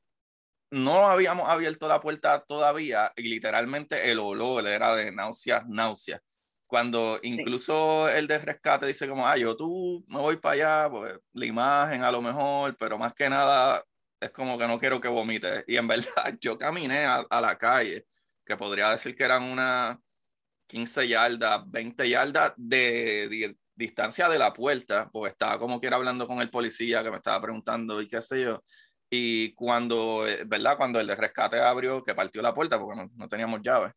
no 0.71 1.07
habíamos 1.07 1.47
abierto 1.47 1.87
la 1.87 2.01
puerta 2.01 2.43
todavía 2.45 3.13
y 3.15 3.23
literalmente 3.23 4.11
el 4.11 4.19
olor 4.19 4.67
era 4.67 4.97
de 4.97 5.13
náuseas, 5.13 5.65
náuseas. 5.65 6.19
Cuando 6.67 7.19
incluso 7.23 8.09
el 8.09 8.27
de 8.27 8.39
rescate 8.39 8.85
dice 8.85 9.07
como, 9.07 9.25
ah, 9.25 9.37
yo 9.37 9.55
tú 9.55 10.03
me 10.09 10.19
voy 10.19 10.35
para 10.35 10.55
allá, 10.83 10.89
pues 10.89 11.17
la 11.31 11.45
imagen 11.45 12.03
a 12.03 12.11
lo 12.11 12.21
mejor, 12.21 12.75
pero 12.77 12.97
más 12.97 13.13
que 13.13 13.29
nada 13.29 13.81
es 14.19 14.31
como 14.31 14.57
que 14.57 14.67
no 14.67 14.77
quiero 14.77 14.99
que 14.99 15.07
vomite. 15.07 15.63
Y 15.67 15.77
en 15.77 15.87
verdad, 15.87 16.37
yo 16.41 16.57
caminé 16.57 17.05
a, 17.05 17.25
la 17.41 17.57
calle, 17.57 18.07
que 18.45 18.57
podría 18.57 18.89
decir 18.89 19.15
que 19.15 19.23
eran 19.23 19.43
unas 19.43 19.97
15 20.71 21.05
yardas, 21.05 21.69
20 21.69 22.09
yardas 22.09 22.53
de, 22.55 23.57
distancia 23.75 24.29
de 24.29 24.39
la 24.39 24.53
puerta, 24.53 25.09
porque 25.11 25.31
estaba 25.31 25.59
como 25.59 25.81
que 25.81 25.87
era 25.87 25.97
hablando 25.97 26.27
con 26.27 26.39
el 26.39 26.49
policía 26.49 27.03
que 27.03 27.11
me 27.11 27.17
estaba 27.17 27.41
preguntando 27.41 28.01
y 28.01 28.07
qué 28.07 28.21
sé 28.21 28.43
yo. 28.43 28.63
Y 29.09 29.53
cuando, 29.53 30.25
eh, 30.25 30.43
¿verdad? 30.45 30.77
Cuando 30.77 31.01
el 31.01 31.07
de 31.07 31.15
rescate 31.15 31.59
abrió, 31.59 32.01
que 32.01 32.15
partió 32.15 32.41
la 32.41 32.53
puerta, 32.53 32.79
porque 32.79 33.09
no, 33.13 33.27
teníamos 33.27 33.59
llaves, 33.61 33.91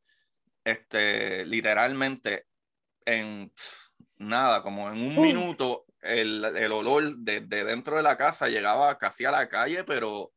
este, 0.64 1.46
literalmente 1.46 2.46
en 3.04 3.52
nada, 4.16 4.60
como 4.60 4.90
en 4.90 5.00
un 5.00 5.20
minuto, 5.20 5.84
el, 6.00 6.44
el 6.44 6.72
olor 6.72 7.18
de, 7.18 7.42
de, 7.42 7.64
dentro 7.64 7.96
de 7.96 8.02
la 8.02 8.16
casa 8.16 8.48
llegaba 8.48 8.98
casi 8.98 9.24
a 9.24 9.30
la 9.30 9.48
calle, 9.48 9.84
pero 9.84 10.32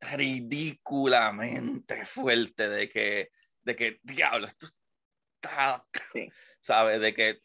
ridículamente 0.00 2.06
fuerte 2.06 2.70
de 2.70 2.88
que, 2.88 3.28
de 3.62 3.76
que, 3.76 4.00
diablo, 4.02 4.46
esto 4.46 4.66
está, 4.66 5.84
¿sabes? 6.58 7.00
De 7.00 7.14
que, 7.14 7.38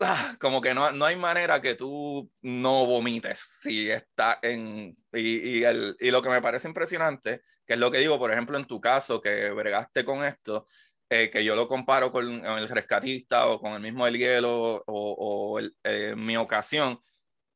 ah, 0.00 0.36
como 0.40 0.60
que 0.60 0.74
no, 0.74 0.90
no 0.92 1.04
hay 1.04 1.16
manera 1.16 1.60
que 1.60 1.74
tú 1.74 2.30
no 2.42 2.86
vomites 2.86 3.58
si 3.62 3.90
está 3.90 4.38
en, 4.42 4.96
y, 5.12 5.58
y, 5.58 5.64
el, 5.64 5.96
y 6.00 6.10
lo 6.10 6.22
que 6.22 6.28
me 6.28 6.42
parece 6.42 6.68
impresionante, 6.68 7.42
que 7.66 7.74
es 7.74 7.78
lo 7.78 7.90
que 7.90 7.98
digo, 7.98 8.18
por 8.18 8.32
ejemplo, 8.32 8.58
en 8.58 8.66
tu 8.66 8.80
caso, 8.80 9.20
que 9.20 9.50
bregaste 9.50 10.04
con 10.04 10.24
esto, 10.24 10.66
eh, 11.12 11.28
que 11.28 11.44
yo 11.44 11.56
lo 11.56 11.66
comparo 11.66 12.12
con 12.12 12.46
el 12.46 12.68
rescatista 12.68 13.48
o 13.48 13.60
con 13.60 13.72
el 13.72 13.80
mismo 13.80 14.06
El 14.06 14.16
Hielo 14.16 14.84
o, 14.86 15.58
el, 15.58 15.76
eh, 15.82 16.14
mi 16.16 16.36
ocasión, 16.36 17.00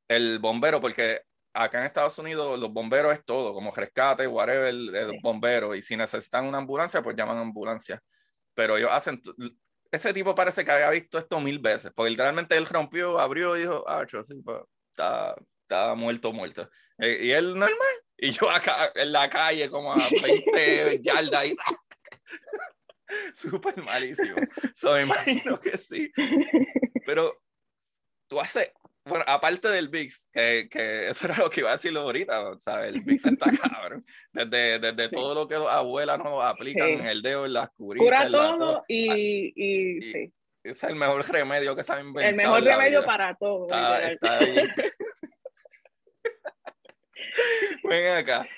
el 0.09 0.41
bombero, 0.41 0.81
porque 0.81 1.23
acá 1.55 1.81
en 1.81 1.87
Estados 1.87 2.19
Unidos 2.19 2.59
los 2.59 2.73
bomberos 2.73 3.13
es 3.13 3.25
todo, 3.25 3.55
como 3.55 3.71
rescate, 3.71 4.27
whatever, 4.27 4.67
el, 4.67 5.19
bombero, 5.23 5.75
y 5.75 5.83
si 5.83 5.97
necesitan 5.97 6.47
una 6.47 6.59
ambulancia, 6.59 7.03
pues 7.03 7.17
llaman 7.17 7.39
ambulancia. 7.39 8.01
Pero 8.55 8.77
ellos 8.77 8.91
hacen, 8.93 9.23
ese 9.91 10.13
tipo 10.13 10.35
parece 10.35 10.65
que 10.65 10.73
había 10.73 10.91
visto 10.91 11.19
esto 11.19 11.41
mil 11.41 11.59
veces, 11.61 11.93
porque 11.95 12.11
literalmente 12.11 12.57
él 12.57 12.67
rompió, 12.67 13.19
abrió 13.19 13.57
y 13.57 13.61
dijo, 13.61 13.85
ah, 13.89 14.05
sí, 14.09 14.35
pues, 14.45 14.59
está, 14.91 15.35
está 15.63 15.95
muerto, 15.95 16.33
muerto. 16.33 16.69
Eh, 16.99 17.21
y 17.23 17.31
él 17.31 17.59
normal, 17.59 17.79
y 18.17 18.31
yo 18.31 18.51
acá 18.51 18.93
en 18.95 19.13
la 19.13 19.29
calle 19.29 19.71
como 19.71 19.93
a 19.93 19.97
20 20.23 21.01
yardas 21.03 21.47
y 21.47 21.57
súper 23.35 23.77
malísimo. 23.83 24.37
So, 24.75 24.99
imagino 24.99 25.59
que 25.61 25.77
sí. 25.77 26.13
Pero 27.07 27.41
tú 28.29 28.41
haces, 28.41 28.73
bueno, 29.05 29.25
aparte 29.29 29.69
del 29.69 29.89
VIX, 29.89 30.29
que, 30.33 30.69
que, 30.71 31.09
eso 31.09 31.27
era 31.27 31.37
lo 31.37 31.51
que 31.51 31.61
iba 31.61 31.71
a 31.71 31.75
decir 31.75 31.97
ahorita, 31.97 32.59
¿sabes? 32.59 32.97
El 32.97 33.03
VIX 33.03 33.25
está 33.27 33.51
cabrón. 33.51 34.05
Desde, 34.33 34.79
desde 34.79 35.09
todo 35.11 35.35
lo 35.35 35.47
que 35.47 35.55
los 35.55 35.71
abuelas 35.71 36.19
nos 36.19 36.43
aplican 36.45 36.89
en 36.89 37.07
el 37.07 37.21
dedo, 37.21 37.45
en 37.47 37.53
las 37.53 37.71
curitas. 37.71 38.07
Cura 38.07 38.31
todo 38.31 38.85
y, 38.89 39.53
y, 39.57 40.03
sí. 40.03 40.33
Es 40.63 40.83
el 40.85 40.97
mejor 40.97 41.29
remedio 41.31 41.77
que 41.77 41.83
se 41.83 41.93
ha 41.93 42.01
inventado. 42.01 42.29
El 42.29 42.37
mejor 42.37 42.63
remedio 42.63 43.05
para 43.05 43.35
todo. 43.35 43.65
Está, 43.65 44.11
está 44.11 44.39
Ven 47.85 48.17
acá. 48.17 48.49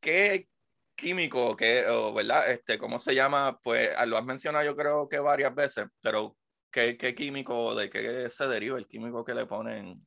¿Qué 0.00 0.48
químico, 0.96 1.56
qué, 1.56 1.86
o, 1.86 2.12
¿verdad? 2.12 2.50
Este, 2.50 2.78
¿Cómo 2.78 2.98
se 2.98 3.14
llama? 3.14 3.60
Pues 3.62 3.90
ah, 3.96 4.06
lo 4.06 4.16
has 4.16 4.24
mencionado 4.24 4.64
yo 4.64 4.74
creo 4.74 5.08
que 5.08 5.20
varias 5.20 5.54
veces, 5.54 5.86
pero 6.00 6.36
¿qué, 6.72 6.96
qué 6.96 7.14
químico, 7.14 7.74
de 7.74 7.90
qué 7.90 8.28
se 8.30 8.48
deriva 8.48 8.78
el 8.78 8.86
químico 8.86 9.24
que 9.24 9.34
le 9.34 9.46
ponen? 9.46 10.04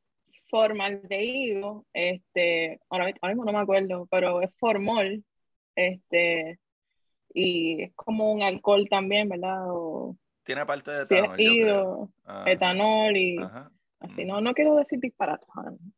Formaldehído, 0.49 1.85
este, 1.93 2.79
ahora, 2.89 3.05
mismo 3.05 3.45
no 3.45 3.53
me 3.53 3.59
acuerdo, 3.59 4.07
pero 4.09 4.41
es 4.41 4.49
formol, 4.57 5.23
este, 5.75 6.59
y 7.33 7.83
es 7.83 7.93
como 7.95 8.31
un 8.31 8.43
alcohol 8.43 8.87
también, 8.89 9.29
¿verdad? 9.29 9.65
Tiene 10.43 10.65
parte 10.65 10.91
de 10.91 11.03
etanol. 11.03 12.09
etanol 12.45 13.17
y 13.17 13.37
así, 13.99 14.23
no, 14.25 14.39
no 14.39 14.53
quiero 14.53 14.75
decir 14.75 14.99
disparates, 14.99 15.47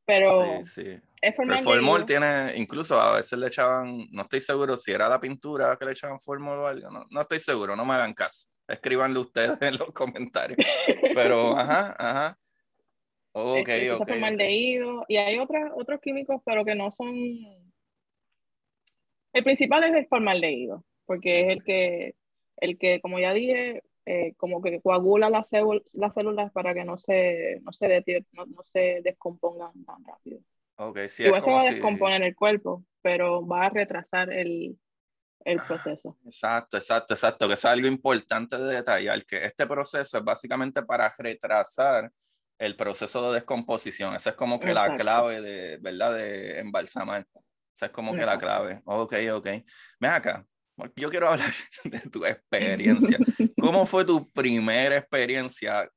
pero 0.06 0.64
sí, 0.64 0.84
sí. 0.84 1.00
es 1.22 1.36
formol. 1.36 1.58
El 1.58 1.64
formol 1.64 2.06
tiene, 2.06 2.54
incluso 2.56 3.00
a 3.00 3.18
veces 3.18 3.38
le 3.38 3.48
echaban, 3.48 4.08
no 4.12 4.22
estoy 4.22 4.40
seguro 4.40 4.78
si 4.78 4.92
era 4.92 5.10
la 5.10 5.20
pintura 5.20 5.76
que 5.78 5.86
le 5.86 5.92
echaban 5.92 6.22
formol 6.22 6.60
o 6.60 6.68
algo, 6.68 6.90
no, 6.90 7.06
no 7.10 7.22
estoy 7.22 7.40
seguro, 7.40 7.76
no 7.76 7.86
me 7.86 7.96
hagan 7.96 8.14
caso. 8.14 8.48
Escríbanlo 8.68 9.22
ustedes 9.22 9.58
en 9.62 9.78
los 9.78 9.92
comentarios. 9.92 10.58
Pero, 11.14 11.58
ajá, 11.58 11.96
ajá. 11.98 12.40
Ok, 13.32 13.68
este, 13.70 13.92
ok. 13.92 14.08
formaldehído. 14.08 15.06
Y 15.08 15.18
hay 15.18 15.38
otros 15.40 15.72
otros 15.76 16.02
químicos, 16.02 16.42
pero 16.46 16.66
que 16.66 16.76
no 16.76 16.92
son. 16.92 17.16
El 19.34 19.44
principal 19.44 19.84
es 19.84 19.94
el 19.94 20.08
formaldehído, 20.08 20.84
porque 21.06 21.42
es 21.42 21.48
el 21.50 21.64
que, 21.64 22.16
el 22.58 22.78
que 22.78 23.00
como 23.02 23.20
ya 23.20 23.34
dije, 23.34 23.84
eh, 24.06 24.34
como 24.38 24.62
que 24.62 24.82
coagula 24.82 25.30
las, 25.30 25.52
las 25.94 26.14
células 26.14 26.52
para 26.52 26.74
que 26.74 26.84
no 26.84 26.98
se, 26.98 27.60
no 27.62 27.72
se, 27.72 28.04
no, 28.32 28.46
no 28.48 28.64
se 28.64 29.02
descompongan 29.04 29.86
tan 29.86 30.04
rápido. 30.04 30.40
Okay, 30.78 31.10
sí, 31.10 31.24
Igual 31.24 31.42
se 31.42 31.52
va 31.52 31.62
a 31.62 31.72
descomponer 31.72 32.24
el 32.24 32.36
cuerpo, 32.36 32.84
pero 33.02 33.46
va 33.46 33.66
a 33.66 33.70
retrasar 33.70 34.32
el, 34.32 34.78
el 35.48 35.62
proceso. 35.62 36.18
Exacto, 36.26 36.76
exacto, 36.76 37.14
exacto, 37.14 37.48
que 37.48 37.54
es 37.54 37.64
algo 37.64 37.88
importante 37.88 38.58
de 38.58 38.76
detallar, 38.76 39.26
que 39.26 39.46
este 39.46 39.66
proceso 39.66 40.18
es 40.18 40.24
básicamente 40.24 40.84
para 40.84 41.14
retrasar 41.18 42.12
el 42.60 42.76
proceso 42.76 43.30
de 43.30 43.36
descomposición. 43.36 44.14
Esa 44.14 44.32
es 44.32 44.36
como 44.36 44.60
que 44.60 44.74
la 44.74 44.96
clave 44.98 45.42
de, 45.42 45.78
¿verdad? 45.78 46.16
De 46.16 46.60
embalsamar. 46.60 47.26
Esa 47.74 47.86
es 47.86 47.92
como 47.92 48.14
que 48.14 48.26
la 48.26 48.38
clave. 48.38 48.82
Ok, 48.86 49.14
ok. 49.32 49.48
Ven 50.00 50.12
acá. 50.12 50.46
Yo 50.96 51.10
quiero 51.10 51.30
hablar 51.30 51.54
de 51.86 52.00
tu 52.02 52.26
experiencia. 52.26 53.18
¿Cómo 53.62 53.86
fue 53.86 54.04
tu 54.04 54.30
primera 54.32 54.98
experiencia 54.98 55.90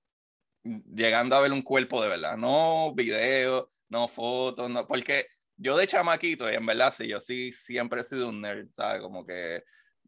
llegando 0.62 1.34
a 1.34 1.40
ver 1.40 1.52
un 1.52 1.62
cuerpo 1.62 2.00
de 2.02 2.08
verdad? 2.08 2.36
No 2.36 2.94
video, 2.94 3.72
no 3.88 4.06
fotos, 4.06 4.70
no, 4.70 4.86
porque 4.86 5.26
yo 5.60 5.76
de 5.76 5.86
chamaquito, 5.86 6.50
y 6.50 6.54
en 6.54 6.64
verdad 6.64 6.92
sí, 6.96 7.06
yo 7.06 7.20
sí 7.20 7.52
siempre 7.52 8.00
he 8.00 8.04
sido 8.04 8.30
un 8.30 8.40
nerd, 8.40 8.68
¿sabes? 8.74 9.02
Como 9.02 9.26
que 9.26 9.62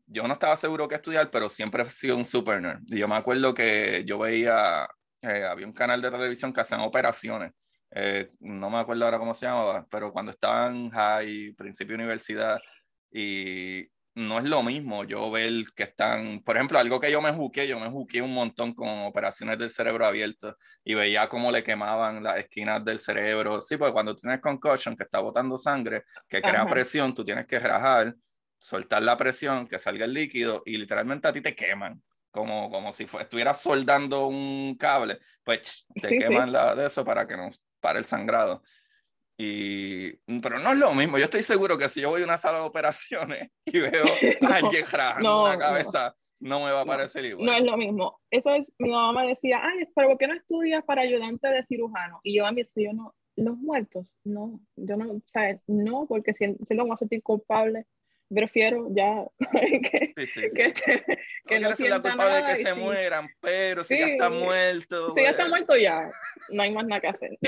yo 0.06 0.26
no 0.26 0.34
estaba 0.34 0.56
seguro 0.56 0.88
que 0.88 0.94
estudiar, 0.96 1.30
pero 1.30 1.48
siempre 1.50 1.82
he 1.82 1.90
sido 1.90 2.16
un 2.16 2.24
super 2.24 2.60
nerd. 2.60 2.80
Y 2.88 2.98
yo 2.98 3.08
me 3.08 3.16
acuerdo 3.16 3.52
que 3.54 4.04
yo 4.06 4.18
veía, 4.18 4.88
eh, 5.20 5.44
había 5.44 5.66
un 5.66 5.74
canal 5.74 6.00
de 6.00 6.10
televisión 6.10 6.52
que 6.52 6.62
hacían 6.62 6.80
operaciones. 6.80 7.52
Eh, 7.90 8.30
no 8.40 8.70
me 8.70 8.78
acuerdo 8.78 9.04
ahora 9.04 9.18
cómo 9.18 9.34
se 9.34 9.46
llamaba, 9.46 9.86
pero 9.90 10.12
cuando 10.12 10.30
estaba 10.32 10.68
en 10.68 10.90
high, 10.90 11.52
principio 11.54 11.96
de 11.96 12.02
universidad, 12.02 12.58
y 13.10 13.86
no 14.14 14.38
es 14.38 14.44
lo 14.44 14.62
mismo 14.62 15.04
yo 15.04 15.30
ver 15.30 15.52
que 15.74 15.84
están, 15.84 16.40
por 16.42 16.56
ejemplo, 16.56 16.78
algo 16.78 17.00
que 17.00 17.10
yo 17.10 17.22
me 17.22 17.32
juqué, 17.32 17.66
yo 17.66 17.80
me 17.80 17.88
juqué 17.88 18.20
un 18.20 18.34
montón 18.34 18.74
con 18.74 18.88
operaciones 19.04 19.58
del 19.58 19.70
cerebro 19.70 20.04
abierto 20.04 20.56
y 20.84 20.94
veía 20.94 21.28
cómo 21.28 21.50
le 21.50 21.64
quemaban 21.64 22.22
las 22.22 22.38
esquinas 22.38 22.84
del 22.84 22.98
cerebro. 22.98 23.60
Sí, 23.60 23.76
porque 23.76 23.92
cuando 23.92 24.14
tienes 24.14 24.40
concussion 24.40 24.96
que 24.96 25.04
está 25.04 25.20
botando 25.20 25.56
sangre, 25.56 26.04
que 26.28 26.42
crea 26.42 26.66
presión, 26.66 27.14
tú 27.14 27.24
tienes 27.24 27.46
que 27.46 27.58
rajar, 27.58 28.14
soltar 28.58 29.02
la 29.02 29.16
presión, 29.16 29.66
que 29.66 29.78
salga 29.78 30.04
el 30.04 30.12
líquido 30.12 30.62
y 30.66 30.76
literalmente 30.76 31.28
a 31.28 31.32
ti 31.32 31.40
te 31.40 31.54
queman. 31.54 32.02
Como, 32.30 32.70
como 32.70 32.94
si 32.94 33.06
estuvieras 33.20 33.60
soldando 33.60 34.26
un 34.26 34.74
cable, 34.78 35.18
pues 35.44 35.84
te 36.00 36.16
queman 36.16 36.50
La, 36.50 36.74
de 36.74 36.86
eso 36.86 37.04
para 37.04 37.26
que 37.26 37.36
no 37.36 37.50
pare 37.78 37.98
el 37.98 38.06
sangrado. 38.06 38.62
Y, 39.38 40.12
pero 40.40 40.58
no 40.58 40.72
es 40.72 40.78
lo 40.78 40.94
mismo. 40.94 41.18
Yo 41.18 41.24
estoy 41.24 41.42
seguro 41.42 41.78
que 41.78 41.88
si 41.88 42.00
yo 42.00 42.10
voy 42.10 42.22
a 42.22 42.24
una 42.24 42.36
sala 42.36 42.58
de 42.58 42.64
operaciones 42.64 43.50
y 43.66 43.80
veo 43.80 44.04
a 44.48 44.54
alguien 44.54 44.86
rajando 44.90 45.44
una 45.44 45.58
cabeza, 45.58 46.14
no, 46.40 46.64
me 46.64 46.72
va 46.72 46.80
a 46.80 46.86
parecer 46.86 47.24
igual. 47.24 47.46
No 47.46 47.52
es 47.52 47.62
lo 47.62 47.76
mismo. 47.76 48.20
Eso 48.30 48.54
es, 48.54 48.74
mi 48.78 48.90
mamá 48.90 49.22
me 49.22 49.28
decía, 49.28 49.60
ay, 49.62 49.88
pero 49.94 50.08
¿por 50.08 50.18
qué 50.18 50.26
no 50.26 50.34
estudias 50.34 50.84
para 50.84 51.02
ayudante 51.02 51.48
de 51.48 51.62
cirujano? 51.62 52.20
Y 52.22 52.36
yo 52.36 52.46
a 52.46 52.52
mí, 52.52 52.62
yo 52.76 52.92
no, 52.92 53.14
los 53.36 53.56
muertos, 53.56 54.16
no, 54.24 54.60
yo 54.76 54.96
no, 54.96 55.12
o 55.12 55.22
sea, 55.26 55.58
no, 55.66 56.06
porque 56.06 56.34
si, 56.34 56.56
si 56.66 56.74
lo 56.74 56.84
voy 56.84 56.94
a 56.94 56.96
sentir 56.96 57.22
culpable, 57.22 57.86
prefiero 58.32 58.88
ya 58.90 59.24
que, 59.90 60.14
sí, 60.16 60.26
sí, 60.26 60.48
que, 60.54 60.72
que 61.46 61.60
no, 61.60 61.68
no 61.68 61.74
sienta 61.74 61.98
la 61.98 62.02
culpable 62.02 62.34
de 62.34 62.44
que 62.44 62.56
se 62.56 62.74
mueran, 62.74 63.28
pero 63.40 63.84
si 63.84 63.98
ya 63.98 64.06
está 64.06 64.30
muerto. 64.30 65.10
Si 65.12 65.22
ya 65.22 65.30
está 65.30 65.44
pues. 65.44 65.50
muerto 65.50 65.76
ya, 65.76 66.10
no 66.50 66.62
hay 66.62 66.72
más 66.72 66.86
nada 66.86 67.00
que 67.00 67.08
hacer. 67.08 67.38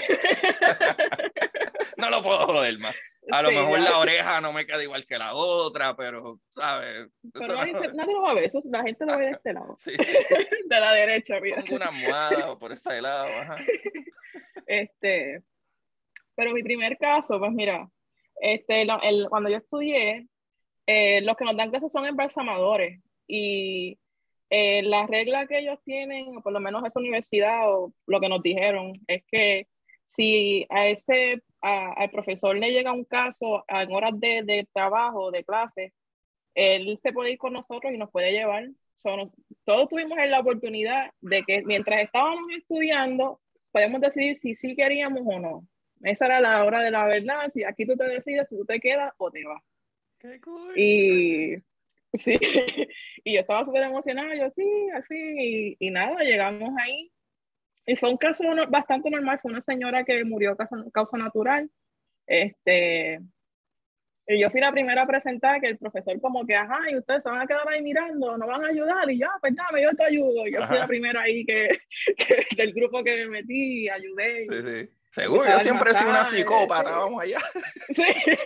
No 1.96 2.10
lo 2.10 2.22
puedo 2.22 2.46
joder 2.46 2.78
más. 2.78 2.94
A 3.30 3.42
lo 3.42 3.50
mejor 3.50 3.80
la 3.80 3.98
oreja 3.98 4.40
no 4.40 4.52
me 4.52 4.66
queda 4.66 4.82
igual 4.82 5.04
que 5.04 5.16
la 5.16 5.34
otra, 5.34 5.96
pero, 5.96 6.40
¿sabes? 6.50 7.08
Pero 7.32 7.54
nadie, 7.54 7.72
lo 8.14 8.22
va 8.22 8.32
a 8.32 8.34
ver, 8.34 8.44
eso, 8.44 8.60
la 8.64 8.82
gente 8.82 9.06
lo 9.06 9.16
ve 9.16 9.26
de 9.26 9.30
este 9.32 9.52
lado. 9.52 9.76
de 9.86 10.80
la 10.80 10.92
derecha, 10.92 11.40
mira. 11.40 11.64
una 11.70 11.86
almohada 11.86 12.58
por 12.58 12.72
ese 12.72 13.00
lado. 13.00 13.28
Este, 14.66 15.42
pero 16.34 16.52
mi 16.52 16.62
primer 16.62 16.96
caso, 16.96 17.38
pues 17.38 17.52
mira, 17.52 17.86
este, 18.40 18.82
el, 18.82 19.28
cuando 19.28 19.50
yo 19.50 19.58
estudié, 19.58 20.26
eh, 20.86 21.20
los 21.20 21.36
que 21.36 21.44
nos 21.44 21.56
dan 21.56 21.68
clases 21.68 21.92
son 21.92 22.06
embalsamadores 22.06 23.00
y 23.26 23.98
eh, 24.50 24.82
la 24.82 25.06
regla 25.06 25.46
que 25.46 25.58
ellos 25.58 25.78
tienen, 25.84 26.36
o 26.36 26.42
por 26.42 26.52
lo 26.52 26.60
menos 26.60 26.84
esa 26.84 27.00
universidad, 27.00 27.70
o 27.70 27.92
lo 28.06 28.20
que 28.20 28.28
nos 28.28 28.42
dijeron, 28.42 28.92
es 29.06 29.22
que 29.30 29.68
si 30.06 30.66
a 30.70 30.86
ese, 30.86 31.42
al 31.64 32.10
profesor 32.10 32.56
le 32.56 32.70
llega 32.70 32.92
un 32.92 33.04
caso 33.04 33.64
en 33.68 33.92
horas 33.92 34.12
de, 34.18 34.42
de, 34.44 34.68
trabajo, 34.72 35.30
de 35.30 35.44
clase, 35.44 35.92
él 36.54 36.96
se 36.98 37.12
puede 37.12 37.32
ir 37.32 37.38
con 37.38 37.52
nosotros 37.52 37.92
y 37.92 37.98
nos 37.98 38.10
puede 38.10 38.32
llevar. 38.32 38.68
todos 39.64 39.88
tuvimos 39.88 40.18
la 40.28 40.40
oportunidad 40.40 41.10
de 41.20 41.42
que 41.42 41.62
mientras 41.64 42.02
estábamos 42.02 42.44
estudiando, 42.56 43.40
podemos 43.72 44.00
decidir 44.00 44.36
si 44.36 44.54
sí 44.54 44.76
queríamos 44.76 45.22
o 45.24 45.40
no. 45.40 45.66
Esa 46.02 46.26
era 46.26 46.40
la 46.40 46.64
hora 46.64 46.82
de 46.82 46.90
la 46.90 47.06
verdad, 47.06 47.48
si 47.50 47.64
aquí 47.64 47.86
tú 47.86 47.96
te 47.96 48.04
decides 48.04 48.46
si 48.48 48.56
tú 48.56 48.64
te 48.64 48.78
quedas 48.78 49.12
o 49.16 49.30
te 49.30 49.44
vas. 49.44 49.62
Y 50.76 51.56
sí, 52.14 52.38
y 53.24 53.34
yo 53.34 53.40
estaba 53.40 53.64
súper 53.64 53.84
emocionada, 53.84 54.34
yo 54.34 54.50
sí, 54.50 54.64
al 54.94 55.04
fin, 55.04 55.40
y, 55.40 55.76
y, 55.78 55.90
nada, 55.90 56.22
llegamos 56.22 56.70
ahí. 56.78 57.10
Y 57.86 57.96
fue 57.96 58.10
un 58.10 58.16
caso 58.16 58.44
bastante 58.68 59.10
normal, 59.10 59.38
fue 59.40 59.50
una 59.50 59.60
señora 59.60 60.04
que 60.04 60.24
murió 60.24 60.56
causa, 60.56 60.76
causa 60.92 61.18
natural. 61.18 61.70
Este, 62.26 63.20
y 64.26 64.40
yo 64.40 64.50
fui 64.50 64.60
la 64.60 64.72
primera 64.72 65.02
a 65.02 65.06
presentar 65.06 65.60
que 65.60 65.68
el 65.68 65.78
profesor 65.78 66.18
como 66.20 66.46
que, 66.46 66.56
ajá, 66.56 66.78
y 66.90 66.96
ustedes 66.96 67.22
se 67.22 67.28
van 67.28 67.42
a 67.42 67.46
quedar 67.46 67.68
ahí 67.68 67.82
mirando, 67.82 68.38
no 68.38 68.46
van 68.46 68.64
a 68.64 68.68
ayudar, 68.68 69.10
y 69.10 69.18
ya, 69.18 69.28
pues 69.38 69.54
dame, 69.54 69.82
yo 69.82 69.90
te 69.94 70.04
ayudo. 70.04 70.46
Yo 70.46 70.66
fui 70.66 70.78
la 70.78 70.86
primera 70.86 71.20
ahí 71.20 71.44
que, 71.44 71.78
que, 72.16 72.46
del 72.56 72.72
grupo 72.72 73.04
que 73.04 73.16
me 73.24 73.28
metí 73.28 73.84
y 73.84 73.88
ayudé. 73.88 74.46
Sí, 74.50 74.62
sí. 74.62 74.90
Seguro, 75.10 75.44
yo 75.48 75.60
siempre 75.60 75.90
he 75.90 75.94
sido 75.94 76.10
una 76.10 76.24
psicópata, 76.24 76.90
vamos 76.90 77.22
allá. 77.22 77.38
Sí. 77.94 78.38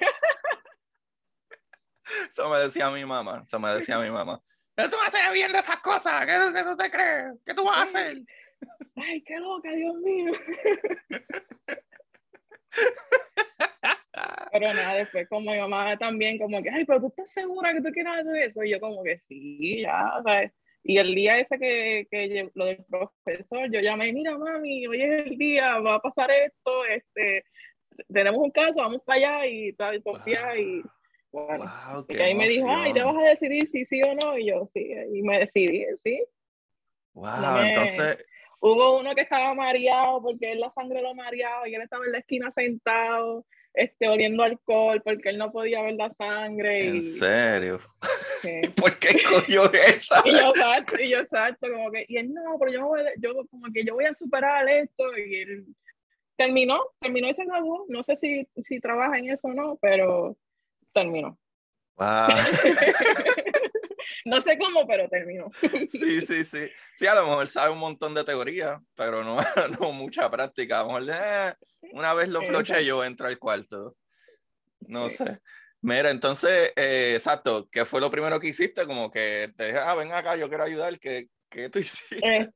Eso 2.30 2.48
me 2.48 2.58
decía 2.58 2.90
mi 2.90 3.04
mamá, 3.04 3.42
eso 3.46 3.60
me 3.60 3.70
decía 3.70 3.98
mi 3.98 4.10
mamá. 4.10 4.42
Pero 4.74 4.88
tú 4.88 4.96
vas 4.96 5.06
a 5.14 5.18
hacer 5.18 5.32
bien 5.32 5.52
de 5.52 5.58
esas 5.58 5.78
cosas, 5.80 6.24
¿qué, 6.24 6.40
qué 6.54 6.62
tú 6.62 6.74
te 6.74 6.90
crees? 6.90 7.34
¿Qué 7.44 7.52
tú 7.52 7.64
vas 7.64 7.78
a 7.78 7.82
hacer? 7.82 8.16
Ay, 8.96 9.22
qué 9.22 9.38
loca, 9.38 9.70
Dios 9.72 9.94
mío. 9.96 10.32
Pero 14.52 14.74
nada, 14.74 14.94
después 14.94 15.28
como 15.28 15.52
mi 15.52 15.58
mamá 15.58 15.96
también, 15.96 16.38
como 16.38 16.62
que, 16.62 16.70
ay, 16.70 16.84
pero 16.84 17.00
tú 17.00 17.08
estás 17.08 17.30
segura 17.30 17.72
que 17.72 17.80
tú 17.80 17.90
quieres 17.92 18.12
hacer 18.14 18.36
eso. 18.36 18.64
Y 18.64 18.70
yo 18.70 18.80
como 18.80 19.02
que 19.04 19.18
sí, 19.18 19.82
ya, 19.82 20.20
sea, 20.24 20.52
y 20.82 20.96
el 20.98 21.14
día 21.14 21.38
ese 21.38 21.58
que, 21.58 22.06
que 22.10 22.50
lo 22.54 22.64
del 22.64 22.84
profesor, 22.88 23.70
yo 23.70 23.80
llamé, 23.80 24.12
mira 24.12 24.36
mami, 24.38 24.86
hoy 24.86 25.02
es 25.02 25.26
el 25.26 25.36
día, 25.36 25.78
va 25.80 25.96
a 25.96 26.00
pasar 26.00 26.30
esto, 26.30 26.84
este, 26.86 27.44
tenemos 28.12 28.40
un 28.40 28.50
caso, 28.50 28.76
vamos 28.76 29.02
para 29.04 29.18
allá 29.18 29.46
y, 29.46 29.68
y 29.68 30.02
confía 30.02 30.56
y 30.58 30.82
y 32.08 32.20
ahí 32.20 32.34
me 32.34 32.48
dijo, 32.48 32.66
ay, 32.70 32.92
te 32.94 33.02
vas 33.02 33.16
a 33.16 33.28
decidir 33.28 33.66
si 33.66 33.84
sí 33.84 34.00
o 34.02 34.14
no, 34.14 34.38
y 34.38 34.46
yo 34.46 34.66
sí, 34.72 34.90
y 35.12 35.22
me 35.22 35.40
decidí, 35.40 35.84
sí. 36.02 36.24
Wow, 37.12 37.58
entonces... 37.64 38.24
Hubo 38.60 38.98
uno 38.98 39.14
que 39.14 39.22
estaba 39.22 39.54
mareado 39.54 40.20
porque 40.20 40.52
él 40.52 40.60
la 40.60 40.70
sangre 40.70 41.00
lo 41.00 41.14
mareaba 41.14 41.68
y 41.68 41.74
él 41.74 41.82
estaba 41.82 42.04
en 42.04 42.12
la 42.12 42.18
esquina 42.18 42.50
sentado, 42.50 43.44
este, 43.72 44.08
oliendo 44.08 44.42
alcohol 44.42 45.00
porque 45.02 45.28
él 45.28 45.38
no 45.38 45.52
podía 45.52 45.82
ver 45.82 45.94
la 45.94 46.10
sangre. 46.10 46.88
¿En 46.88 47.04
serio? 47.04 47.80
¿Por 48.76 48.98
qué 48.98 49.16
cogió 49.28 49.72
esa? 49.72 50.22
y 50.24 50.32
yo 50.32 50.48
exacto, 50.48 51.00
y 51.00 51.08
yo 51.10 51.18
exacto, 51.18 51.68
como 51.72 51.90
que, 51.90 52.04
y 52.08 52.16
él 52.16 52.32
no, 52.32 52.58
pero 52.58 52.72
yo, 52.72 52.86
voy, 52.86 53.02
yo 53.18 53.34
como 53.48 53.72
que 53.72 53.84
yo 53.84 53.94
voy 53.94 54.06
a 54.06 54.14
superar 54.14 54.68
esto 54.68 55.04
y 55.16 55.36
él 55.36 55.66
terminó, 56.36 56.80
terminó 57.00 57.28
y 57.28 57.34
se. 57.34 57.44
No 57.88 58.02
sé 58.02 58.16
si, 58.16 58.48
si 58.62 58.80
trabaja 58.80 59.18
en 59.18 59.30
eso 59.30 59.48
o 59.48 59.54
no, 59.54 59.76
pero 59.80 60.36
terminó. 60.92 61.38
Wow. 61.96 62.28
no 64.28 64.40
sé 64.40 64.58
cómo, 64.58 64.86
pero 64.86 65.08
terminó. 65.08 65.50
sí, 65.90 66.20
sí, 66.20 66.44
sí. 66.44 66.68
Sí, 66.96 67.06
a 67.06 67.14
lo 67.14 67.24
mejor 67.24 67.48
sabe 67.48 67.72
un 67.72 67.78
montón 67.78 68.14
de 68.14 68.24
teoría, 68.24 68.80
pero 68.94 69.24
no, 69.24 69.36
no 69.80 69.92
mucha 69.92 70.30
práctica. 70.30 70.80
A 70.80 70.82
lo 70.82 70.98
mejor 70.98 71.16
eh, 71.16 71.54
una 71.92 72.14
vez 72.14 72.28
lo 72.28 72.42
floché 72.42 72.84
yo 72.84 73.04
entro 73.04 73.28
al 73.28 73.38
cuarto. 73.38 73.96
No 74.80 75.08
sé. 75.08 75.40
Mira, 75.80 76.10
entonces, 76.10 76.72
eh, 76.76 77.14
exacto, 77.16 77.68
¿qué 77.70 77.84
fue 77.84 78.00
lo 78.00 78.10
primero 78.10 78.40
que 78.40 78.48
hiciste? 78.48 78.84
Como 78.86 79.10
que 79.10 79.52
te 79.56 79.66
dije, 79.66 79.78
ah, 79.78 79.94
ven 79.94 80.12
acá, 80.12 80.36
yo 80.36 80.48
quiero 80.48 80.64
ayudar, 80.64 80.98
¿qué, 80.98 81.28
qué 81.48 81.68
tú 81.68 81.78
hiciste? 81.78 82.18
Eh, 82.22 82.50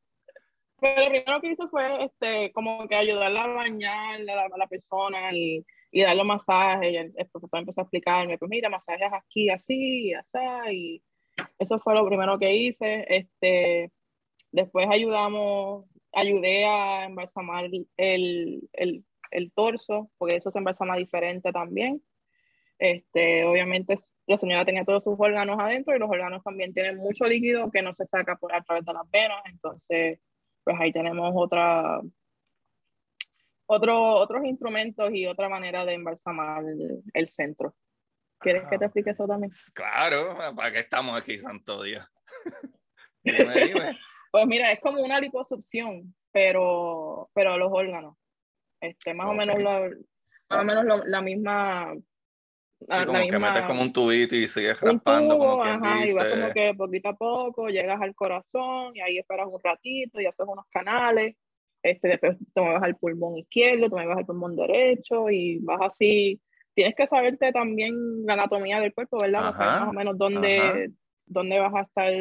pues 0.76 0.96
lo 0.96 1.08
primero 1.08 1.40
que 1.40 1.48
hice 1.48 1.68
fue 1.68 2.04
este, 2.04 2.50
como 2.52 2.88
que 2.88 2.96
ayudarla 2.96 3.44
a 3.44 3.46
bañar 3.46 4.20
a 4.28 4.58
la, 4.58 4.66
persona 4.66 5.32
y, 5.32 5.64
y, 5.92 6.02
darle 6.02 6.24
masaje. 6.24 6.90
Y 6.90 6.96
el, 6.96 7.12
profesor 7.30 7.60
empezó 7.60 7.80
a 7.80 7.84
explicarme, 7.84 8.38
pues 8.38 8.48
mira, 8.48 8.68
masajes 8.68 9.12
aquí, 9.12 9.48
así, 9.48 10.12
así. 10.14 10.38
Y 10.72 11.02
eso 11.58 11.78
fue 11.80 11.94
lo 11.94 12.06
primero 12.06 12.38
que 12.38 12.54
hice. 12.54 13.06
Este, 13.08 13.92
después 14.50 14.88
ayudamos, 14.90 15.86
ayudé 16.12 16.66
a 16.66 17.04
embalsamar 17.04 17.64
el, 17.64 17.88
el, 17.96 19.04
el 19.30 19.52
torso, 19.52 20.10
porque 20.18 20.36
eso 20.36 20.50
se 20.50 20.58
embalsama 20.58 20.96
diferente 20.96 21.52
también. 21.52 22.02
Este, 22.78 23.44
obviamente 23.44 23.96
la 24.26 24.38
señora 24.38 24.64
tenía 24.64 24.84
todos 24.84 25.04
sus 25.04 25.14
órganos 25.16 25.56
adentro 25.60 25.94
y 25.94 26.00
los 26.00 26.10
órganos 26.10 26.42
también 26.42 26.72
tienen 26.72 26.96
mucho 26.96 27.26
líquido 27.26 27.70
que 27.70 27.80
no 27.80 27.94
se 27.94 28.06
saca 28.06 28.34
por 28.34 28.52
a 28.52 28.60
través 28.62 28.84
de 28.84 28.92
las 28.92 29.08
venas, 29.08 29.40
entonces 29.44 30.18
pues 30.64 30.76
ahí 30.80 30.90
tenemos 30.90 31.32
otra, 31.32 32.00
otro, 33.66 34.14
otros 34.14 34.44
instrumentos 34.44 35.12
y 35.12 35.26
otra 35.26 35.48
manera 35.48 35.84
de 35.84 35.94
embalsamar 35.94 36.64
el, 37.14 37.28
centro. 37.28 37.74
¿Quieres 38.42 38.64
que 38.68 38.78
te 38.78 38.84
explique 38.84 39.10
eso 39.10 39.26
también? 39.26 39.50
Claro, 39.72 40.36
¿para 40.56 40.72
qué 40.72 40.80
estamos 40.80 41.20
aquí, 41.20 41.38
santo 41.38 41.82
Dios? 41.82 42.06
dime, 43.24 43.54
dime. 43.66 43.98
Pues 44.30 44.46
mira, 44.46 44.72
es 44.72 44.80
como 44.80 45.02
una 45.02 45.20
liposucción, 45.20 46.14
pero, 46.32 47.30
pero 47.34 47.56
los 47.56 47.70
órganos. 47.72 48.16
Este, 48.80 49.14
más 49.14 49.28
o 49.28 49.34
menos, 49.34 49.58
más 49.58 50.60
o 50.60 50.64
menos 50.64 51.06
la 51.06 51.20
misma 51.20 51.94
Sí, 52.88 53.06
como 53.06 53.28
que 53.28 53.38
metes 53.38 53.62
como 53.62 53.82
un 53.82 53.92
tubito 53.92 54.34
y 54.34 54.48
sigues 54.48 54.80
raspando. 54.80 55.38
como 55.38 55.62
ajá, 55.62 56.06
y 56.06 56.12
vas 56.12 56.26
como 56.26 56.52
que 56.52 56.74
poquito 56.74 57.08
a 57.10 57.16
poco 57.16 57.68
llegas 57.68 58.00
al 58.00 58.14
corazón 58.14 58.96
y 58.96 59.00
ahí 59.00 59.18
esperas 59.18 59.46
un 59.48 59.60
ratito 59.62 60.20
y 60.20 60.26
haces 60.26 60.46
unos 60.48 60.66
canales. 60.70 61.36
Este, 61.82 62.08
después 62.08 62.36
te 62.54 62.60
mueves 62.60 62.82
al 62.82 62.96
pulmón 62.96 63.38
izquierdo, 63.38 63.88
te 63.88 63.94
mueves 63.94 64.16
al 64.16 64.26
pulmón 64.26 64.56
derecho 64.56 65.30
y 65.30 65.58
vas 65.58 65.80
así. 65.82 66.40
Tienes 66.74 66.94
que 66.94 67.06
saberte 67.06 67.52
también 67.52 68.24
la 68.24 68.34
anatomía 68.34 68.80
del 68.80 68.94
cuerpo, 68.94 69.18
¿verdad? 69.20 69.54
más 69.54 69.88
o 69.88 69.92
menos 69.92 70.16
dónde, 70.16 70.90
dónde 71.26 71.58
vas 71.58 71.74
a 71.74 71.80
estar 71.82 72.12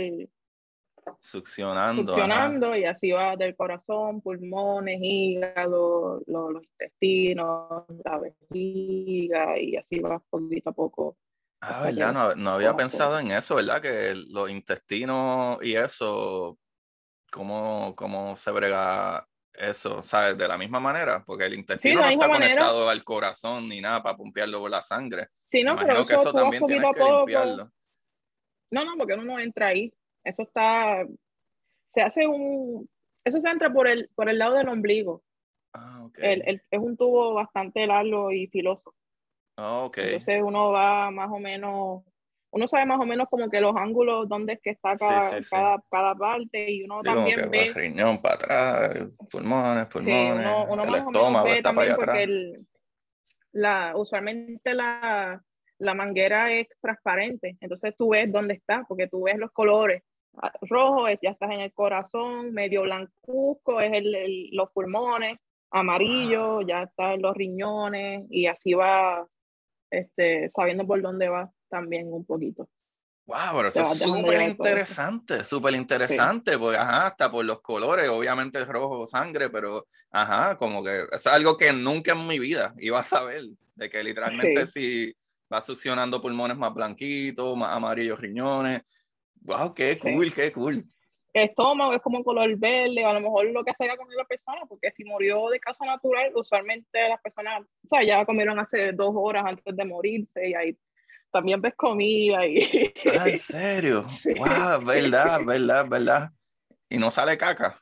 Succionando. 1.19 2.03
Succionando 2.03 2.75
y 2.75 2.85
así 2.85 3.11
va 3.11 3.35
del 3.35 3.55
corazón, 3.55 4.21
pulmones, 4.21 4.99
hígado, 5.01 6.21
los, 6.27 6.63
intestinos, 6.63 7.85
la 8.03 8.19
vejiga 8.19 9.59
y 9.59 9.75
así 9.75 9.99
va 9.99 10.19
poquito 10.29 10.69
a 10.69 10.73
poco. 10.73 11.17
Ah, 11.61 11.83
¿verdad? 11.83 12.13
No, 12.13 12.35
no 12.35 12.51
había 12.51 12.75
pensado 12.75 13.19
en 13.19 13.31
eso, 13.31 13.55
¿verdad? 13.55 13.81
Que 13.81 14.13
los 14.15 14.49
intestinos 14.49 15.57
y 15.61 15.75
eso, 15.75 16.57
¿cómo, 17.31 17.95
cómo 17.95 18.35
se 18.35 18.51
brega 18.51 19.27
eso? 19.53 20.01
¿Sabes? 20.01 20.37
De 20.37 20.47
la 20.47 20.57
misma 20.57 20.79
manera, 20.79 21.23
porque 21.25 21.45
el 21.45 21.53
intestino 21.53 22.01
no 22.01 22.09
está 22.09 22.27
conectado 22.27 22.89
al 22.89 23.03
corazón 23.03 23.67
ni 23.67 23.81
nada 23.81 24.01
para 24.01 24.17
pompearlo 24.17 24.59
por 24.59 24.71
la 24.71 24.81
sangre. 24.81 25.27
Sí, 25.43 25.63
no, 25.63 25.75
pero 25.75 26.05
que 26.05 26.13
eso 26.13 26.33
también 26.33 26.65
tienes 26.65 26.91
que 26.95 27.03
limpiarlo. 27.03 27.71
No, 28.71 28.85
no, 28.85 28.95
porque 28.97 29.13
uno 29.13 29.25
no 29.25 29.39
entra 29.39 29.67
ahí. 29.67 29.93
Eso 30.23 30.43
está, 30.43 31.05
se 31.85 32.01
hace 32.01 32.27
un, 32.27 32.89
eso 33.25 33.41
se 33.41 33.49
entra 33.49 33.71
por 33.71 33.87
el, 33.87 34.09
por 34.15 34.29
el 34.29 34.39
lado 34.39 34.55
del 34.55 34.69
ombligo. 34.69 35.23
Ah, 35.73 36.03
okay. 36.03 36.41
es 36.45 36.79
un 36.79 36.97
tubo 36.97 37.33
bastante 37.33 37.85
largo 37.87 38.31
y 38.31 38.47
filoso. 38.47 38.93
Ah, 39.57 39.83
okay. 39.83 40.05
Entonces 40.05 40.41
uno 40.43 40.71
va 40.71 41.11
más 41.11 41.29
o 41.31 41.39
menos, 41.39 42.03
uno 42.51 42.67
sabe 42.67 42.85
más 42.85 42.99
o 42.99 43.05
menos 43.05 43.27
como 43.29 43.49
que 43.49 43.61
los 43.61 43.75
ángulos 43.75 44.27
donde 44.27 44.53
es 44.53 44.61
que 44.61 44.71
está 44.71 44.95
cada, 44.97 45.41
cada, 45.49 45.83
cada, 45.89 46.15
parte 46.15 46.69
y 46.69 46.83
uno 46.83 46.99
también 47.01 47.49
ve... 47.49 47.67
El 47.67 47.73
riñón 47.73 48.21
para 48.21 48.35
atrás, 48.35 49.07
pulmones, 49.29 49.87
pulmones, 49.87 50.51
uno, 50.69 50.83
el 50.83 50.95
estómago 50.95 51.47
está 51.47 51.73
para 51.73 51.81
allá 51.81 51.93
atrás. 51.93 52.17
El, 52.17 52.67
la, 53.53 53.93
usualmente 53.95 54.73
la, 54.73 55.41
la 55.77 55.93
manguera 55.93 56.51
es 56.51 56.67
transparente, 56.81 57.57
entonces 57.61 57.95
tú 57.97 58.09
ves 58.09 58.31
dónde 58.31 58.55
está, 58.55 58.83
porque 58.87 59.07
tú 59.07 59.23
ves 59.23 59.37
los 59.37 59.51
colores 59.51 60.03
rojo 60.61 61.07
ya 61.21 61.31
estás 61.31 61.51
en 61.51 61.61
el 61.61 61.73
corazón, 61.73 62.53
medio 62.53 62.83
blancuzco 62.83 63.81
es 63.81 63.91
el, 63.93 64.49
los 64.51 64.71
pulmones, 64.71 65.37
amarillo 65.71 66.61
ya 66.61 66.83
está 66.83 67.13
en 67.13 67.21
los 67.21 67.35
riñones 67.35 68.25
y 68.29 68.47
así 68.47 68.73
va 68.73 69.27
este, 69.89 70.49
sabiendo 70.49 70.85
por 70.85 71.01
dónde 71.01 71.29
va 71.29 71.51
también 71.71 72.13
un 72.13 72.23
poquito. 72.23 72.69
Wow, 73.25 73.55
pero 73.55 73.67
eso 73.69 73.81
es 73.81 73.99
súper 73.99 74.41
interesante, 74.41 75.43
súper 75.45 75.73
interesante, 75.73 76.57
porque 76.59 76.77
ajá, 76.77 77.07
hasta 77.07 77.31
por 77.31 77.45
los 77.45 77.61
colores, 77.61 78.09
obviamente 78.09 78.59
el 78.59 78.67
rojo 78.67 79.07
sangre, 79.07 79.49
pero 79.49 79.87
ajá, 80.11 80.57
como 80.57 80.83
que 80.83 81.05
es 81.11 81.27
algo 81.27 81.57
que 81.57 81.73
nunca 81.73 82.11
en 82.11 82.27
mi 82.27 82.37
vida 82.37 82.75
iba 82.77 82.99
a 82.99 83.03
saber, 83.03 83.45
de 83.75 83.89
que 83.89 84.03
literalmente 84.03 84.67
si 84.67 85.15
va 85.51 85.61
succionando 85.61 86.21
pulmones 86.21 86.57
más 86.57 86.73
blanquitos, 86.73 87.57
más 87.57 87.75
amarillos 87.75 88.19
riñones, 88.19 88.81
Wow, 89.41 89.73
qué 89.73 89.97
cool, 89.99 90.33
qué 90.33 90.51
cool. 90.51 90.85
El 91.33 91.49
estómago 91.49 91.93
es 91.93 92.01
como 92.01 92.23
color 92.23 92.55
verde, 92.57 93.03
a 93.05 93.13
lo 93.13 93.21
mejor 93.21 93.45
lo 93.45 93.63
que 93.63 93.73
se 93.73 93.85
haya 93.85 93.97
comido 93.97 94.19
la 94.19 94.27
persona, 94.27 94.61
porque 94.67 94.91
si 94.91 95.03
murió 95.03 95.49
de 95.49 95.59
causa 95.59 95.85
natural, 95.85 96.31
usualmente 96.35 97.07
las 97.07 97.21
personas, 97.21 97.61
o 97.61 97.87
sea, 97.87 98.03
ya 98.03 98.25
comieron 98.25 98.59
hace 98.59 98.91
dos 98.91 99.11
horas 99.15 99.45
antes 99.45 99.75
de 99.75 99.85
morirse 99.85 100.49
y 100.49 100.53
ahí 100.53 100.77
también 101.31 101.61
ves 101.61 101.75
comida 101.75 102.45
y... 102.45 102.93
Ah, 103.17 103.29
¿en 103.29 103.37
serio? 103.37 104.07
Sí. 104.07 104.33
Wow, 104.33 104.85
verdad, 104.85 105.43
verdad, 105.45 105.87
verdad. 105.87 106.31
¿Y 106.89 106.97
no 106.97 107.09
sale 107.09 107.37
caca? 107.37 107.81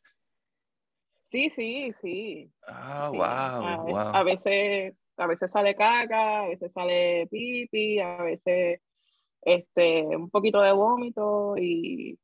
Sí, 1.26 1.50
sí, 1.50 1.92
sí. 1.94 2.52
Ah, 2.68 3.10
wow, 3.12 3.22
a, 3.24 3.78
wow. 3.84 3.98
A 3.98 4.24
veces, 4.24 4.96
a 5.18 5.28
veces 5.28 5.52
sale 5.52 5.76
caca, 5.76 6.44
a 6.44 6.48
veces 6.48 6.74
sale 6.74 7.28
pipi, 7.28 8.00
a 8.00 8.24
veces 8.24 8.82
este, 9.42 10.04
un 10.06 10.30
poquito 10.30 10.62
de 10.62 10.72
vómito 10.72 11.56
y 11.58 12.18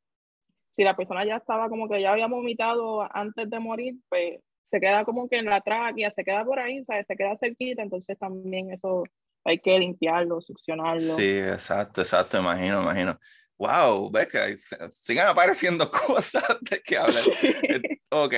si 0.72 0.84
la 0.84 0.96
persona 0.96 1.24
ya 1.26 1.38
estaba 1.38 1.70
como 1.70 1.88
que 1.88 2.02
ya 2.02 2.12
había 2.12 2.28
vomitado 2.28 3.08
antes 3.16 3.50
de 3.50 3.60
morir, 3.60 3.96
pues 4.10 4.40
se 4.64 4.80
queda 4.80 5.06
como 5.06 5.30
que 5.30 5.38
en 5.38 5.46
la 5.46 5.62
tráquea, 5.62 6.12
se 6.12 6.24
queda 6.24 6.44
por 6.44 6.60
ahí, 6.60 6.84
¿sabes? 6.84 7.06
se 7.08 7.16
queda 7.16 7.36
cerquita, 7.36 7.82
entonces 7.82 8.18
también 8.18 8.72
eso 8.72 9.04
hay 9.46 9.60
que 9.60 9.78
limpiarlo, 9.78 10.42
succionarlo. 10.42 11.16
Sí, 11.16 11.38
exacto, 11.38 12.02
exacto, 12.02 12.40
imagino, 12.40 12.82
imagino. 12.82 13.20
Wow, 13.58 14.12
ves 14.12 14.28
que 14.28 14.58
siguen 14.92 15.28
apareciendo 15.28 15.90
cosas 16.08 16.44
de 16.62 16.82
que 16.82 16.98
hablar. 16.98 17.24
Eh, 17.42 18.00
ok, 18.10 18.34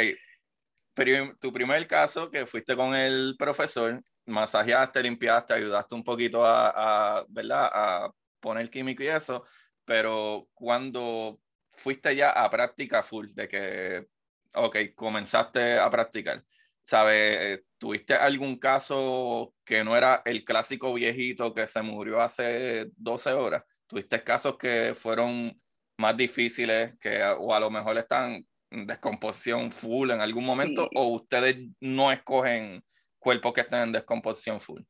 pero 0.93 1.35
tu 1.39 1.51
primer 1.51 1.87
caso 1.87 2.29
que 2.29 2.45
fuiste 2.45 2.75
con 2.75 2.93
el 2.93 3.35
profesor, 3.37 4.03
masajeaste, 4.25 5.01
limpiaste, 5.01 5.53
ayudaste 5.53 5.95
un 5.95 6.03
poquito 6.03 6.45
a, 6.45 7.19
a 7.19 7.25
¿verdad? 7.29 7.69
A 7.71 8.11
poner 8.39 8.69
químico 8.69 9.01
y 9.03 9.07
eso, 9.07 9.45
pero 9.85 10.49
cuando 10.53 11.39
fuiste 11.71 12.15
ya 12.15 12.31
a 12.31 12.49
práctica 12.49 13.01
full, 13.01 13.27
de 13.33 13.47
que, 13.47 14.07
ok, 14.55 14.77
comenzaste 14.95 15.79
a 15.79 15.89
practicar, 15.89 16.43
¿sabes? 16.87 17.65
¿Tuviste 17.77 18.13
algún 18.13 18.57
caso 18.57 19.53
que 19.65 19.83
no 19.83 19.97
era 19.97 20.21
el 20.23 20.45
clásico 20.45 20.93
viejito 20.93 21.53
que 21.53 21.67
se 21.67 21.81
murió 21.81 22.21
hace 22.21 22.89
12 22.95 23.33
horas? 23.33 23.63
¿Tuviste 23.87 24.23
casos 24.23 24.57
que 24.57 24.95
fueron 24.97 25.61
más 25.97 26.15
difíciles, 26.15 26.97
que 26.99 27.21
o 27.39 27.53
a 27.53 27.59
lo 27.59 27.69
mejor 27.69 27.97
están 27.97 28.47
en 28.71 28.87
descomposición 28.87 29.69
full 29.69 30.11
en 30.11 30.21
algún 30.21 30.45
momento, 30.45 30.89
o 30.95 31.07
ustedes 31.07 31.57
no 31.81 32.09
escogen 32.09 32.81
cuerpos 33.19 33.51
que 33.51 33.61
estén 33.61 33.79
en 33.79 33.91
descomposición 33.91 34.61
full? 34.61 34.81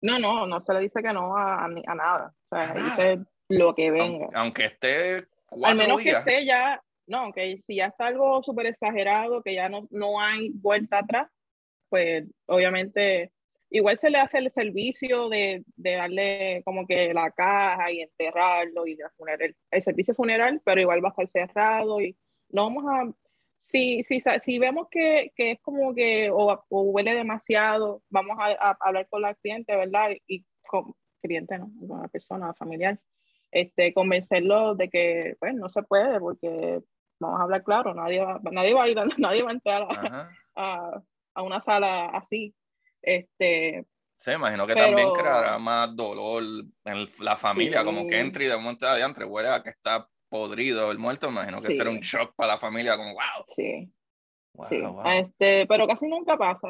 No, 0.00 0.18
no, 0.18 0.44
no 0.48 0.60
se 0.60 0.74
le 0.74 0.80
dice 0.80 1.00
que 1.02 1.12
no 1.12 1.36
a, 1.36 1.64
a, 1.64 1.94
nada. 1.94 2.34
O 2.42 2.48
sea, 2.48 2.74
dice 2.74 3.20
lo 3.48 3.76
que 3.76 3.92
venga. 3.92 4.28
Aunque, 4.34 4.64
esté 4.64 5.28
cuatro 5.46 5.70
Al 5.70 5.76
menos 5.76 6.02
días. 6.02 6.24
que 6.24 6.30
esté 6.30 6.46
ya, 6.46 6.82
no, 7.06 7.18
aunque 7.18 7.58
si 7.62 7.76
ya 7.76 7.86
está 7.86 8.06
algo 8.06 8.42
súper 8.42 8.66
exagerado, 8.66 9.42
que 9.42 9.54
ya 9.54 9.68
no, 9.68 9.86
no 9.90 10.20
hay 10.20 10.50
vuelta 10.50 10.98
atrás, 10.98 11.28
pues 11.88 12.24
obviamente 12.46 13.32
igual 13.70 13.98
se 13.98 14.10
le 14.10 14.18
hace 14.18 14.38
el 14.38 14.52
servicio 14.52 15.28
de, 15.28 15.64
de 15.76 15.92
darle 15.92 16.62
como 16.64 16.86
que 16.86 17.12
la 17.14 17.30
caja 17.30 17.90
y 17.90 18.02
enterrarlo 18.02 18.86
y 18.86 18.98
funeral, 19.16 19.56
el 19.70 19.82
servicio 19.82 20.14
funeral, 20.14 20.60
pero 20.64 20.80
igual 20.80 21.04
va 21.04 21.08
a 21.08 21.22
estar 21.22 21.28
cerrado 21.28 22.00
y 22.00 22.16
no 22.50 22.64
vamos 22.64 22.84
a, 22.86 23.12
si, 23.62 24.02
si, 24.02 24.20
si 24.40 24.58
vemos 24.58 24.88
que, 24.90 25.32
que 25.36 25.52
es 25.52 25.60
como 25.62 25.94
que 25.94 26.30
o, 26.30 26.64
huele 26.70 27.14
demasiado, 27.14 28.02
vamos 28.10 28.36
a, 28.38 28.70
a, 28.70 28.76
hablar 28.80 29.08
con 29.08 29.22
la 29.22 29.34
cliente, 29.34 29.76
¿verdad? 29.76 30.10
Y 30.26 30.44
con 30.66 30.94
cliente, 31.22 31.58
¿no? 31.58 31.70
Con 31.86 32.02
la 32.02 32.08
persona 32.08 32.52
familiar, 32.54 32.98
este, 33.52 33.94
convencerlo 33.94 34.74
de 34.74 34.88
que, 34.88 35.36
pues, 35.38 35.54
no 35.54 35.68
se 35.68 35.82
puede 35.84 36.18
porque 36.18 36.80
vamos 37.22 37.40
a 37.40 37.44
hablar 37.44 37.62
claro, 37.64 37.94
nadie 37.94 38.20
va, 38.20 38.40
nadie 38.50 38.74
va 38.74 38.84
a 38.84 38.88
ir, 38.88 38.96
nadie 39.18 39.42
va 39.42 39.50
a 39.50 39.52
entrar 39.54 39.82
a, 39.90 40.30
a, 40.56 41.02
a 41.34 41.42
una 41.42 41.60
sala 41.60 42.06
así. 42.06 42.54
Este, 43.00 43.84
se 44.16 44.34
imagino 44.34 44.66
que 44.66 44.74
también 44.76 45.10
creará 45.12 45.58
más 45.58 45.94
dolor 45.96 46.42
en 46.84 47.08
la 47.18 47.36
familia, 47.36 47.80
Sí. 47.80 47.84
como 47.84 48.06
que 48.06 48.20
entre 48.20 48.44
y 48.44 48.48
de 48.48 48.56
momento 48.56 48.86
de 48.86 48.92
adiante 48.92 49.24
huele 49.24 49.48
a 49.48 49.62
que 49.62 49.70
está 49.70 50.08
podrido 50.28 50.90
el 50.92 50.98
muerto, 50.98 51.28
me 51.30 51.40
imagino 51.40 51.60
que 51.60 51.68
Sí. 51.68 51.76
será 51.76 51.90
un 51.90 52.00
shock 52.00 52.34
para 52.36 52.54
la 52.54 52.58
familia, 52.58 52.96
como 52.96 53.12
wow, 53.14 53.44
sí, 53.56 53.92
wow, 54.54 54.68
sí. 54.68 54.80
wow. 54.80 55.02
Este, 55.06 55.66
pero 55.66 55.86
casi 55.88 56.06
nunca 56.08 56.36
pasa. 56.36 56.68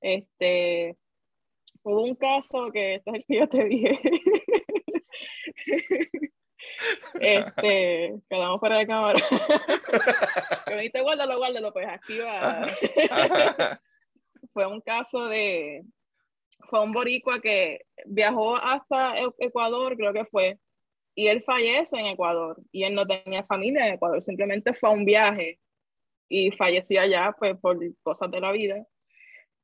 Este, 0.00 0.96
hubo 1.82 2.02
un 2.02 2.14
caso 2.16 2.70
que 2.72 2.96
este 2.96 3.10
es 3.10 3.16
el 3.16 3.24
que 3.26 3.36
yo 3.36 3.48
te 3.48 3.64
dije. 3.64 4.00
este, 7.20 8.14
quedamos 8.28 8.60
fuera 8.60 8.78
de 8.78 8.86
cámara. 8.86 9.20
que 10.66 10.70
me 10.74 10.76
dijiste, 10.76 11.02
guárdalo, 11.02 11.38
guárdalo, 11.38 11.72
pues 11.72 11.88
aquí 11.88 12.18
va. 12.18 12.66
Fue 14.52 14.66
un 14.66 14.80
caso 14.80 15.28
de, 15.28 15.84
fue 16.68 16.82
un 16.82 16.92
boricua 16.92 17.40
que 17.40 17.86
viajó 18.06 18.56
hasta 18.56 19.18
E- 19.18 19.34
Ecuador, 19.38 19.96
creo 19.96 20.12
que 20.12 20.24
fue, 20.26 20.58
y 21.14 21.28
él 21.28 21.42
fallece 21.44 21.98
en 21.98 22.06
Ecuador, 22.06 22.58
y 22.70 22.84
él 22.84 22.94
no 22.94 23.06
tenía 23.06 23.44
familia 23.44 23.86
en 23.86 23.94
Ecuador, 23.94 24.22
simplemente 24.22 24.74
fue 24.74 24.90
a 24.90 24.92
un 24.92 25.04
viaje 25.04 25.58
y 26.28 26.50
falleció 26.52 27.00
allá, 27.00 27.34
pues 27.38 27.58
por 27.58 27.78
cosas 28.02 28.30
de 28.30 28.40
la 28.40 28.52
vida. 28.52 28.86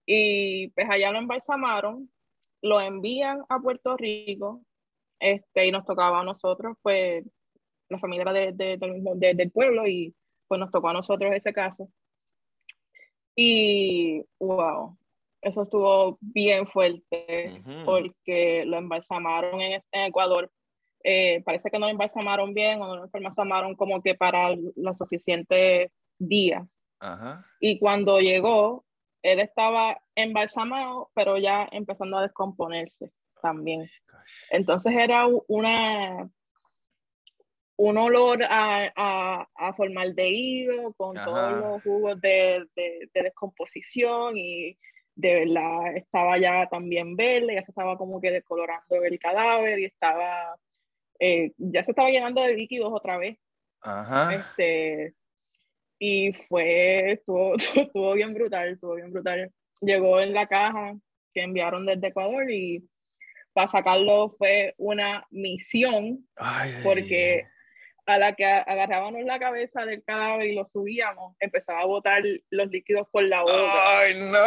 Y 0.04 0.68
pues 0.68 0.88
allá 0.88 1.10
lo 1.10 1.18
embalsamaron, 1.18 2.10
lo 2.62 2.80
envían 2.80 3.42
a 3.48 3.58
Puerto 3.58 3.96
Rico, 3.96 4.62
este, 5.20 5.66
y 5.66 5.70
nos 5.72 5.84
tocaba 5.84 6.20
a 6.20 6.24
nosotros, 6.24 6.76
pues, 6.82 7.24
la 7.88 7.98
familia 7.98 8.22
era 8.22 8.32
de, 8.32 8.52
de- 8.52 8.76
del 8.76 8.92
mismo- 8.94 9.14
de- 9.14 9.34
del 9.34 9.50
pueblo, 9.50 9.86
y 9.86 10.14
pues 10.46 10.58
nos 10.60 10.70
tocó 10.70 10.88
a 10.88 10.92
nosotros 10.92 11.32
ese 11.34 11.52
caso. 11.52 11.88
Y 13.34 14.24
wow, 14.40 14.96
eso 15.42 15.62
estuvo 15.62 16.18
bien 16.20 16.66
fuerte 16.66 17.60
Ujú. 17.60 17.84
porque 17.84 18.64
lo 18.66 18.78
embalsamaron 18.78 19.60
en, 19.60 19.82
en 19.92 20.04
Ecuador. 20.04 20.50
Eh, 21.04 21.42
parece 21.44 21.70
que 21.70 21.78
no 21.78 21.86
lo 21.86 21.92
embalsamaron 21.92 22.52
bien 22.54 22.82
o 22.82 22.86
no 22.88 22.96
lo 22.96 23.10
embalsamaron 23.12 23.76
como 23.76 24.02
que 24.02 24.14
para 24.16 24.56
los 24.76 24.96
suficientes 24.98 25.92
días. 26.18 26.80
Y 27.60 27.78
cuando 27.78 28.18
llegó, 28.18 28.84
él 29.22 29.38
estaba 29.38 30.00
embalsamado, 30.16 31.10
pero 31.14 31.38
ya 31.38 31.68
empezando 31.70 32.18
a 32.18 32.22
descomponerse 32.22 33.12
también. 33.40 33.88
Entonces 34.50 34.92
era 34.96 35.26
una, 35.46 36.28
un 37.76 37.96
olor 37.96 38.42
a, 38.44 38.92
a, 38.96 39.48
a 39.54 39.74
formaldehído 39.74 40.92
con 40.94 41.16
Ajá. 41.16 41.26
todos 41.26 41.52
los 41.52 41.82
jugos 41.82 42.20
de, 42.20 42.66
de, 42.74 43.08
de 43.12 43.22
descomposición 43.22 44.36
y 44.36 44.76
de 45.18 45.44
verdad 45.46 45.96
estaba 45.96 46.38
ya 46.38 46.68
también 46.68 47.16
verde, 47.16 47.54
ya 47.54 47.62
se 47.64 47.72
estaba 47.72 47.98
como 47.98 48.20
que 48.20 48.30
decolorando 48.30 49.02
el 49.02 49.18
cadáver 49.18 49.80
y 49.80 49.86
estaba, 49.86 50.56
eh, 51.18 51.52
ya 51.56 51.82
se 51.82 51.90
estaba 51.90 52.10
llenando 52.10 52.40
de 52.40 52.54
líquidos 52.54 52.92
otra 52.92 53.18
vez. 53.18 53.36
Ajá. 53.80 54.34
Este, 54.34 55.14
y 55.98 56.32
fue, 56.32 57.12
estuvo, 57.12 57.54
estuvo 57.74 58.12
bien 58.14 58.32
brutal, 58.32 58.68
estuvo 58.68 58.94
bien 58.94 59.12
brutal. 59.12 59.52
Llegó 59.80 60.20
en 60.20 60.34
la 60.34 60.46
caja 60.46 60.96
que 61.34 61.42
enviaron 61.42 61.84
desde 61.84 62.08
Ecuador 62.08 62.48
y 62.50 62.88
para 63.58 63.66
sacarlo 63.66 64.36
fue 64.38 64.72
una 64.78 65.26
misión 65.32 66.24
Ay, 66.36 66.70
porque 66.84 67.44
a 68.06 68.16
la 68.16 68.32
que 68.36 68.44
agarrábamos 68.44 69.24
la 69.24 69.40
cabeza 69.40 69.84
del 69.84 70.04
cadáver 70.04 70.46
y 70.46 70.54
lo 70.54 70.64
subíamos, 70.64 71.34
empezaba 71.40 71.80
a 71.80 71.86
botar 71.86 72.22
los 72.50 72.70
líquidos 72.70 73.08
por 73.10 73.24
la 73.24 73.42
boca. 73.42 73.98
Ay, 73.98 74.14
no. 74.14 74.38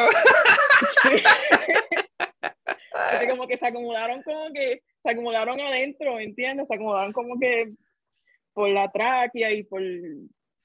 Así 2.93 3.27
como 3.27 3.47
que 3.47 3.57
se 3.57 3.67
acomodaron 3.67 4.23
como 4.23 4.53
que, 4.53 4.81
se 5.03 5.11
acomodaron 5.11 5.59
adentro, 5.59 6.17
¿entiendes? 6.17 6.67
Se 6.69 6.75
acomodaron 6.75 7.11
como 7.11 7.37
que 7.37 7.73
por 8.53 8.69
la 8.69 8.89
tráquea 8.89 9.51
y 9.51 9.63
por, 9.63 9.81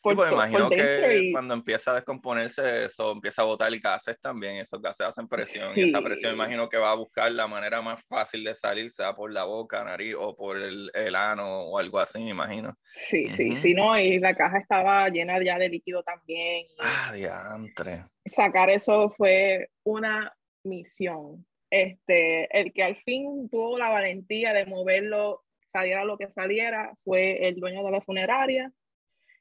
por, 0.07 0.13
Sí, 0.13 0.17
pues 0.17 0.29
to- 0.29 0.35
imagino 0.35 0.69
por 0.69 0.77
que 0.77 1.19
y- 1.19 1.33
cuando 1.33 1.55
empieza 1.55 1.91
a 1.91 1.95
descomponerse 1.97 2.85
eso 2.87 3.13
empieza 3.13 3.43
a 3.43 3.45
botar 3.47 3.71
gases 3.81 4.21
también, 4.21 4.57
esos 4.57 4.81
gases 4.81 5.07
hacen 5.07 5.27
presión 5.29 5.73
y 5.77 5.83
esa 5.89 5.99
Sí. 5.99 6.05
presión 6.05 6.35
imagino 6.35 6.69
que 6.69 6.77
va 6.79 6.93
a 6.93 6.97
buscar 6.97 7.31
la 7.33 7.47
manera 7.47 7.83
más 7.83 8.03
fácil 8.07 8.45
de 8.45 8.55
salir, 8.55 8.91
sea 8.91 9.15
por 9.15 9.33
la 9.33 9.45
boca, 9.45 9.83
nariz 9.85 10.15
o 10.19 10.35
por 10.37 10.57
el, 10.57 10.91
el 10.95 11.15
ano 11.15 11.63
o 11.65 11.79
algo 11.79 11.99
así, 11.99 12.23
me 12.23 12.31
imagino. 12.31 12.77
Sí, 12.95 13.29
sí, 13.31 13.49
Ujú. 13.49 13.57
sí, 13.57 13.75
no, 13.75 13.99
y 13.99 14.19
la 14.19 14.35
caja 14.35 14.59
estaba 14.59 15.09
llena 15.09 15.43
ya 15.45 15.59
de 15.59 15.69
líquido 15.69 16.03
también. 16.03 16.67
Ah, 16.81 17.13
diantre. 17.13 18.05
sacar 18.25 18.71
eso 18.71 19.11
fue 19.17 19.69
una 19.85 20.33
misión. 20.65 21.47
Este, 21.71 22.49
el 22.59 22.73
que 22.73 22.83
al 22.83 22.97
fin 23.03 23.49
tuvo 23.51 23.79
la 23.79 23.89
valentía 23.89 24.53
de 24.53 24.67
moverlo, 24.67 25.43
saliera 25.73 26.05
lo 26.05 26.17
que 26.17 26.29
saliera, 26.33 26.93
fue 27.05 27.49
el 27.49 27.57
dueño 27.57 27.85
de 27.85 27.91
la 27.91 28.01
funeraria. 28.01 28.73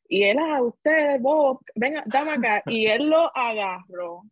Y 0.08 0.24
él, 0.24 0.38
ah, 0.40 0.62
usted, 0.62 1.20
Bob, 1.20 1.62
venga, 1.76 2.04
dame 2.06 2.32
acá. 2.32 2.64
Y 2.68 2.88
él 2.88 3.10
lo 3.10 3.36
agarró 3.36 4.24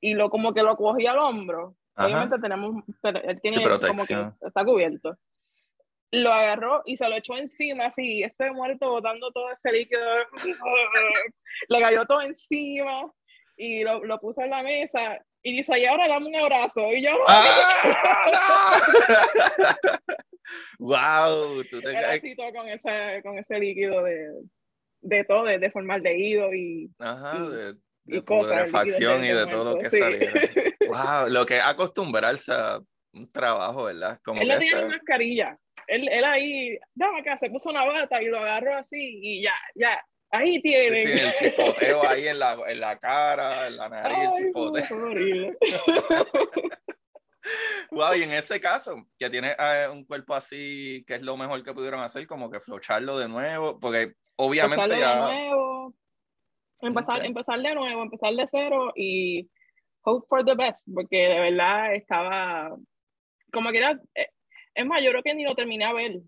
y 0.00 0.14
lo 0.14 0.30
como 0.30 0.54
que 0.54 0.62
lo 0.62 0.76
cogió 0.76 1.10
al 1.10 1.18
hombro. 1.18 1.74
Ajá. 1.94 2.06
Obviamente 2.06 2.38
tenemos, 2.38 2.84
pero 3.02 3.20
él 3.22 3.40
tiene 3.40 3.56
como 3.56 3.78
protección. 3.78 4.36
que 4.40 4.46
está 4.46 4.64
cubierto. 4.64 5.18
Lo 6.10 6.32
agarró 6.32 6.82
y 6.86 6.96
se 6.96 7.08
lo 7.08 7.16
echó 7.16 7.36
encima, 7.36 7.86
así, 7.86 8.22
ese 8.22 8.50
muerto 8.52 8.88
botando 8.88 9.30
todo 9.32 9.50
ese 9.50 9.72
líquido. 9.72 10.00
Le 11.68 11.80
cayó 11.80 12.06
todo 12.06 12.22
encima 12.22 13.12
y 13.56 13.82
lo, 13.82 14.04
lo 14.04 14.20
puso 14.20 14.42
en 14.42 14.50
la 14.50 14.62
mesa 14.62 15.20
y 15.42 15.52
dice, 15.52 15.78
y 15.78 15.84
ahora 15.84 16.08
dame 16.08 16.28
un 16.28 16.36
abrazo. 16.36 16.92
Y 16.92 17.02
yo, 17.02 17.10
¡Ah! 17.26 18.80
¡Wow! 20.78 21.64
Tú 21.64 21.80
te 21.80 21.90
él 21.90 21.96
así 21.96 22.34
todo 22.34 22.52
con 22.52 22.68
ese, 22.68 23.20
con 23.22 23.38
ese 23.38 23.58
líquido 23.58 24.02
de, 24.04 24.42
de 25.00 25.24
todo, 25.24 25.44
de, 25.44 25.58
de 25.58 25.70
formaldehído 25.70 26.52
y, 26.54 26.90
Ajá, 26.98 27.36
y- 27.38 27.48
de, 27.56 27.74
y 28.06 28.12
de 28.16 28.24
cosas. 28.24 28.64
putrefacción 28.64 29.24
y 29.24 29.28
de 29.28 29.46
todo 29.46 29.72
lo 29.74 29.78
que 29.78 29.88
sí. 29.88 29.98
saliera. 29.98 30.32
¡Wow! 30.86 31.28
Lo 31.30 31.44
que 31.46 31.56
es 31.58 31.62
acostumbrarse 31.64 32.52
a 32.52 32.80
un 33.12 33.30
trabajo, 33.30 33.84
¿verdad? 33.84 34.18
Como 34.24 34.40
Él 34.42 34.48
que 34.48 34.54
no 34.54 34.60
este- 34.60 34.82
ni 34.82 34.88
mascarilla. 34.88 35.58
Él, 35.86 36.06
él 36.10 36.24
ahí, 36.24 36.78
dame 36.94 37.20
acá, 37.20 37.36
se 37.38 37.48
puso 37.48 37.70
una 37.70 37.84
bata 37.84 38.22
y 38.22 38.26
lo 38.26 38.38
agarró 38.38 38.76
así 38.76 39.20
y 39.22 39.42
ya, 39.42 39.54
ya, 39.74 40.04
ahí 40.30 40.60
tienen. 40.60 41.06
sí, 41.06 41.12
el 41.44 41.50
chipoteo 41.50 42.06
ahí 42.06 42.28
en 42.28 42.38
la, 42.38 42.58
en 42.66 42.78
la 42.80 42.98
cara, 42.98 43.68
en 43.68 43.76
la 43.78 43.88
nariz, 43.88 44.18
el 44.18 44.26
Ay, 44.26 44.32
chipoteo. 44.46 44.84
fue 44.84 45.02
horrible. 45.02 45.56
Wow, 47.90 48.14
y 48.14 48.22
en 48.22 48.32
ese 48.32 48.60
caso, 48.60 49.06
que 49.18 49.30
tiene 49.30 49.56
eh, 49.58 49.88
un 49.90 50.04
cuerpo 50.04 50.34
así, 50.34 51.02
¿qué 51.06 51.14
es 51.14 51.22
lo 51.22 51.36
mejor 51.38 51.62
que 51.64 51.72
pudieron 51.72 52.00
hacer? 52.00 52.26
Como 52.26 52.50
que 52.50 52.60
flocharlo 52.60 53.18
de 53.18 53.28
nuevo, 53.28 53.80
porque 53.80 54.12
obviamente 54.38 54.82
Empezarlo 54.82 55.04
ya. 55.04 55.14
de 55.14 55.48
nuevo, 55.48 55.94
empezar, 56.80 57.24
empezar 57.24 57.60
de 57.60 57.74
nuevo, 57.74 58.02
empezar 58.02 58.34
de 58.34 58.46
cero 58.46 58.92
y 58.96 59.48
hope 60.02 60.26
for 60.28 60.44
the 60.44 60.54
best, 60.54 60.88
porque 60.94 61.28
de 61.28 61.40
verdad 61.40 61.94
estaba, 61.94 62.76
como 63.52 63.70
que 63.70 63.78
era, 63.78 64.00
eh, 64.14 64.28
es 64.74 64.86
más, 64.86 65.02
yo 65.02 65.10
creo 65.10 65.22
que 65.22 65.34
ni 65.34 65.44
lo 65.44 65.54
terminé 65.54 65.84
a 65.84 65.92
ver 65.92 66.20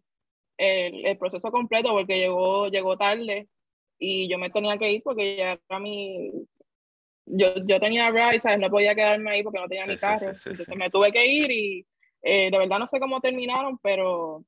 el, 0.59 1.07
el 1.07 1.19
proceso 1.19 1.51
completo 1.51 1.91
porque 1.91 2.19
llegó, 2.19 2.69
llegó 2.69 2.97
tarde 2.97 3.49
y 3.99 4.29
yo 4.29 4.39
me 4.39 4.51
tenía 4.51 4.77
que 4.77 4.91
ir 4.91 5.03
porque 5.03 5.37
ya 5.37 5.59
era 5.69 5.79
mi, 5.79 6.33
yo, 7.27 7.55
yo 7.65 7.79
tenía 7.79 8.11
ride, 8.11 8.41
¿sabes? 8.41 8.59
No 8.59 8.71
podía 8.71 8.95
quedarme 8.95 9.31
ahí 9.31 9.43
porque 9.43 9.61
no 9.61 9.69
tenía 9.69 9.85
Sí, 9.85 9.91
mi 9.93 9.97
carro, 9.99 10.35
sí, 10.35 10.41
sí, 10.43 10.49
entonces 10.51 10.77
me 10.77 10.91
tuve 10.91 11.13
que 11.13 11.27
ir 11.27 11.51
y 11.51 11.87
eh, 12.23 12.51
de 12.51 12.59
verdad 12.59 12.79
no 12.79 12.89
sé 12.89 12.99
cómo 12.99 13.21
terminaron, 13.21 13.79
pero, 13.79 14.45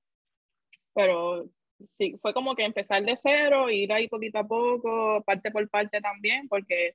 pero 0.95 1.47
sí, 1.91 2.17
fue 2.21 2.33
como 2.35 2.55
que 2.55 2.65
empezar 2.65 3.05
de 3.05 3.17
cero, 3.17 3.71
ir 3.71 3.93
ahí 3.93 4.09
poquito 4.09 4.39
a 4.39 4.47
poco, 4.47 5.23
parte 5.25 5.51
por 5.51 5.69
parte 5.69 6.01
también, 6.01 6.49
porque 6.49 6.95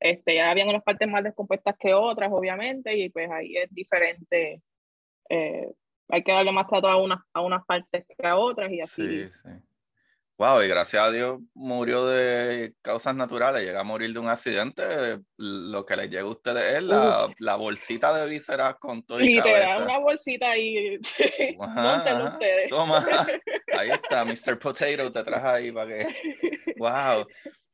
este, 0.00 0.36
ya 0.36 0.50
habían 0.50 0.68
unas 0.68 0.82
partes 0.82 1.08
más 1.08 1.24
descompuestas 1.24 1.76
que 1.78 1.94
otras, 1.94 2.30
obviamente, 2.32 2.96
y 2.96 3.08
pues 3.10 3.30
ahí 3.30 3.56
es 3.56 3.72
diferente 3.72 4.62
eh, 5.32 5.72
hay 6.08 6.22
que 6.22 6.32
darle 6.32 6.52
más 6.52 6.66
trato 6.68 6.88
a 6.88 6.96
unas, 6.96 7.20
a 7.32 7.40
unas 7.40 7.64
partes 7.64 8.04
que 8.06 8.26
a 8.26 8.36
otras 8.36 8.70
y 8.70 8.80
así. 8.80 9.08
Sí, 9.08 9.30
sí. 9.42 9.48
Wow, 10.42 10.60
y 10.60 10.66
gracias 10.66 11.00
a 11.00 11.12
Dios 11.12 11.40
murió 11.54 12.04
de 12.04 12.74
causas 12.82 13.14
naturales, 13.14 13.62
llega 13.62 13.78
a 13.78 13.84
morir 13.84 14.12
de 14.12 14.18
un 14.18 14.28
accidente. 14.28 15.20
Lo 15.36 15.86
que 15.86 15.94
les 15.94 16.10
llega 16.10 16.22
a 16.22 16.30
ustedes 16.30 16.78
es 16.78 16.82
la, 16.82 17.28
la 17.38 17.54
bolsita 17.54 18.12
de 18.12 18.28
vísceras 18.28 18.74
con 18.80 19.04
todo 19.04 19.20
y 19.20 19.34
Literal, 19.34 19.84
una 19.84 19.98
bolsita 20.00 20.50
ahí. 20.50 20.98
Ajá, 21.60 22.32
ustedes. 22.32 22.68
Toma, 22.70 23.06
ahí 23.78 23.90
está, 23.90 24.24
Mr. 24.24 24.58
Potato, 24.58 25.12
te 25.12 25.22
traje 25.22 25.46
ahí 25.46 25.70
para 25.70 25.94
que. 25.94 26.74
Wow. 26.76 27.24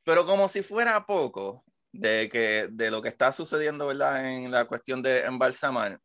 Pero 0.03 0.23
como 0.27 0.47
si 0.47 0.61
fuera 0.61 1.03
poco 1.07 1.63
de, 1.91 2.29
que, 2.31 2.67
de 2.69 2.91
lo 2.91 3.01
que 3.01 3.09
está 3.09 3.33
sucediendo, 3.33 3.87
¿verdad? 3.87 4.31
En 4.31 4.51
la 4.51 4.65
cuestión 4.65 5.01
de 5.01 5.21
embalsamar, 5.21 5.99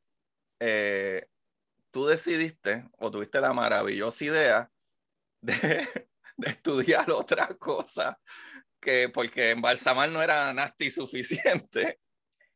eh, 0.61 1.27
tú 1.91 2.07
decidiste 2.07 2.89
o 2.97 3.11
tuviste 3.11 3.39
la 3.39 3.53
maravillosa 3.53 4.25
idea 4.25 4.71
de 5.43 5.87
de 6.37 6.51
estudiar 6.51 7.11
otra 7.11 7.49
cosa, 7.59 8.19
que 8.81 9.09
porque 9.09 9.51
embalsamar 9.51 10.09
no 10.11 10.23
era 10.23 10.53
nasty 10.53 10.91
suficiente. 10.91 11.99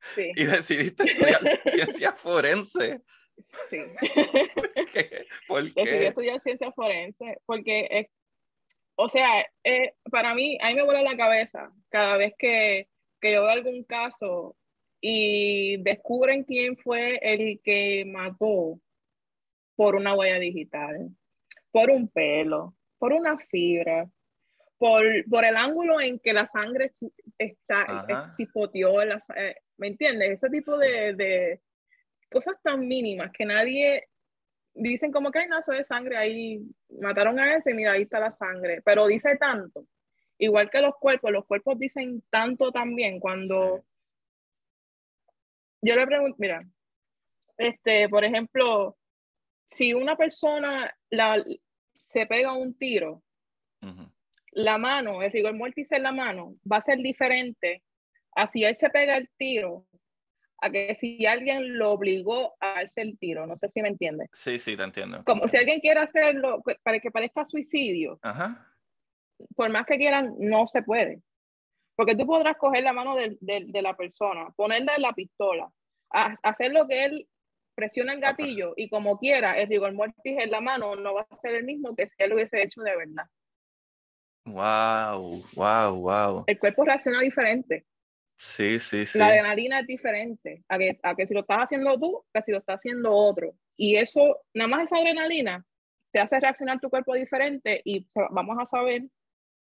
Sí. 0.01 0.31
Y 0.37 0.45
decidiste 0.45 1.05
estudiar 1.05 1.41
ciencia 1.66 2.12
forense. 2.12 3.03
Sí. 3.70 3.79
¿Por 5.49 5.72
qué? 5.72 5.83
Decidí 5.85 6.05
estudiar 6.07 6.41
ciencia 6.41 6.72
forense 6.72 7.39
porque, 7.47 8.09
o 8.97 9.09
sea, 9.09 9.47
eh, 9.64 9.95
para 10.11 10.35
mí, 10.35 10.59
a 10.61 10.68
mí 10.68 10.74
me 10.74 10.85
vuela 10.85 11.03
la 11.03 11.16
cabeza 11.16 11.70
cada 11.89 12.16
vez 12.16 12.35
que, 12.39 12.89
que 13.20 13.33
yo 13.33 13.43
veo 13.43 13.51
algún 13.51 13.85
caso 13.85 14.57
y 15.01 15.76
descubren 15.83 16.45
quién 16.45 16.76
fue 16.76 17.18
el 17.22 17.61
que 17.62 18.05
mató 18.07 18.81
por 19.76 19.95
una 19.95 20.14
huella 20.14 20.41
digital, 20.41 21.11
por 21.70 21.91
un 21.91 22.09
pelo, 22.09 22.74
por 22.99 23.12
una 23.12 23.38
fibra, 23.38 24.09
por, 24.76 25.05
por 25.28 25.44
el 25.44 25.57
ángulo 25.57 26.01
en 26.01 26.18
que 26.18 26.32
la 26.32 26.46
sangre 26.46 26.92
está, 27.36 28.30
chipoteó, 28.36 29.03
eh, 29.03 29.57
¿me 29.76 29.88
entiendes? 29.88 30.30
Ese 30.30 30.49
tipo 30.51 30.76
de, 30.78 31.14
de, 31.14 31.61
cosas 32.30 32.57
tan 32.62 32.86
mínimas 32.86 33.30
que 33.32 33.44
nadie 33.44 34.09
dicen 34.74 35.11
como 35.11 35.30
que 35.30 35.40
hay 35.40 35.49
nazo 35.49 35.72
de 35.72 35.84
sangre 35.84 36.16
ahí, 36.16 36.61
mataron 37.01 37.38
a 37.40 37.57
ese, 37.57 37.74
mira, 37.74 37.92
ahí 37.92 38.03
está 38.03 38.20
la 38.20 38.30
sangre, 38.30 38.82
pero 38.84 39.07
dice 39.07 39.36
tanto. 39.36 39.86
Igual 40.38 40.70
que 40.70 40.80
los 40.80 40.94
cuerpos, 41.01 41.32
los 41.32 41.46
cuerpos 41.46 41.78
dicen 41.78 42.22
tanto 42.30 42.70
también 42.70 43.18
cuando 43.18 43.84
yo 45.80 45.96
le 45.96 46.07
pregunto, 46.07 46.36
mira, 46.38 46.64
este, 47.57 48.09
por 48.09 48.24
ejemplo, 48.24 48.96
si 49.68 49.94
una 49.94 50.16
persona 50.16 50.92
la, 51.11 51.44
se 51.99 52.26
pega 52.26 52.53
un 52.53 52.74
tiro, 52.74 53.22
la 54.53 54.78
mano, 54.78 55.22
el 55.22 55.30
rigor 55.30 55.55
mortis 55.55 55.92
en 55.92 56.03
la 56.03 56.12
mano, 56.12 56.57
va 56.70 56.78
a 56.78 56.80
ser 56.80 56.99
diferente 56.99 57.82
a 58.34 58.46
si 58.46 58.64
él 58.64 58.74
se 58.74 58.90
pega 58.90 59.16
el 59.16 59.28
tiro, 59.36 59.86
a 60.61 60.70
que 60.70 60.94
si 60.94 61.26
alguien 61.26 61.76
lo 61.76 61.92
obligó 61.92 62.57
a 62.61 62.80
hacer 62.80 63.07
el 63.07 63.18
tiro. 63.18 63.46
No 63.46 63.57
sé 63.57 63.68
si 63.68 63.82
me 63.82 63.88
entiendes. 63.88 64.28
Sí, 64.32 64.59
sí, 64.59 64.76
te 64.76 64.82
entiendo. 64.82 65.22
Como 65.24 65.46
si 65.49 65.57
alguien 65.57 65.80
quiere 65.80 66.01
hacerlo 66.01 66.62
para 66.82 66.99
que 67.01 67.11
parezca 67.11 67.44
suicidio, 67.44 68.18
por 69.55 69.70
más 69.70 69.86
que 69.86 69.99
quieran, 69.99 70.34
no 70.38 70.66
se 70.66 70.82
puede. 70.82 71.20
Porque 71.94 72.16
tú 72.16 72.26
podrás 72.26 72.57
coger 72.57 72.84
la 72.84 72.92
mano 72.92 73.16
de, 73.16 73.36
de 73.40 73.82
la 73.82 73.96
persona, 73.96 74.51
ponerla 74.57 74.94
en 74.96 75.03
la 75.03 75.12
pistola, 75.12 75.70
hacer 76.11 76.72
lo 76.72 76.86
que 76.86 77.05
él 77.05 77.28
presiona 77.79 78.12
el 78.12 78.20
gatillo 78.20 78.74
y 78.76 78.89
como 78.89 79.20
quiera, 79.20 79.57
el 79.57 79.68
rigor 79.68 79.93
mortis 79.93 80.37
en 80.37 80.51
la 80.51 80.61
mano 80.61 80.97
no 80.97 81.14
va 81.14 81.24
a 81.31 81.39
ser 81.39 81.55
el 81.55 81.62
mismo 81.62 81.95
que 81.95 82.09
si 82.09 82.16
él 82.18 82.31
lo 82.31 82.35
hubiese 82.35 82.61
hecho 82.61 82.83
de 82.83 82.97
verdad. 82.97 83.24
Wow, 84.47 85.45
wow, 85.55 85.95
wow. 85.95 86.45
El 86.49 86.59
cuerpo 86.59 86.85
reacciona 86.85 87.20
diferente. 87.20 87.87
Sí, 88.37 88.81
sí, 88.81 89.07
sí. 89.07 89.16
La 89.16 89.29
adrenalina 89.29 89.79
es 89.79 89.87
diferente 89.87 90.64
a 90.68 90.76
que, 90.76 90.99
a 91.05 91.14
que 91.14 91.29
si 91.29 91.35
lo 91.35 91.41
estás 91.41 91.59
haciendo 91.59 91.97
tú, 92.01 92.24
que 92.35 92.43
si 92.43 92.51
lo 92.51 92.59
está 92.59 92.72
haciendo 92.72 93.12
otro. 93.12 93.55
Y 93.76 93.95
eso, 93.95 94.41
nada 94.55 94.66
más 94.66 94.87
esa 94.87 94.97
adrenalina, 94.97 95.64
te 96.11 96.18
hace 96.18 96.41
reaccionar 96.41 96.81
tu 96.81 96.91
cuerpo 96.91 97.14
diferente 97.14 97.81
y 97.85 98.09
vamos 98.33 98.57
a 98.59 98.64
saber 98.64 99.05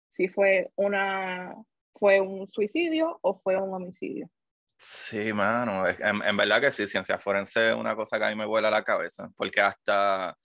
si 0.10 0.28
fue, 0.28 0.72
una, 0.76 1.54
fue 1.94 2.20
un 2.20 2.50
suicidio 2.50 3.20
o 3.22 3.36
fue 3.36 3.58
un 3.58 3.76
homicidio. 3.76 4.28
Sí, 4.80 5.34
mano, 5.34 5.86
en, 5.88 6.38
verdad 6.38 6.62
que 6.62 6.72
sí, 6.72 6.86
ciencia 6.86 7.18
forense 7.18 7.70
es 7.70 7.76
una 7.76 7.96
cosa 7.96 8.20
que 8.20 8.26
a 8.26 8.30
mí 8.30 8.36
me 8.36 8.46
vuela 8.46 8.70
la 8.70 8.84
cabeza, 8.84 9.28
porque 9.36 9.60
hasta, 9.60 10.38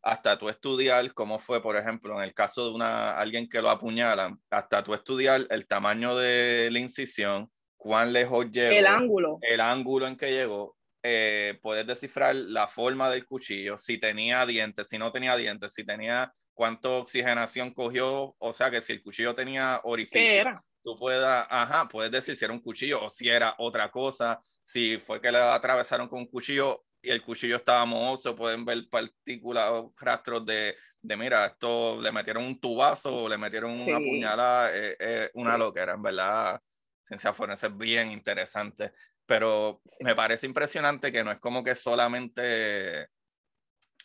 hasta 0.00 0.38
tú 0.38 0.48
estudiar 0.48 1.12
cómo 1.12 1.40
fue, 1.40 1.60
por 1.60 1.76
ejemplo, 1.76 2.16
en 2.16 2.22
el 2.22 2.32
caso 2.32 2.66
de 2.66 2.74
una, 2.74 3.18
alguien 3.18 3.48
que 3.48 3.60
lo 3.60 3.68
apuñalan, 3.68 4.40
hasta 4.48 4.84
tú 4.84 4.94
estudiar 4.94 5.44
el 5.50 5.66
tamaño 5.66 6.16
de 6.16 6.68
la 6.70 6.78
incisión, 6.78 7.50
cuán 7.76 8.12
lejos 8.12 8.52
llegó, 8.52 8.78
el 8.78 8.86
ángulo, 8.86 9.38
el 9.42 9.60
ángulo 9.60 10.06
en 10.06 10.16
que 10.16 10.30
llegó, 10.30 10.76
eh, 11.02 11.58
puedes 11.60 11.84
descifrar 11.84 12.36
la 12.36 12.68
forma 12.68 13.10
del 13.10 13.26
cuchillo, 13.26 13.76
si 13.76 13.98
tenía 13.98 14.46
dientes, 14.46 14.88
si 14.88 14.98
no 14.98 15.10
tenía 15.10 15.34
dientes, 15.34 15.72
si 15.74 15.84
tenía 15.84 16.32
cuánta 16.54 16.90
oxigenación 16.90 17.74
cogió, 17.74 18.36
o 18.38 18.52
sea 18.52 18.70
que 18.70 18.82
si 18.82 18.92
el 18.92 19.02
cuchillo 19.02 19.34
tenía 19.34 19.80
orificio 19.82 20.62
tú 20.82 20.98
puedas, 20.98 21.46
ajá, 21.50 21.88
puedes 21.88 22.10
decir 22.10 22.36
si 22.36 22.44
era 22.44 22.54
un 22.54 22.60
cuchillo 22.60 23.04
o 23.04 23.08
si 23.08 23.28
era 23.28 23.54
otra 23.58 23.90
cosa, 23.90 24.40
si 24.62 24.98
fue 24.98 25.20
que 25.20 25.32
le 25.32 25.38
atravesaron 25.38 26.08
con 26.08 26.20
un 26.20 26.26
cuchillo 26.26 26.84
y 27.02 27.10
el 27.10 27.22
cuchillo 27.22 27.56
estaba 27.56 27.84
mohoso, 27.84 28.36
pueden 28.36 28.64
ver 28.64 28.88
partículas 28.90 29.84
rastros 29.98 30.44
de, 30.44 30.76
de, 31.00 31.16
mira, 31.16 31.46
esto 31.46 32.00
le 32.00 32.12
metieron 32.12 32.44
un 32.44 32.60
tubazo 32.60 33.14
o 33.24 33.28
le 33.28 33.38
metieron 33.38 33.72
una 33.72 33.98
puñalada, 33.98 34.76
eh, 34.76 34.96
eh, 34.98 35.30
una 35.34 35.56
loquera, 35.56 35.94
en 35.94 36.02
verdad, 36.02 36.60
ciencia 37.06 37.32
forense 37.32 37.68
es 37.68 37.76
bien 37.76 38.10
interesante, 38.10 38.92
pero 39.24 39.80
me 40.00 40.14
parece 40.14 40.46
impresionante 40.46 41.10
que 41.10 41.24
no 41.24 41.32
es 41.32 41.38
como 41.38 41.64
que 41.64 41.74
solamente, 41.74 43.08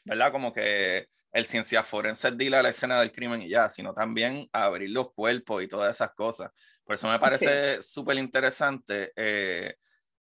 ¿verdad? 0.04 0.32
Como 0.32 0.54
que 0.54 1.08
el 1.36 1.46
ciencia 1.48 1.84
forense 1.84 2.30
es 2.30 2.54
a 2.54 2.62
la 2.62 2.70
escena 2.70 2.98
del 3.02 3.12
crimen 3.12 3.42
y 3.42 3.50
ya, 3.50 3.68
sino 3.68 3.94
también 3.94 4.48
abrir 4.54 4.90
los 4.92 5.12
cuerpos 5.12 5.62
y 5.62 5.68
todas 5.68 5.94
esas 5.94 6.14
cosas. 6.14 6.50
Por 6.86 6.96
eso 6.96 7.10
me 7.10 7.20
parece 7.20 7.84
súper 7.84 8.16
interesante 8.16 9.12
eh, 9.18 9.76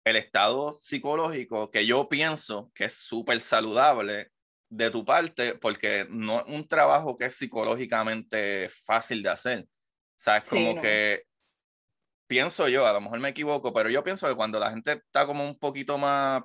el 0.05 0.17
estado 0.17 0.73
psicológico 0.73 1.71
que 1.71 1.85
yo 1.85 2.09
pienso 2.09 2.73
que 2.75 2.87
es 2.87 2.95
súper 2.95 3.43
saludable 3.43 4.33
de 4.71 4.91
tu 4.91 5.05
parte, 5.05 5.55
porque 5.55 6.07
no 6.09 6.41
es 6.41 6.47
un 6.47 6.67
trabajo 6.67 7.15
que 7.15 7.27
es 7.27 7.37
psicológicamente 7.37 8.71
fácil 8.71 9.23
de 9.23 9.29
hacer. 9.29 9.61
O 9.61 9.69
sea, 10.17 10.39
es 10.39 10.49
como 10.49 10.81
que 10.81 11.25
pienso 12.27 12.69
yo, 12.69 12.87
a 12.87 12.93
lo 12.95 13.03
mejor 13.03 13.21
me 13.21 13.29
equivoco, 13.29 13.71
pero 13.75 13.91
yo 13.91 14.03
pienso 14.03 14.27
que 14.27 14.35
cuando 14.35 14.59
la 14.59 14.71
gente 14.71 14.93
está 14.93 15.27
como 15.27 15.45
un 15.45 15.59
poquito 15.59 15.99
más 15.99 16.43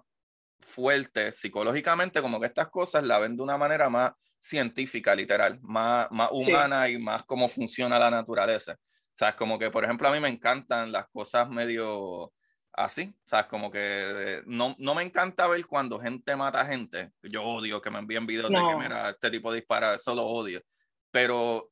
fuerte 0.60 1.32
psicológicamente, 1.32 2.22
como 2.22 2.42
que 2.42 2.48
estas 2.48 2.68
cosas 2.68 3.06
la 3.06 3.18
ven 3.20 3.38
de 3.38 3.44
una 3.44 3.58
manera 3.58 3.90
más 3.90 4.12
científica, 4.40 5.16
literal, 5.16 5.60
más, 5.62 6.08
más 6.12 6.30
humana 6.32 6.90
y 6.90 6.98
más 6.98 7.24
cómo 7.26 7.48
funciona 7.48 8.00
la 8.00 8.12
naturaleza. 8.12 8.74
O 8.74 9.16
sea, 9.18 9.36
como 9.36 9.58
que, 9.58 9.72
por 9.72 9.84
ejemplo, 9.84 10.08
a 10.08 10.12
mí 10.12 10.20
me 10.20 10.30
encantan 10.30 10.92
las 10.92 11.08
cosas 11.10 11.50
medio 11.50 12.32
así, 12.74 13.12
o 13.26 13.28
sea, 13.28 13.48
como 13.48 13.72
que 13.72 14.44
no, 14.46 14.76
no 14.78 14.94
me 14.94 15.02
encanta 15.02 15.48
ver 15.48 15.66
cuando 15.66 16.00
gente 16.00 16.36
mata 16.36 16.66
gente. 16.66 17.12
Yo 17.24 17.44
odio 17.44 17.82
que 17.82 17.90
me 17.90 17.98
envíen 17.98 18.28
videos 18.28 18.52
de 18.52 18.56
que, 18.56 18.76
mira, 18.76 19.10
este 19.10 19.32
tipo 19.32 19.52
dispara, 19.52 19.96
eso 19.96 20.14
lo 20.14 20.24
odio. 20.24 20.62
Pero 21.10 21.72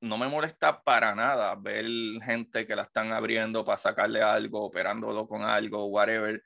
no 0.00 0.16
me 0.16 0.28
molesta 0.28 0.82
para 0.82 1.14
nada 1.14 1.56
ver 1.56 1.86
gente 2.24 2.66
que 2.66 2.76
la 2.76 2.82
están 2.82 3.12
abriendo 3.12 3.64
para 3.64 3.78
sacarle 3.78 4.22
algo, 4.22 4.62
operándolo 4.62 5.26
con 5.26 5.42
algo, 5.42 5.86
whatever. 5.86 6.40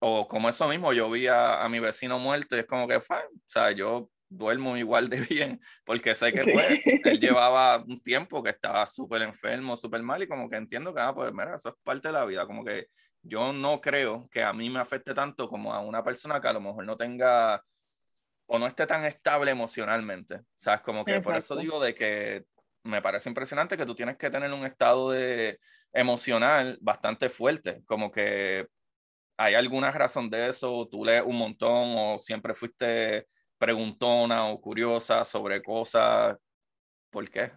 O 0.00 0.26
como 0.26 0.48
eso 0.48 0.68
mismo, 0.68 0.92
yo 0.92 1.08
vi 1.08 1.28
a, 1.28 1.62
a 1.62 1.68
mi 1.68 1.78
vecino 1.78 2.18
muerto 2.18 2.56
y 2.56 2.60
es 2.60 2.66
como 2.66 2.88
que, 2.88 2.96
o 2.96 3.04
sea, 3.46 3.70
yo 3.70 4.10
duermo 4.28 4.76
igual 4.76 5.08
de 5.08 5.20
bien, 5.20 5.60
porque 5.84 6.14
sé 6.14 6.32
que 6.32 6.42
pues, 6.52 6.80
él 7.04 7.20
llevaba 7.20 7.82
un 7.86 8.00
tiempo 8.00 8.42
que 8.42 8.50
estaba 8.50 8.86
súper 8.86 9.22
enfermo, 9.22 9.76
súper 9.76 10.02
mal, 10.02 10.22
y 10.22 10.28
como 10.28 10.48
que 10.48 10.56
entiendo 10.56 10.92
que, 10.94 11.00
ah, 11.00 11.14
pues 11.14 11.32
mira, 11.32 11.54
eso 11.54 11.70
es 11.70 11.74
parte 11.82 12.08
de 12.08 12.12
la 12.12 12.24
vida, 12.24 12.46
como 12.46 12.64
que 12.64 12.88
yo 13.22 13.52
no 13.52 13.80
creo 13.80 14.28
que 14.30 14.42
a 14.42 14.52
mí 14.52 14.68
me 14.68 14.80
afecte 14.80 15.14
tanto 15.14 15.48
como 15.48 15.72
a 15.72 15.80
una 15.80 16.04
persona 16.04 16.40
que 16.40 16.48
a 16.48 16.52
lo 16.52 16.60
mejor 16.60 16.84
no 16.84 16.96
tenga 16.96 17.62
o 18.46 18.58
no 18.58 18.66
esté 18.66 18.86
tan 18.86 19.04
estable 19.04 19.50
emocionalmente, 19.50 20.42
¿sabes? 20.54 20.82
Como 20.82 21.04
que 21.04 21.20
por 21.20 21.34
eso 21.34 21.56
digo 21.56 21.80
de 21.80 21.94
que 21.94 22.44
me 22.82 23.00
parece 23.00 23.30
impresionante 23.30 23.76
que 23.76 23.86
tú 23.86 23.94
tienes 23.94 24.18
que 24.18 24.30
tener 24.30 24.52
un 24.52 24.66
estado 24.66 25.10
de 25.10 25.58
emocional 25.92 26.76
bastante 26.82 27.30
fuerte, 27.30 27.82
como 27.86 28.10
que 28.10 28.66
hay 29.36 29.54
alguna 29.54 29.90
razón 29.90 30.28
de 30.28 30.48
eso, 30.48 30.86
tú 30.90 31.04
lees 31.04 31.22
un 31.24 31.36
montón 31.36 31.94
o 31.96 32.18
siempre 32.18 32.54
fuiste 32.54 33.26
preguntona 33.64 34.48
o 34.48 34.60
curiosa 34.60 35.24
sobre 35.24 35.62
cosas. 35.62 36.36
¿Por 37.10 37.30
qué? 37.30 37.50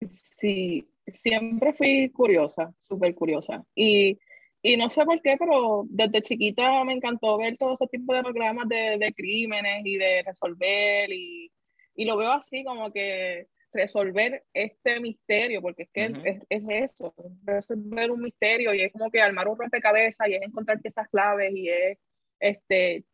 Sí, 0.00 0.88
siempre 1.06 1.72
fui 1.72 2.10
curiosa, 2.10 2.72
súper 2.84 3.14
curiosa. 3.14 3.64
Y 3.74 4.18
y 4.60 4.76
no 4.76 4.90
sé 4.90 5.04
por 5.04 5.20
qué, 5.22 5.36
pero 5.38 5.84
desde 5.88 6.22
chiquita 6.22 6.82
me 6.84 6.92
encantó 6.92 7.38
ver 7.38 7.56
todo 7.56 7.74
ese 7.74 7.86
tipo 7.86 8.12
de 8.12 8.22
programas 8.22 8.68
de, 8.68 8.98
de 8.98 9.12
crímenes 9.12 9.82
y 9.84 9.96
de 9.96 10.22
resolver 10.24 11.12
y, 11.12 11.52
y, 11.94 12.04
lo 12.04 12.16
veo 12.16 12.32
así 12.32 12.64
como 12.64 12.92
que 12.92 13.46
resolver 13.72 14.44
este 14.52 14.98
misterio, 15.00 15.62
porque 15.62 15.84
es 15.84 15.90
que 15.92 16.04
es, 16.24 16.42
es, 16.48 16.62
eso, 16.68 17.14
resolver 17.44 18.10
un 18.10 18.22
misterio 18.22 18.74
y 18.74 18.80
es 18.80 18.92
como 18.92 19.10
que 19.10 19.20
armar 19.20 19.46
un 19.46 19.58
rompecabezas 19.58 20.28
y 20.28 20.34
es 20.34 20.42
encontrar 20.42 20.80
piezas 20.80 21.08
claves 21.08 21.52
y 21.54 21.68
es 21.68 21.98
este 22.40 23.04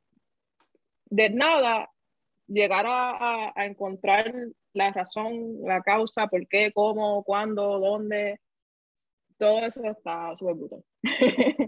de 1.06 1.30
nada 1.30 1.90
llegar 2.46 2.86
a, 2.86 3.52
a, 3.54 3.64
encontrar 3.64 4.32
la 4.72 4.92
razón, 4.92 5.62
la 5.62 5.82
causa, 5.82 6.26
por 6.26 6.46
qué, 6.48 6.72
cómo, 6.72 7.22
cuándo, 7.24 7.78
dónde, 7.78 8.40
todo 9.38 9.58
eso 9.58 9.84
está 9.84 10.34
súper 10.36 10.54
brutal. 10.54 10.84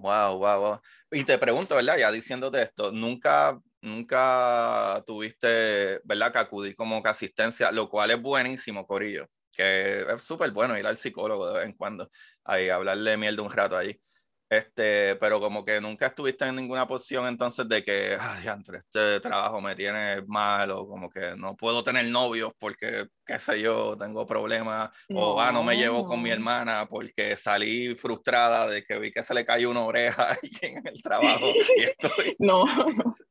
Wow, 0.01 0.39
wow, 0.39 0.61
wow. 0.61 0.81
Y 1.11 1.25
te 1.25 1.39
pregunto, 1.39 1.75
¿verdad? 1.75 1.99
Ya 1.99 2.11
diciéndote 2.13 2.63
esto, 2.63 2.93
nunca, 2.93 3.61
nunca 3.81 5.03
tuviste, 5.07 6.01
¿verdad? 6.05 6.33
Que 6.33 6.39
acudir 6.39 6.77
como 6.77 7.03
que 7.03 7.09
asistencia, 7.09 7.73
lo 7.73 7.89
cual 7.89 8.13
es 8.13 8.23
buenísimo, 8.23 8.87
Corillo, 8.87 9.27
que 9.53 10.03
es 10.03 10.23
súper 10.23 10.51
bueno 10.53 10.79
ir 10.79 10.87
al 10.87 10.97
psicólogo 10.97 11.49
de 11.49 11.59
vez 11.59 11.69
en 11.69 11.75
cuando, 11.75 12.11
ahí 12.45 12.69
hablarle 12.69 13.17
mierda 13.17 13.43
un 13.43 13.51
rato 13.51 13.77
ahí. 13.77 14.01
Este, 14.49 15.17
pero 15.17 15.41
como 15.41 15.65
que 15.65 15.81
nunca 15.81 16.07
estuviste 16.07 16.45
en 16.45 16.55
ninguna 16.55 16.87
posición 16.87 17.27
entonces 17.27 17.69
de 17.69 17.83
que, 17.83 18.17
ay, 18.19 18.47
entre 18.47 18.79
este 18.79 19.19
trabajo 19.19 19.61
me 19.61 19.75
tiene 19.75 20.23
mal 20.23 20.71
o 20.71 20.87
como 20.87 21.11
que 21.11 21.35
no 21.37 21.57
puedo 21.57 21.83
tener 21.83 22.07
novios 22.07 22.53
porque, 22.57 23.07
qué 23.27 23.41
sé 23.41 23.61
yo, 23.61 23.97
tengo 23.99 24.25
problemas 24.25 24.91
o, 25.13 25.41
ah, 25.41 25.51
no 25.51 25.65
me 25.65 25.77
llevo 25.77 26.05
con 26.05 26.23
mi 26.23 26.31
hermana 26.31 26.87
porque 26.89 27.37
salí 27.37 27.97
frustrada 27.97 28.69
de 28.69 28.85
que 28.85 28.99
vi 29.01 29.11
que 29.11 29.25
se 29.25 29.35
le 29.35 29.45
cayó 29.45 29.69
una 29.69 29.85
oreja 29.85 30.37
en 30.63 30.87
el 30.87 31.03
trabajo 31.03 31.47
y 31.77 31.83
estoy... 31.83 32.37
No, 32.39 32.65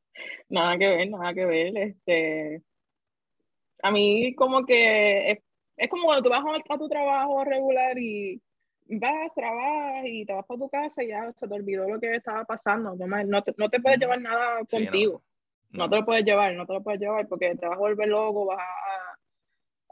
nada 0.50 0.78
que 0.78 0.88
ver, 0.88 1.10
nada 1.10 1.34
que 1.34 1.46
ver, 1.46 1.78
este... 1.78 2.62
A 3.84 3.92
mí 3.92 4.36
como 4.36 4.66
que 4.66 5.32
es, 5.32 5.40
es 5.78 5.90
como 5.90 6.06
cuando 6.06 6.24
tú 6.24 6.30
vas 6.30 6.44
a 6.70 6.78
tu 6.78 6.90
trabajo 6.90 7.44
regular 7.46 7.98
y 7.98 8.42
vas, 8.88 9.34
trabajas 9.34 10.06
y 10.06 10.26
te 10.26 10.34
vas 10.34 10.46
para 10.46 10.60
tu 10.60 10.70
casa 10.70 11.04
y 11.04 11.08
ya 11.08 11.32
se 11.34 11.48
te 11.48 11.54
olvidó 11.54 11.88
lo 11.88 12.00
que 12.00 12.16
estaba 12.16 12.46
pasando. 12.46 12.96
No, 12.96 13.44
te, 13.44 13.54
no 13.58 13.70
te 13.70 13.80
puedes 13.80 14.00
llevar 14.00 14.22
nada 14.22 14.64
contigo. 14.70 15.22
no. 15.72 15.90
te 15.90 15.96
lo 15.96 16.06
puedes 16.06 16.26
llevar, 16.26 16.54
no 16.54 16.66
te 16.66 16.74
lo 16.74 16.84
puedes 16.84 17.02
llevar 17.02 17.28
porque 17.28 17.56
te 17.56 17.68
vas 17.68 17.76
a 17.76 17.80
volver 17.80 18.08
loco, 18.08 18.46
vas 18.46 18.60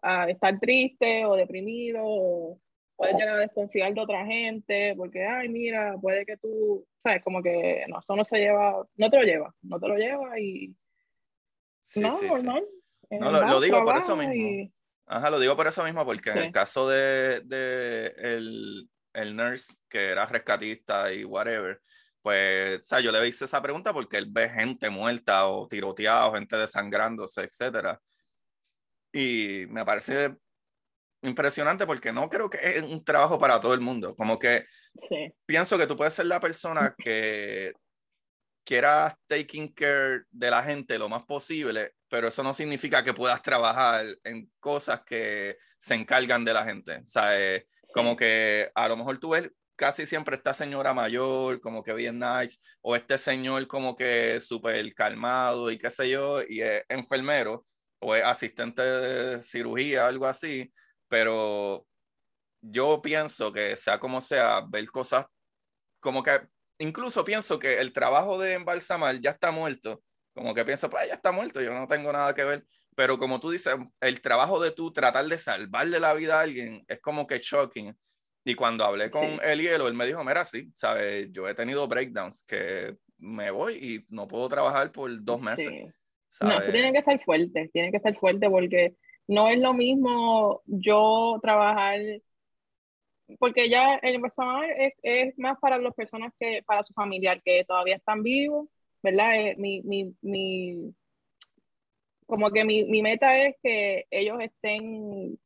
a, 0.01 0.23
a 0.23 0.29
estar 0.29 0.59
triste 0.59 1.25
o 1.25 1.35
deprimido, 1.35 2.01
o 2.03 2.59
puedes 2.95 3.15
llegar 3.15 3.37
a 3.37 3.41
desconfiar 3.41 3.93
de 3.93 4.01
otra 4.01 4.25
gente 4.25 4.93
porque, 4.95 5.25
ay, 5.25 5.49
mira, 5.49 5.95
puede 5.99 6.25
que 6.25 6.37
tú, 6.37 6.85
sabes, 6.97 7.23
como 7.23 7.41
que 7.41 7.83
no, 7.87 7.99
eso 7.99 8.15
no 8.15 8.23
se 8.23 8.37
lleva, 8.37 8.85
no 8.95 9.09
te 9.09 9.17
lo 9.17 9.23
lleva, 9.23 9.55
no 9.61 9.79
te 9.79 9.87
lo 9.87 9.95
lleva 9.97 10.39
y... 10.39 10.75
no, 11.95 12.21
normal. 12.21 12.65
No, 13.09 13.31
lo, 13.31 13.61
digo 13.61 13.83
por 13.83 13.97
eso 13.97 14.15
mismo. 14.15 14.71
Ajá, 15.05 15.29
lo 15.29 15.39
digo 15.39 15.55
por 15.55 15.67
eso 15.67 15.83
mismo, 15.83 16.05
porque 16.05 16.31
en 16.31 16.37
el 16.37 16.51
caso 16.51 16.87
de, 16.87 17.41
de 17.41 18.13
el, 18.17 18.89
el, 19.13 19.35
nurse, 19.35 19.73
que 19.89 20.09
era 20.09 20.25
rescatista 20.25 21.11
y 21.13 21.25
whatever, 21.25 21.81
pues, 22.21 22.79
o 22.79 22.83
sea, 22.83 22.99
yo 23.01 23.11
le 23.11 23.27
hice 23.27 23.45
esa 23.45 23.61
pregunta 23.61 23.91
porque 23.91 24.17
él 24.17 24.27
ve 24.29 24.49
gente 24.49 24.89
muerta 24.89 25.47
o 25.47 25.67
tiroteada 25.67 26.27
o 26.27 26.33
gente 26.33 26.55
desangrándose, 26.55 27.43
etcétera. 27.43 27.99
Y 29.11 29.65
me 29.67 29.85
parece 29.85 30.35
impresionante 31.21 31.85
porque 31.85 32.11
no 32.11 32.29
creo 32.29 32.49
que 32.49 32.57
es 32.61 32.81
un 32.81 33.03
trabajo 33.03 33.37
para 33.37 33.59
todo 33.59 33.73
el 33.73 33.81
mundo. 33.81 34.15
Como 34.15 34.39
que 34.39 34.65
pienso 35.45 35.77
que 35.77 35.87
tú 35.87 35.97
puedes 35.97 36.13
ser 36.13 36.27
la 36.27 36.39
persona 36.39 36.95
que 36.97 37.73
quieras 38.65 39.15
taking 39.27 39.73
care 39.73 40.23
de 40.31 40.49
la 40.49 40.63
gente 40.63 40.97
lo 40.97 41.09
más 41.09 41.25
posible, 41.25 41.93
pero 42.13 42.27
eso 42.27 42.43
no 42.43 42.53
significa 42.53 43.03
que 43.03 43.11
puedas 43.11 43.41
trabajar 43.41 44.05
en 44.23 44.47
cosas 44.59 45.01
que 45.03 45.57
se 45.79 45.95
encargan 45.95 46.45
de 46.45 46.53
la 46.53 46.63
gente. 46.63 46.97
O 46.97 47.05
sea, 47.07 47.41
eh, 47.41 47.65
como 47.91 48.15
que 48.15 48.69
a 48.75 48.87
lo 48.87 48.95
mejor 48.95 49.17
tú 49.17 49.29
ves 49.29 49.49
casi 49.75 50.05
siempre 50.05 50.35
esta 50.35 50.53
señora 50.53 50.93
mayor, 50.93 51.59
como 51.59 51.81
que 51.81 51.91
bien 51.91 52.19
nice, 52.19 52.59
o 52.83 52.95
este 52.95 53.17
señor 53.17 53.65
como 53.65 53.95
que 53.95 54.39
súper 54.41 54.93
calmado 54.93 55.71
y 55.71 55.79
qué 55.79 55.89
sé 55.89 56.11
yo, 56.11 56.43
y 56.47 56.61
es 56.61 56.83
enfermero 56.87 57.65
o 57.97 58.13
es 58.13 58.23
asistente 58.23 58.83
de 58.83 59.41
cirugía, 59.41 60.05
algo 60.05 60.27
así, 60.27 60.71
pero 61.07 61.87
yo 62.61 63.01
pienso 63.01 63.51
que 63.51 63.75
sea 63.75 63.99
como 63.99 64.21
sea, 64.21 64.61
ver 64.69 64.85
cosas 64.91 65.25
como 65.99 66.21
que 66.21 66.41
incluso 66.77 67.25
pienso 67.25 67.57
que 67.57 67.79
el 67.79 67.91
trabajo 67.91 68.37
de 68.37 68.53
embalsamar 68.53 69.19
ya 69.19 69.31
está 69.31 69.49
muerto 69.49 70.03
como 70.33 70.53
que 70.53 70.65
pienso, 70.65 70.89
pues 70.89 71.07
ya 71.07 71.15
está 71.15 71.31
muerto, 71.31 71.61
yo 71.61 71.73
no 71.73 71.87
tengo 71.87 72.11
nada 72.11 72.33
que 72.33 72.43
ver. 72.43 72.65
Pero 72.95 73.17
como 73.17 73.39
tú 73.39 73.49
dices, 73.49 73.75
el 74.01 74.21
trabajo 74.21 74.61
de 74.61 74.71
tú 74.71 74.91
tratar 74.91 75.25
de 75.25 75.39
salvarle 75.39 75.99
la 75.99 76.13
vida 76.13 76.39
a 76.39 76.41
alguien 76.41 76.83
es 76.87 76.99
como 76.99 77.25
que 77.25 77.39
shocking. 77.39 77.95
Y 78.45 78.55
cuando 78.55 78.83
hablé 78.83 79.09
con 79.09 79.39
el 79.43 79.61
hielo, 79.61 79.87
él 79.87 79.93
me 79.93 80.05
dijo, 80.05 80.23
mira, 80.23 80.43
sí, 80.43 80.69
¿sabes? 80.73 81.29
Yo 81.31 81.47
he 81.47 81.55
tenido 81.55 81.87
breakdowns 81.87 82.43
que 82.43 82.97
me 83.17 83.51
voy 83.51 83.75
y 83.75 84.05
no 84.13 84.27
puedo 84.27 84.49
trabajar 84.49 84.91
por 84.91 85.09
dos 85.23 85.41
meses. 85.41 85.71
No, 86.41 86.59
eso 86.59 86.71
tiene 86.71 86.91
que 86.91 87.01
ser 87.01 87.19
fuerte, 87.21 87.69
tiene 87.71 87.91
que 87.91 87.99
ser 87.99 88.15
fuerte 88.17 88.49
porque 88.49 88.95
no 89.27 89.47
es 89.47 89.59
lo 89.59 89.73
mismo 89.73 90.61
yo 90.65 91.39
trabajar, 91.41 91.99
porque 93.39 93.69
ya 93.69 93.95
el 93.95 94.19
personal 94.19 94.69
es, 94.77 94.93
es 95.03 95.37
más 95.37 95.57
para 95.59 95.77
las 95.77 95.93
personas 95.93 96.33
que, 96.37 96.61
para 96.65 96.83
su 96.83 96.93
familiar 96.93 97.41
que 97.43 97.63
todavía 97.65 97.95
están 97.95 98.23
vivos 98.23 98.67
¿verdad? 99.03 99.35
Eh, 99.35 99.55
mi, 99.57 99.81
mi, 99.83 100.15
mi, 100.21 100.95
como 102.25 102.49
que 102.49 102.63
mi, 102.63 102.85
mi, 102.85 103.01
meta 103.01 103.37
es 103.37 103.55
que 103.61 104.05
ellos 104.09 104.39
estén 104.39 105.37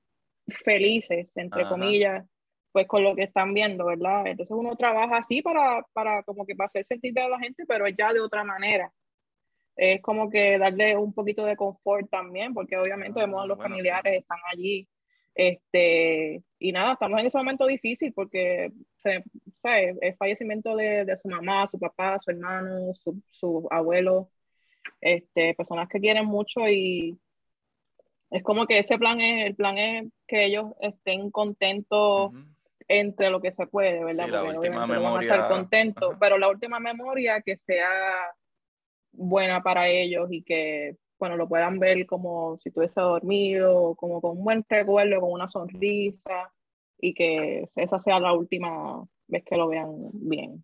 felices, 0.47 1.35
entre 1.35 1.67
comillas, 1.67 2.25
pues 2.71 2.87
con 2.87 3.03
lo 3.03 3.15
que 3.15 3.23
están 3.23 3.53
viendo, 3.53 3.85
¿verdad? 3.85 4.27
Entonces 4.27 4.55
uno 4.55 4.75
trabaja 4.75 5.17
así 5.17 5.41
para, 5.41 5.81
para 5.93 6.23
como 6.23 6.45
que 6.45 6.55
para 6.55 6.67
hacer 6.67 6.85
sentir 6.85 7.19
a 7.19 7.27
la 7.27 7.39
gente, 7.39 7.65
pero 7.67 7.87
ya 7.87 8.13
de 8.13 8.21
otra 8.21 8.43
manera. 8.43 8.93
Es 9.75 10.01
como 10.01 10.29
que 10.29 10.57
darle 10.57 10.95
un 10.95 11.13
poquito 11.13 11.45
de 11.45 11.55
confort 11.55 12.09
también, 12.09 12.53
porque 12.53 12.77
obviamente 12.77 13.19
vemos 13.19 13.41
a 13.41 13.43
ah, 13.43 13.47
los 13.47 13.57
familiares 13.57 14.21
están 14.21 14.39
allí. 14.51 14.87
Este, 15.37 16.41
y 16.57 16.71
nada, 16.71 16.93
estamos 16.93 17.19
en 17.19 17.27
ese 17.27 17.37
momento 17.37 17.67
difícil 17.67 18.11
porque 18.11 18.71
se, 18.95 19.23
el 20.01 20.15
fallecimiento 20.17 20.75
de, 20.75 21.05
de, 21.05 21.15
su 21.15 21.27
mamá, 21.27 21.67
su 21.67 21.77
papá, 21.77 22.17
su 22.17 22.31
hermano, 22.31 22.91
su, 22.95 23.21
su, 23.29 23.67
abuelo, 23.69 24.31
este, 24.99 25.53
personas 25.53 25.89
que 25.89 25.99
quieren 25.99 26.25
mucho 26.25 26.67
y 26.67 27.19
es 28.31 28.41
como 28.41 28.65
que 28.65 28.79
ese 28.79 28.97
plan 28.97 29.21
es, 29.21 29.45
el 29.45 29.55
plan 29.55 29.77
es 29.77 30.07
que 30.25 30.45
ellos 30.45 30.71
estén 30.81 31.29
contentos 31.29 32.31
entre 32.87 33.29
lo 33.29 33.39
que 33.39 33.51
se 33.51 33.67
puede, 33.67 34.03
¿verdad? 34.03 34.25
Sí, 34.25 34.31
la 34.31 34.43
última 34.43 34.87
memoria. 34.87 35.35
estar 35.35 35.51
contentos, 35.51 36.15
pero 36.19 36.39
la 36.39 36.49
última 36.49 36.79
memoria 36.79 37.41
que 37.41 37.55
sea 37.57 37.89
buena 39.11 39.61
para 39.61 39.87
ellos 39.87 40.29
y 40.31 40.41
que, 40.41 40.95
bueno, 41.19 41.35
lo 41.35 41.47
puedan 41.47 41.79
ver 41.79 42.05
como 42.05 42.57
si 42.59 42.69
estuviese 42.69 43.01
dormido, 43.01 43.95
como 43.95 44.21
con 44.21 44.37
un 44.37 44.43
buen 44.43 44.65
recuerdo, 44.67 45.21
con 45.21 45.31
una 45.31 45.49
sonrisa 45.49 46.51
y 46.99 47.13
que 47.13 47.65
esa 47.75 47.99
sea 47.99 48.19
la 48.19 48.33
última 48.33 49.03
ves 49.27 49.43
que 49.45 49.57
lo 49.57 49.67
vean 49.67 49.93
bien. 50.13 50.63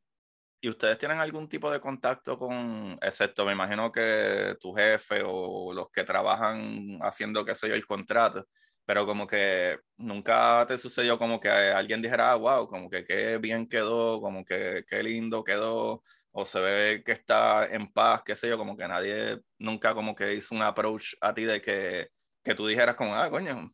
¿Y 0.61 0.69
ustedes 0.69 0.97
tienen 0.97 1.19
algún 1.19 1.49
tipo 1.49 1.69
de 1.69 1.81
contacto 1.81 2.39
con, 2.39 2.97
excepto 3.01 3.45
me 3.45 3.51
imagino 3.51 3.91
que 3.91 4.55
tu 4.61 4.73
jefe 4.73 5.21
o 5.25 5.73
los 5.73 5.89
que 5.91 6.05
trabajan 6.05 6.99
haciendo, 7.01 7.43
qué 7.43 7.53
sé 7.53 7.67
yo, 7.67 7.75
el 7.75 7.85
contrato, 7.85 8.47
pero 8.85 9.05
como 9.05 9.27
que 9.27 9.79
nunca 9.97 10.65
te 10.65 10.77
sucedió 10.77 11.17
como 11.17 11.39
que 11.39 11.49
alguien 11.49 12.01
dijera, 12.01 12.35
wow, 12.35 12.49
ah, 12.49 12.67
como 12.69 12.89
que 12.89 13.03
qué 13.03 13.37
bien 13.39 13.67
quedó, 13.67 14.21
como 14.21 14.45
que 14.45 14.85
qué 14.87 15.03
lindo 15.03 15.43
quedó, 15.43 16.01
o 16.33 16.45
se 16.45 16.59
ve 16.59 17.03
que 17.05 17.13
está 17.13 17.65
en 17.73 17.91
paz, 17.91 18.23
qué 18.25 18.35
sé 18.35 18.49
yo, 18.49 18.57
como 18.57 18.75
que 18.75 18.87
nadie 18.87 19.39
nunca 19.59 19.93
como 19.93 20.15
que 20.15 20.33
hizo 20.33 20.53
un 20.55 20.63
approach 20.63 21.13
a 21.21 21.33
ti 21.33 21.43
de 21.43 21.61
que, 21.61 22.09
que 22.43 22.55
tú 22.55 22.67
dijeras 22.67 22.95
como, 22.95 23.15
ah, 23.15 23.29
coño, 23.29 23.71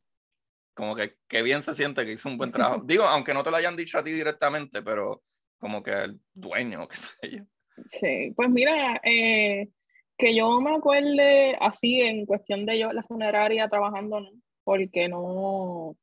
como 0.76 0.96
que 0.96 1.16
qué 1.28 1.42
bien 1.42 1.62
se 1.62 1.74
siente 1.74 2.06
que 2.06 2.14
hizo 2.14 2.30
un 2.30 2.38
buen 2.38 2.52
trabajo. 2.52 2.82
Digo, 2.86 3.04
aunque 3.04 3.34
no 3.34 3.44
te 3.44 3.50
lo 3.50 3.58
hayan 3.58 3.76
dicho 3.76 3.98
a 3.98 4.04
ti 4.04 4.12
directamente, 4.12 4.82
pero 4.82 5.24
como 5.58 5.82
que 5.82 5.92
el 5.92 6.20
dueño, 6.34 6.88
qué 6.90 6.98
sé 6.98 7.16
yo. 7.24 7.44
Sí, 7.92 8.34
pues 8.36 8.50
mira, 8.50 9.00
eh, 9.04 9.70
que 10.18 10.36
yo 10.36 10.60
me 10.60 10.76
acuerde 10.76 11.56
así 11.62 12.02
en 12.02 12.26
cuestión 12.26 12.66
de 12.66 12.78
yo 12.78 12.92
la 12.92 13.04
funeraria 13.04 13.70
trabajando, 13.70 14.20
¿no? 14.20 14.30
porque 14.70 15.08
no, 15.10 15.96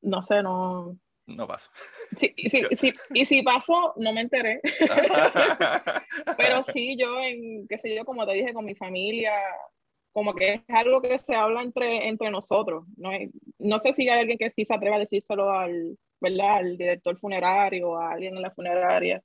no 0.00 0.22
sé, 0.22 0.42
no. 0.42 0.98
No 1.36 1.46
pasó. 1.46 1.70
Sí, 2.16 2.34
sí, 2.46 2.62
sí, 2.72 2.94
y 3.14 3.26
si 3.26 3.42
pasó, 3.42 3.94
no 3.96 4.12
me 4.12 4.22
enteré. 4.22 4.60
Pero 6.36 6.62
sí, 6.62 6.96
yo 6.96 7.20
en, 7.20 7.66
qué 7.68 7.78
sé 7.78 7.94
yo, 7.94 8.04
como 8.04 8.26
te 8.26 8.32
dije, 8.32 8.52
con 8.52 8.64
mi 8.64 8.74
familia, 8.74 9.32
como 10.12 10.34
que 10.34 10.54
es 10.54 10.62
algo 10.68 11.00
que 11.00 11.18
se 11.18 11.34
habla 11.34 11.62
entre, 11.62 12.08
entre 12.08 12.30
nosotros. 12.30 12.84
No, 12.96 13.10
no 13.58 13.78
sé 13.78 13.92
si 13.92 14.08
hay 14.08 14.20
alguien 14.20 14.38
que 14.38 14.50
sí 14.50 14.64
se 14.64 14.74
atreva 14.74 14.96
a 14.96 15.00
decírselo 15.00 15.50
al, 15.50 15.98
¿verdad? 16.20 16.56
Al 16.56 16.76
director 16.76 17.18
funerario, 17.18 17.96
a 17.96 18.12
alguien 18.12 18.36
en 18.36 18.42
la 18.42 18.50
funeraria. 18.50 19.22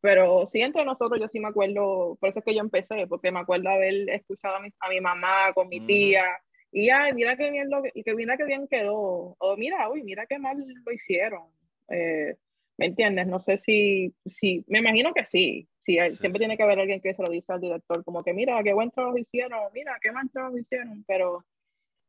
Pero 0.00 0.46
sí, 0.46 0.60
entre 0.62 0.84
nosotros 0.84 1.20
yo 1.20 1.28
sí 1.28 1.40
me 1.40 1.48
acuerdo, 1.48 2.16
por 2.18 2.30
eso 2.30 2.38
es 2.38 2.44
que 2.44 2.54
yo 2.54 2.60
empecé, 2.60 3.06
porque 3.06 3.30
me 3.30 3.40
acuerdo 3.40 3.68
haber 3.68 4.08
escuchado 4.08 4.56
a 4.56 4.60
mi, 4.60 4.70
a 4.80 4.88
mi 4.88 5.00
mamá 5.00 5.52
con 5.54 5.68
mi 5.68 5.80
tía, 5.80 6.24
y 6.72 6.90
ay, 6.90 7.12
mira 7.14 7.36
qué 7.36 7.50
bien 7.50 7.70
lo 7.70 7.82
que, 7.82 8.14
mira 8.14 8.36
qué 8.36 8.44
bien 8.44 8.68
quedó, 8.68 9.36
o 9.38 9.56
mira, 9.56 9.88
uy, 9.90 10.02
mira 10.02 10.26
qué 10.26 10.38
mal 10.38 10.56
lo 10.58 10.92
hicieron. 10.92 11.42
Eh, 11.88 12.36
¿Me 12.76 12.86
entiendes? 12.86 13.26
No 13.26 13.40
sé 13.40 13.56
si, 13.58 14.14
si, 14.24 14.64
me 14.68 14.78
imagino 14.78 15.12
que 15.12 15.26
sí, 15.26 15.68
sí, 15.78 15.98
siempre 16.16 16.38
tiene 16.38 16.56
que 16.56 16.62
haber 16.62 16.78
alguien 16.78 17.00
que 17.00 17.12
se 17.12 17.22
lo 17.22 17.28
dice 17.28 17.52
al 17.52 17.60
director, 17.60 18.02
como 18.04 18.22
que 18.22 18.32
mira, 18.32 18.62
qué 18.62 18.72
buen 18.72 18.90
trabajo 18.90 19.18
hicieron, 19.18 19.60
mira, 19.74 19.98
qué 20.00 20.12
mal 20.12 20.30
trabajo 20.30 20.56
hicieron, 20.56 21.04
pero 21.06 21.44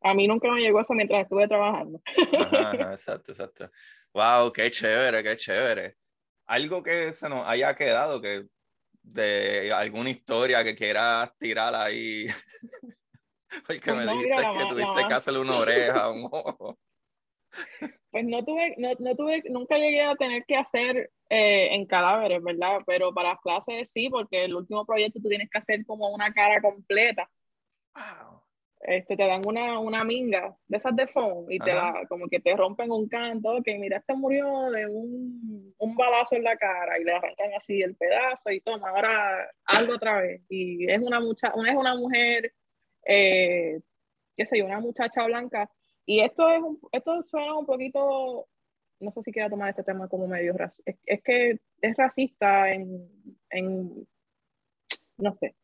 a 0.01 0.14
mí 0.14 0.28
nunca 0.28 0.49
me 0.51 0.62
llegó 0.62 0.80
eso 0.80 0.93
mientras 0.93 1.24
estuve 1.24 1.47
trabajando. 1.47 2.01
Ajá, 2.39 2.91
exacto, 2.93 3.32
exacto. 3.32 3.70
Wow, 4.14 4.51
qué 4.51 4.72
chévere, 4.72 5.22
qué 5.24 5.36
chévere 5.36 5.97
algo 6.51 6.84
que 6.84 7.14
se 7.14 7.30
nos 7.30 7.47
haya 7.47 7.74
quedado, 7.76 8.22
que 8.22 8.45
de 9.03 9.72
alguna 9.72 10.09
historia 10.09 10.64
que 10.64 10.76
quieras 10.76 11.32
tirar 11.38 11.74
ahí. 11.74 12.28
Porque 13.68 13.82
pues 13.84 14.06
me 14.06 14.14
dijiste 14.14 14.36
que 14.36 14.66
tuviste 14.70 15.08
que 15.08 15.14
hacerle 15.14 15.39
una 15.39 15.60
oreja, 15.60 16.10
un 16.10 16.26
ojo. 16.32 16.78
Pues 18.12 18.26
no 18.26 18.43
tuve, 18.45 18.76
no, 18.78 18.89
no, 18.99 19.16
tuve, 19.16 19.43
nunca 19.49 19.78
llegué 19.78 20.02
a 20.04 20.16
tener 20.16 20.45
que 20.45 20.56
hacer 20.56 21.12
eh, 21.30 21.70
en 21.76 21.86
cadáveres, 21.86 22.41
¿verdad? 22.41 22.80
Pero 22.86 23.14
para 23.14 23.30
las 23.30 23.41
clases 23.41 23.91
sí, 23.91 24.10
porque 24.10 24.45
el 24.45 24.56
último 24.56 24.86
proyecto 24.86 25.20
tú 25.22 25.30
tienes 25.30 25.49
que 25.49 25.58
hacer 25.58 25.86
como 25.86 26.10
una 26.10 26.34
cara 26.34 26.62
completa. 26.62 27.30
Wow 27.93 28.41
este, 28.84 29.16
te 29.16 29.28
dan 29.28 29.45
una, 29.45 29.80
una 29.80 30.04
minga 30.04 30.56
de 30.68 30.78
esas 30.78 30.95
de 30.95 31.08
foam 31.08 31.45
y 31.49 31.60
te 31.60 31.74
la, 31.74 32.06
como 32.10 32.28
que 32.28 32.39
te 32.39 32.56
rompen 32.56 32.91
un 32.91 33.08
canto, 33.08 33.62
que 33.64 33.78
mira, 33.78 33.97
este 33.97 34.16
murió 34.16 34.72
de 34.72 34.88
un, 34.88 35.74
un, 35.78 35.95
balazo 35.95 36.36
en 36.36 36.43
la 36.43 36.58
cara 36.58 36.99
y 36.99 37.04
le 37.04 37.14
arrancan 37.14 37.54
así 37.56 37.82
el 37.82 37.95
pedazo 37.95 38.49
y 38.49 38.62
toma, 38.62 38.89
ahora 38.89 39.52
algo 39.66 39.95
otra 39.95 40.22
vez. 40.22 40.41
Y 40.49 40.91
es 40.91 40.99
una, 40.99 41.20
mucha, 41.20 41.49
es 41.49 41.76
una 41.76 41.95
mujer, 41.95 42.54
eh, 43.06 43.80
qué 44.36 44.45
sé 44.45 44.58
yo, 44.58 44.66
una 44.66 44.80
muchacha 44.80 45.26
blanca. 45.26 45.70
Y 46.06 46.22
esto, 46.22 46.49
es 46.49 46.62
un, 46.62 46.80
esto 46.91 47.24
suena 47.24 47.58
un 47.58 47.66
poquito, 47.66 48.47
no 48.99 49.12
sé 49.12 49.22
si 49.24 49.32
quiera 49.32 49.49
tomar 49.49 49.70
este 49.70 49.84
tema 49.84 50.08
como 50.08 50.28
medio 50.28 50.54
racista, 50.54 50.91
es, 51.06 51.22
que 51.24 51.60
es 51.82 51.97
racista 51.97 52.72
en, 52.72 53.10
en 53.49 54.08
no 55.18 55.36
sé. 55.39 55.56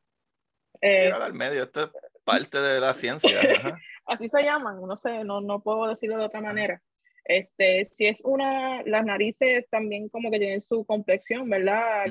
Eh, 0.82 1.12
al 1.12 1.34
medio, 1.34 1.64
esto 1.64 1.92
parte 2.24 2.60
de 2.60 2.80
la 2.80 2.94
ciencia. 2.94 3.40
Así 4.06 4.30
se 4.30 4.44
llaman, 4.44 4.82
no 4.82 4.98
sé, 4.98 5.24
no, 5.24 5.42
no 5.42 5.62
puedo 5.62 5.88
decirlo 5.88 6.18
de 6.18 6.26
otra 6.26 6.42
manera. 6.42 6.82
Este, 7.24 7.84
si 7.86 8.06
es 8.08 8.22
una, 8.24 8.84
las 8.84 9.06
narices 9.06 9.68
también 9.70 10.08
como 10.10 10.30
que 10.32 10.40
tienen 10.40 10.62
su 10.62 10.86
complexión, 10.86 11.50
¿verdad? 11.50 12.06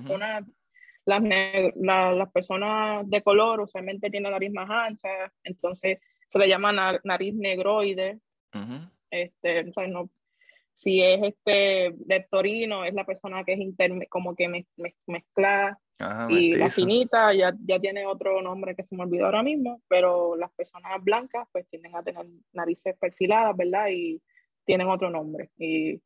Las, 1.07 1.23
las 1.77 2.31
personas 2.33 3.09
de 3.09 3.23
color 3.23 3.61
usualmente 3.61 4.11
tienen 4.11 4.33
nariz 4.33 4.53
más 4.53 4.69
ancha, 4.69 5.33
entonces 5.43 5.99
se 6.29 6.39
le 6.39 6.49
llama 6.49 6.73
nariz 7.05 7.35
negroide. 7.35 8.19
este, 9.11 9.73
no, 9.89 10.11
si 10.73 11.03
es 11.03 11.23
este 11.23 11.95
leptorino, 12.07 12.85
es 12.85 12.93
la 12.93 13.07
persona 13.07 13.45
que 13.45 13.55
es 13.55 14.09
como 14.11 14.35
que 14.35 14.67
mezcla 15.07 15.79
y 16.29 16.53
la 16.53 16.71
finita 16.71 17.33
ya, 17.33 17.55
ya 17.65 17.81
tiene 17.81 18.05
otro 18.05 18.43
nombre 18.43 18.75
que 18.75 18.83
se 18.83 18.95
me 18.95 19.05
olvidó 19.05 19.27
ahora 19.27 19.43
mismo, 19.43 19.81
pero 19.89 20.37
las 20.37 20.53
personas 20.53 21.03
blancas 21.03 21.49
pues 21.53 21.67
tienden 21.69 21.97
a 21.97 22.03
tener 22.03 22.27
narices 22.53 22.95
perfiladas, 22.99 23.57
¿verdad? 23.57 23.89
Y 23.91 24.21
tienen 24.67 24.89
otro 24.89 25.09
nombre. 25.09 25.51
Y 25.57 26.03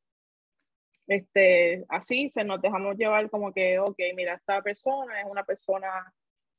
este, 1.10 1.84
así 1.88 2.28
se 2.28 2.44
nos 2.44 2.62
dejamos 2.62 2.96
llevar 2.96 3.28
como 3.30 3.52
que, 3.52 3.80
ok, 3.80 3.98
mira, 4.14 4.34
esta 4.34 4.62
persona 4.62 5.20
es 5.20 5.26
una 5.28 5.42
persona 5.42 5.88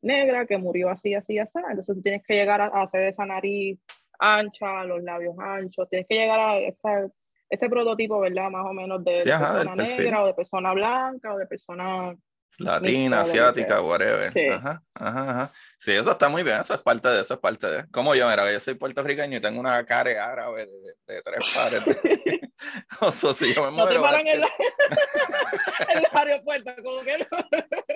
negra 0.02 0.45
que 0.45 0.58
murió 0.58 0.89
así, 0.89 1.14
así, 1.14 1.39
así. 1.39 1.58
Entonces 1.58 1.95
tú 1.95 2.02
tienes 2.02 2.22
que 2.28 2.36
llegar 2.36 2.60
a, 2.60 2.68
hacer 2.82 3.04
esa 3.04 3.26
nariz 3.26 3.80
ancha, 4.20 4.84
los 4.84 5.02
labios 5.04 5.36
anchos, 5.39 5.88
tienes 5.89 6.06
que 6.08 6.16
llegar 6.16 6.39
a 6.39 6.58
ese 6.60 7.70
prototipo, 7.70 8.20
¿verdad? 8.20 8.49
Más 8.49 8.66
o 8.66 8.74
menos 8.74 9.04
de, 9.06 9.24
persona 9.24 9.76
negra 9.76 10.24
o 10.24 10.28
de 10.28 10.34
persona 10.34 10.74
blanca 10.74 11.34
o 11.34 11.38
de 11.38 11.47
persona 11.47 12.14
Latina, 12.60 13.22
asiática, 13.22 13.82
whatever. 13.82 14.30
Sí. 14.32 14.47
Ajá, 14.47 14.84
ajá, 14.93 15.30
ajá. 15.32 15.54
Sí, 15.78 15.93
eso 15.93 16.12
está 16.12 16.30
muy 16.30 16.43
bien, 16.43 16.60
eso 16.60 16.74
es 16.74 16.82
parte 16.82 17.10
de 17.10 17.22
eso, 17.22 17.34
es 17.36 17.39
parte 17.39 17.68
de. 17.68 17.88
Como 17.89 18.14
yo, 18.16 18.30
mira, 18.30 18.52
yo 18.52 18.60
soy 18.60 18.76
puertorriqueño 18.76 19.38
y 19.38 19.41
tengo 19.41 19.60
una 19.60 19.84
cara 19.86 20.32
árabe 20.32 20.66
de, 20.66 21.14
de, 21.14 21.22
tres 21.22 21.54
pares. 21.56 22.41
o 23.02 23.12
sea, 23.12 23.34
si 23.34 23.54
yo 23.54 23.64
me 23.66 23.72
muero. 23.72 23.86
No 23.86 23.91
te 23.91 23.99
paran 23.99 24.28
en, 24.28 24.41
la... 24.41 24.47
en 25.89 25.97
el 25.97 26.06
aeropuerto, 26.12 26.72
como 26.84 27.02
que 27.02 27.18
no. 27.18 27.26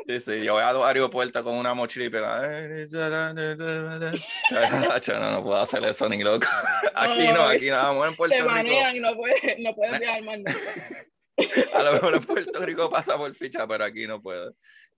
sí, 0.08 0.20
sí, 0.20 0.44
yo 0.44 0.54
voy 0.54 0.64
a 0.64 0.74
los 0.74 0.86
aeropuertos 0.86 1.44
con 1.44 1.56
una 1.56 1.74
mochila 1.74 2.06
y 2.06 2.10
pega. 2.10 2.42
no, 5.08 5.32
no 5.32 5.44
puedo 5.44 5.60
hacer 5.60 5.84
eso 5.86 6.10
ni 6.10 6.24
loco. 6.24 6.48
Aquí 6.94 7.28
no, 7.28 7.48
aquí 7.48 7.70
no, 7.70 7.76
vamos 7.76 8.08
en 8.08 8.16
Puerto 8.16 8.36
Rico. 8.36 8.48
Te 8.48 8.54
manejan 8.54 8.96
y 8.96 9.00
no 9.00 9.16
puedes, 9.16 9.60
no 9.60 9.76
puedes 9.76 10.00
viajar 10.00 10.22
más. 10.24 10.40
A 11.74 11.84
lo 11.84 11.94
mejor 11.94 12.16
en 12.16 12.22
Puerto 12.22 12.60
Rico 12.60 12.90
pasa 12.90 13.18
por 13.18 13.34
ficha, 13.36 13.68
pero 13.68 13.84
aquí 13.84 14.08
no 14.08 14.22
puedo. 14.22 14.54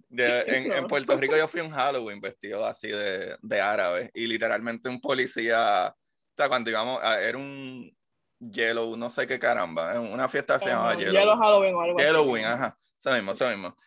en, 0.10 0.88
Puerto 0.88 1.16
Rico 1.18 1.36
yo 1.36 1.48
fui 1.48 1.62
un 1.62 1.72
Halloween 1.72 2.22
vestido 2.22 2.66
así 2.66 2.90
de, 2.90 3.38
de 3.42 3.62
árabe 3.62 4.12
y 4.14 4.28
literalmente 4.28 4.90
un 4.90 5.02
policía, 5.02 5.88
o 5.90 6.34
sea, 6.36 6.48
cuando 6.48 6.70
íbamos, 6.70 7.02
era 7.04 7.38
un 7.38 7.92
Yellow, 8.40 8.96
no 8.96 9.10
sé 9.10 9.26
qué 9.26 9.40
caramba, 9.40 10.00
una 10.00 10.30
fiesta 10.30 10.60
se 10.60 10.70
llamaba 10.70 10.96
Yellow. 10.96 11.14
Yellow 11.14 11.38
Halloween 11.38 11.76
o 11.76 11.82
algo 11.82 12.00
Halloween, 12.00 12.46
ajá, 12.46 12.78
eso 12.98 13.12
mismo, 13.14 13.32
eso 13.32 13.50
mismo. 13.50 13.78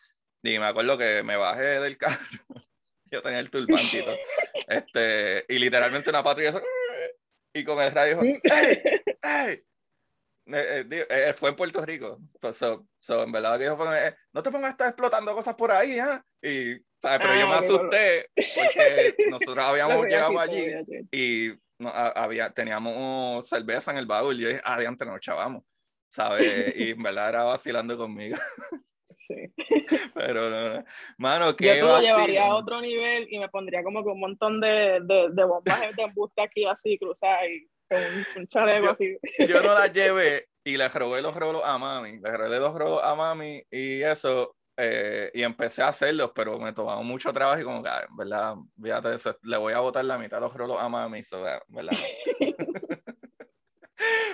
Y 0.42 0.58
me 0.58 0.66
acuerdo 0.66 0.98
que 0.98 1.22
me 1.22 1.36
bajé 1.36 1.80
del 1.80 1.96
carro, 1.96 2.18
yo 3.04 3.22
tenía 3.22 3.38
el 3.38 3.50
turbantito, 3.50 4.10
este, 4.66 5.44
y 5.48 5.58
literalmente 5.58 6.10
una 6.10 6.24
patrulla, 6.24 6.60
y 7.52 7.64
con 7.64 7.80
el 7.80 7.92
radio 7.92 8.20
dijo, 8.20 8.40
¡Ey! 8.44 8.82
¡Ey! 9.22 9.62
Eh, 10.52 10.86
eh, 10.90 11.06
eh, 11.08 11.32
fue 11.34 11.50
en 11.50 11.56
Puerto 11.56 11.84
Rico. 11.84 12.18
Pues, 12.40 12.60
en 12.62 13.32
verdad 13.32 13.58
que 13.58 13.70
fue, 13.76 14.16
no 14.32 14.42
te 14.42 14.50
pongas 14.50 14.68
a 14.68 14.72
estar 14.72 14.88
explotando 14.88 15.34
cosas 15.34 15.54
por 15.54 15.70
ahí, 15.70 15.98
¿ah? 15.98 16.24
Y, 16.42 16.78
pero 17.00 17.34
yo 17.34 17.48
me 17.48 17.54
ah, 17.54 17.58
asusté 17.58 18.28
porque 18.34 19.14
nosotros 19.30 19.58
habíamos 19.64 20.06
llegado 20.06 20.38
allí 20.38 20.66
y 21.10 21.50
no, 21.78 21.90
había, 21.90 22.50
teníamos 22.50 23.48
cerveza 23.48 23.90
en 23.90 23.98
el 23.98 24.06
baúl 24.06 24.38
y 24.38 24.42
yo 24.42 24.48
dije, 24.48 24.60
adiante, 24.64 25.06
nos 25.06 25.20
chavamos, 25.20 25.64
¿sabes? 26.08 26.74
Y 26.76 26.90
en 26.90 27.02
verdad 27.02 27.30
era 27.30 27.42
vacilando 27.44 27.96
conmigo. 27.96 28.36
Sí. 29.26 29.34
Pero, 30.14 30.50
no, 30.50 30.84
mano, 31.16 31.56
que 31.56 31.78
Yo 31.78 31.86
lo 31.86 32.00
llevaría 32.00 32.46
a 32.46 32.56
otro 32.56 32.80
nivel 32.80 33.28
y 33.30 33.38
me 33.38 33.48
pondría 33.48 33.82
como 33.82 34.02
que 34.02 34.10
un 34.10 34.20
montón 34.20 34.60
de, 34.60 35.00
de, 35.02 35.28
de 35.32 35.44
bombas 35.44 35.80
de 35.96 36.02
embuste 36.02 36.42
aquí 36.42 36.66
así 36.66 36.98
cruzadas 36.98 37.44
y 37.48 37.66
un, 37.90 38.48
yo, 38.48 38.90
así. 38.90 39.18
Yo 39.48 39.62
no 39.62 39.74
la 39.74 39.86
llevé 39.92 40.48
y 40.64 40.76
le 40.76 40.88
robé 40.88 41.22
los 41.22 41.34
rolos 41.34 41.62
a 41.64 41.78
mami. 41.78 42.18
Le 42.20 42.36
robé 42.36 42.58
los 42.58 42.74
rolos 42.74 43.00
a 43.02 43.14
mami 43.14 43.62
y 43.70 44.02
eso. 44.02 44.56
Eh, 44.82 45.30
y 45.34 45.42
empecé 45.42 45.82
a 45.82 45.88
hacerlos, 45.88 46.30
pero 46.34 46.58
me 46.58 46.72
tomaba 46.72 47.02
mucho 47.02 47.30
trabajo 47.34 47.60
y 47.60 47.64
como 47.64 47.82
que, 47.82 47.90
¿verdad? 48.16 48.54
Fíjate 48.82 49.14
eso, 49.14 49.36
le 49.42 49.58
voy 49.58 49.74
a 49.74 49.80
botar 49.80 50.02
la 50.06 50.16
mitad 50.16 50.38
de 50.38 50.40
los 50.42 50.54
rolos 50.54 50.78
a 50.80 50.88
mami, 50.88 51.20
¿verdad? 51.68 51.92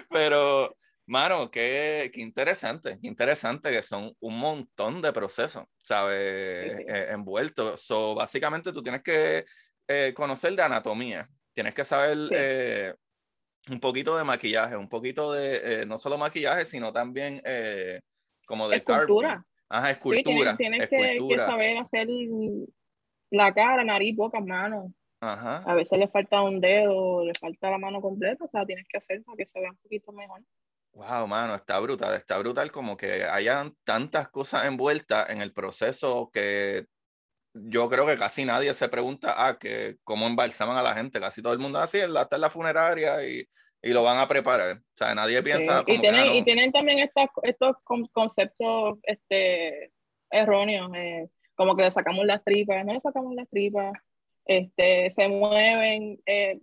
pero, 0.09 0.77
mano, 1.07 1.51
qué, 1.51 2.13
qué, 2.15 2.21
interesante, 2.21 2.97
qué 3.03 3.09
interesante 3.09 3.73
que 3.73 3.83
son 3.83 4.15
un 4.21 4.39
montón 4.39 5.03
de 5.03 5.13
procesos, 5.13 5.65
¿sabes? 5.83 6.79
Eh, 6.87 7.09
envueltos. 7.11 7.81
So, 7.81 8.15
básicamente 8.15 8.73
tú 8.73 8.85
tienes 8.85 9.03
que 9.03 9.47
eh, 9.89 10.13
conocer 10.15 10.55
de 10.55 10.63
anatomía, 10.63 11.29
tienes 11.55 11.75
que 11.75 11.85
saber 11.85 12.19
un 13.71 13.81
poquito 13.81 14.17
de 14.17 14.25
maquillaje, 14.25 14.77
un 14.77 14.89
poquito 14.89 15.33
de, 15.33 15.83
eh, 15.83 15.87
no 15.87 15.99
solo 15.99 16.19
maquillaje, 16.19 16.65
sino 16.65 16.93
también 16.93 17.41
eh, 17.45 18.01
como 18.47 18.69
de 18.69 18.77
escultura. 18.77 19.45
Ajá, 19.69 19.91
escultura. 19.91 20.53
Sí, 20.53 20.57
tienes, 20.59 20.89
Que, 20.89 21.19
saber 21.39 21.79
hacer 21.79 22.07
la 23.31 23.53
cara, 23.53 23.83
nariz, 23.85 24.15
boca, 24.15 24.41
manos. 24.41 24.93
Ajá. 25.21 25.63
A 25.67 25.75
veces 25.75 25.99
le 25.99 26.09
falta 26.09 26.43
un 26.43 26.61
dedo, 26.61 27.25
le 27.25 27.33
falta 27.35 27.71
la 27.71 27.79
mano 27.79 28.01
completa, 28.01 28.45
o 28.45 28.49
sea, 28.49 28.65
tienes 28.65 28.87
que 28.89 28.99
hacer 28.99 29.25
para 29.25 29.37
que 29.37 29.47
se 29.47 29.59
vea 29.59 29.71
un 29.71 29.77
poquito 29.79 30.13
mejor. 30.13 30.43
Wow, 30.93 31.27
mano, 31.27 31.55
está 31.55 31.79
brutal, 31.79 32.15
está 32.15 32.39
brutal 32.39 32.71
como 32.71 32.97
que 32.97 33.25
hayan 33.25 33.75
tantas 33.85 34.29
cosas 34.29 34.65
envueltas 34.65 35.29
en 35.31 35.43
el 35.43 35.53
proceso 35.53 36.31
que 36.33 36.87
yo 37.65 37.89
creo 37.89 38.07
que 38.07 38.17
casi 38.17 38.45
nadie 38.45 38.73
se 38.75 38.89
pregunta, 38.89 39.35
ah, 39.37 39.59
que 39.59 39.97
cómo 40.05 40.27
embalsaman 40.27 40.77
a 40.77 40.83
la 40.83 40.95
gente. 40.95 41.21
Casi 41.21 41.43
todo 41.43 41.53
el 41.53 41.59
mundo 41.59 41.79
así, 41.79 41.99
está 41.99 42.37
en 42.37 42.41
la 42.41 42.51
funeraria 42.51 43.27
y, 43.27 43.47
y 43.83 43.91
lo 43.91 44.03
van 44.03 44.19
a 44.19 44.29
preparar. 44.29 44.77
O 44.77 44.97
sea, 44.97 45.15
nadie 45.15 45.43
piensa. 45.43 45.83
y, 45.87 45.99
tienen, 46.01 46.27
ah, 46.29 46.35
y 46.35 46.43
tienen 46.43 46.73
también 46.73 46.99
estos, 46.99 47.29
estos 47.43 47.77
conceptos 48.13 48.99
este, 49.03 49.93
erróneos, 50.31 50.91
eh, 50.95 51.29
como 51.55 51.77
que 51.77 51.85
le 51.85 51.91
sacamos 51.91 52.25
las 52.27 52.45
tripas, 52.45 52.85
no 52.85 52.93
le 52.93 53.01
sacamos 53.01 53.35
las 53.35 53.49
tripas, 53.49 53.93
este, 54.45 55.11
se 55.11 55.29
mueven. 55.29 56.21
Eh, 56.27 56.61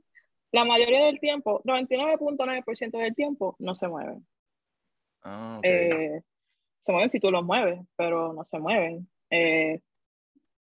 la 0.51 0.65
mayoría 0.65 1.05
del 1.05 1.19
tiempo, 1.19 1.61
99.9% 1.63 2.97
del 2.99 3.15
tiempo, 3.15 3.55
no 3.59 3.73
se 3.73 3.87
mueven. 3.87 4.25
Ah. 5.23 5.59
Eh, 5.63 6.21
se 6.81 6.91
mueven 6.91 7.09
si 7.09 7.19
tú 7.19 7.31
los 7.31 7.43
mueves, 7.43 7.79
pero 7.95 8.33
no 8.33 8.43
se 8.43 8.59
mueven. 8.59 9.09
Eh, 9.29 9.79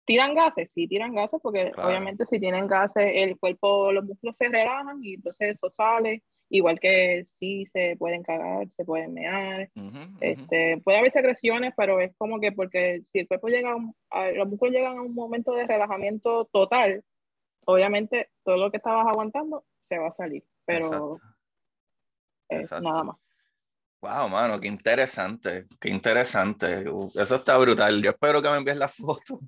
tiran 0.09 0.33
gases, 0.33 0.71
sí 0.71 0.87
tiran 0.87 1.13
gases, 1.13 1.39
porque 1.39 1.69
Claro. 1.71 1.87
obviamente 1.89 2.25
si 2.25 2.39
tienen 2.39 2.65
gases, 2.65 3.05
el 3.13 3.37
cuerpo, 3.37 3.91
los 3.91 4.03
músculos 4.05 4.35
se 4.37 4.49
relajan 4.49 4.97
y 5.03 5.13
entonces 5.13 5.49
eso 5.51 5.69
sale. 5.69 6.23
Igual 6.49 6.79
que 6.79 7.23
sí 7.23 7.63
se 7.67 7.95
pueden 7.95 8.23
cagar, 8.23 8.67
se 8.71 8.83
pueden 8.85 9.13
mear. 9.13 9.69
Ujú, 9.75 9.85
ujú. 9.87 10.17
Este, 10.19 10.81
puede 10.83 10.97
haber 10.97 11.11
secreciones, 11.11 11.73
pero 11.77 11.99
es 11.99 12.11
como 12.17 12.39
que 12.39 12.51
porque 12.51 13.01
si 13.05 13.19
el 13.19 13.27
cuerpo 13.27 13.49
llega 13.49 13.69
a, 13.71 13.75
un- 13.75 13.93
a- 14.09 14.31
los 14.31 14.47
músculos 14.47 14.73
llegan 14.73 14.97
a 14.97 15.01
un 15.03 15.13
momento 15.13 15.51
de 15.53 15.67
relajamiento 15.67 16.45
total, 16.51 17.03
obviamente 17.65 18.31
todo 18.43 18.57
lo 18.57 18.71
que 18.71 18.77
estabas 18.77 19.05
aguantando 19.05 19.63
se 19.83 19.99
va 19.99 20.07
a 20.07 20.11
salir, 20.11 20.43
pero 20.65 21.19
eh, 22.49 22.63
nada 22.81 23.03
más. 23.03 23.15
Wow, 24.01 24.27
mano, 24.29 24.59
qué 24.59 24.67
interesante, 24.69 25.67
qué 25.79 25.89
interesante. 25.89 26.89
Uh, 26.89 27.11
Eso 27.13 27.35
está 27.35 27.57
brutal. 27.57 28.01
Yo 28.01 28.09
espero 28.11 28.41
que 28.41 28.49
me 28.49 28.57
envíes 28.57 28.77
la 28.77 28.87
foto. 28.87 29.39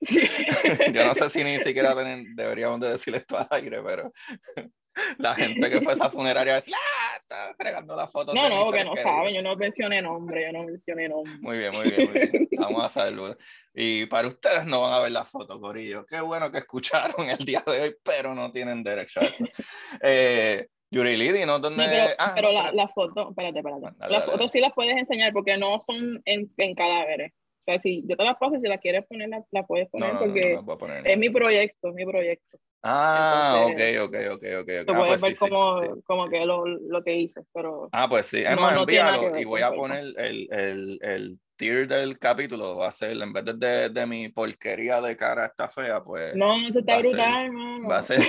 Sí. 0.00 0.20
Yo 0.92 1.04
no 1.04 1.14
sé 1.14 1.30
si 1.30 1.42
ni 1.44 1.58
siquiera 1.58 1.94
tener- 1.94 2.26
deberíamos 2.34 2.80
de 2.80 2.90
decir 2.90 3.14
esto 3.14 3.38
al 3.38 3.46
aire, 3.50 3.80
pero 3.82 4.12
la 5.18 5.34
gente 5.34 5.70
que 5.70 5.80
fue 5.80 5.92
a 5.92 5.96
esa 5.96 6.10
funeraria 6.10 6.54
decía, 6.54 6.76
ah, 6.76 7.16
está 7.20 7.54
fregando 7.58 7.96
la 7.96 8.08
foto. 8.08 8.32
No, 8.34 8.44
de 8.44 8.50
no, 8.50 8.64
porque 8.64 8.84
no 8.84 8.94
queridos". 8.94 9.14
saben, 9.16 9.34
yo 9.34 9.42
no 9.42 9.56
mencioné 9.56 10.02
nombre, 10.02 10.42
yo 10.46 10.52
no 10.52 10.64
mencioné 10.64 11.08
nombre. 11.08 11.32
Muy 11.40 11.58
bien, 11.58 11.72
muy 11.72 11.90
bien, 11.90 12.10
muy 12.10 12.20
bien. 12.28 12.48
Vamos 12.58 12.84
a 12.84 12.88
saberlo. 12.88 13.36
Y 13.74 14.06
para 14.06 14.28
ustedes 14.28 14.64
no 14.66 14.82
van 14.82 14.92
a 14.94 15.00
ver 15.00 15.12
la 15.12 15.24
foto, 15.24 15.60
Corillo. 15.60 16.04
Qué 16.06 16.20
bueno 16.20 16.50
que 16.50 16.58
escucharon 16.58 17.28
el 17.28 17.38
día 17.44 17.62
de 17.66 17.80
hoy, 17.82 17.96
pero 18.02 18.34
no 18.34 18.50
tienen 18.52 18.82
derecho 18.82 19.20
a 19.20 19.24
eso. 19.24 19.44
Eh, 20.02 20.66
Yuri 20.90 21.16
Lidi, 21.16 21.44
¿no? 21.44 21.58
¿Dónde? 21.58 21.84
No, 21.84 21.90
pero, 21.90 22.14
ah, 22.18 22.32
pero 22.34 22.52
la, 22.52 22.58
espérate. 22.66 22.76
la 22.76 22.88
foto, 22.88 23.30
espérate, 23.30 23.58
espérate. 23.58 23.96
Las 24.08 24.24
fotos 24.24 24.52
sí 24.52 24.60
las 24.60 24.72
puedes 24.72 24.96
enseñar 24.96 25.32
porque 25.32 25.56
no 25.56 25.80
son 25.80 26.22
en, 26.24 26.52
en 26.56 26.74
cadáveres. 26.74 27.32
Sea, 27.66 27.78
si 27.80 28.04
yo 28.06 28.16
te 28.16 28.24
las 28.24 28.36
paso 28.38 28.56
si 28.60 28.68
las 28.68 28.80
quieres 28.80 29.06
poner, 29.06 29.28
la, 29.28 29.44
la 29.50 29.66
puedes 29.66 29.88
poner 29.90 30.10
no, 30.10 30.26
no, 30.26 30.26
porque 30.26 30.54
no, 30.62 30.78
poner. 30.78 31.04
es 31.04 31.18
mi 31.18 31.30
proyecto, 31.30 31.88
es 31.88 31.94
mi 31.94 32.06
proyecto. 32.06 32.58
Ah, 32.82 33.52
Entonces, 33.52 33.66
ok, 33.72 33.80
ok, 34.04 34.14
ok, 34.34 34.44
ok. 34.62 34.86
Tú 34.86 34.92
Ah, 34.94 34.98
puedes 34.98 35.20
pues 35.20 35.22
ver 35.22 35.32
sí, 35.32 35.38
como, 35.38 35.80
sí, 35.80 35.86
como 36.04 36.24
sí, 36.24 36.30
que 36.30 36.46
lo, 36.46 36.66
lo 36.66 37.02
que 37.02 37.16
hice, 37.16 37.42
pero 37.52 37.88
Ah, 37.92 38.08
pues 38.08 38.26
sí. 38.26 38.44
Envíalo 38.44 38.86
ver 38.86 39.40
y 39.40 39.44
voy 39.44 39.62
a 39.62 39.74
poner 39.74 40.04
el, 40.18 40.48
el, 40.52 40.98
el 41.02 41.40
tier 41.56 41.88
del 41.88 42.18
capítulo. 42.18 42.76
Va 42.76 42.88
a 42.88 42.92
ser, 42.92 43.20
en 43.20 43.32
vez 43.32 43.44
de, 43.44 43.54
de, 43.54 43.88
de 43.90 44.06
mi 44.06 44.28
porquería 44.28 45.00
de 45.00 45.16
cara 45.16 45.46
esta 45.46 45.68
fea, 45.68 46.02
pues 46.04 46.34
no, 46.34 46.68
eso 46.68 46.80
está 46.80 46.98
ser- 46.98 47.08
brutal, 47.10 47.46
hermano. 47.46 47.88
va 47.90 47.98
a 47.98 48.02
ser, 48.02 48.20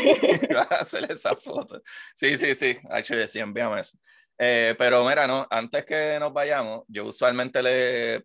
va 0.55 0.61
a 0.69 0.75
hacer 0.81 1.11
esa 1.11 1.35
foto. 1.35 1.81
Sí, 2.15 2.37
sí, 2.37 2.55
sí. 2.55 2.77
HD, 2.89 3.27
sí, 3.27 3.39
envíame 3.39 3.81
eso. 3.81 3.97
Eh, 4.39 4.75
pero 4.77 5.03
mira, 5.03 5.25
no, 5.25 5.47
antes 5.49 5.83
que 5.83 6.17
nos 6.19 6.31
vayamos, 6.31 6.83
yo 6.87 7.05
usualmente 7.05 7.61
le, 7.63 8.21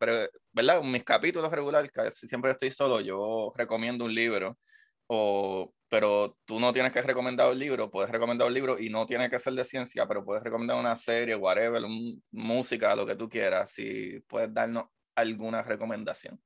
¿verdad? 0.52 0.82
Mis 0.82 1.04
capítulos 1.04 1.50
regulares, 1.50 1.90
casi 1.90 2.28
siempre 2.28 2.50
estoy 2.50 2.70
solo, 2.70 3.00
yo 3.00 3.50
recomiendo 3.56 4.04
un 4.04 4.14
libro, 4.14 4.58
o, 5.06 5.72
pero 5.88 6.36
tú 6.44 6.60
no 6.60 6.72
tienes 6.72 6.92
que 6.92 7.00
recomendar 7.00 7.50
un 7.50 7.58
libro, 7.58 7.90
puedes 7.90 8.10
recomendar 8.10 8.46
un 8.46 8.52
libro 8.54 8.78
y 8.78 8.90
no 8.90 9.06
tiene 9.06 9.30
que 9.30 9.38
ser 9.38 9.54
de 9.54 9.64
ciencia, 9.64 10.06
pero 10.06 10.22
puedes 10.24 10.42
recomendar 10.42 10.76
una 10.78 10.96
serie, 10.96 11.34
whatever, 11.34 11.82
un- 11.84 12.22
música, 12.30 12.94
lo 12.94 13.06
que 13.06 13.16
tú 13.16 13.28
quieras, 13.28 13.70
si 13.72 14.20
puedes 14.28 14.52
darnos 14.52 14.84
alguna 15.14 15.62
recomendación. 15.62 16.38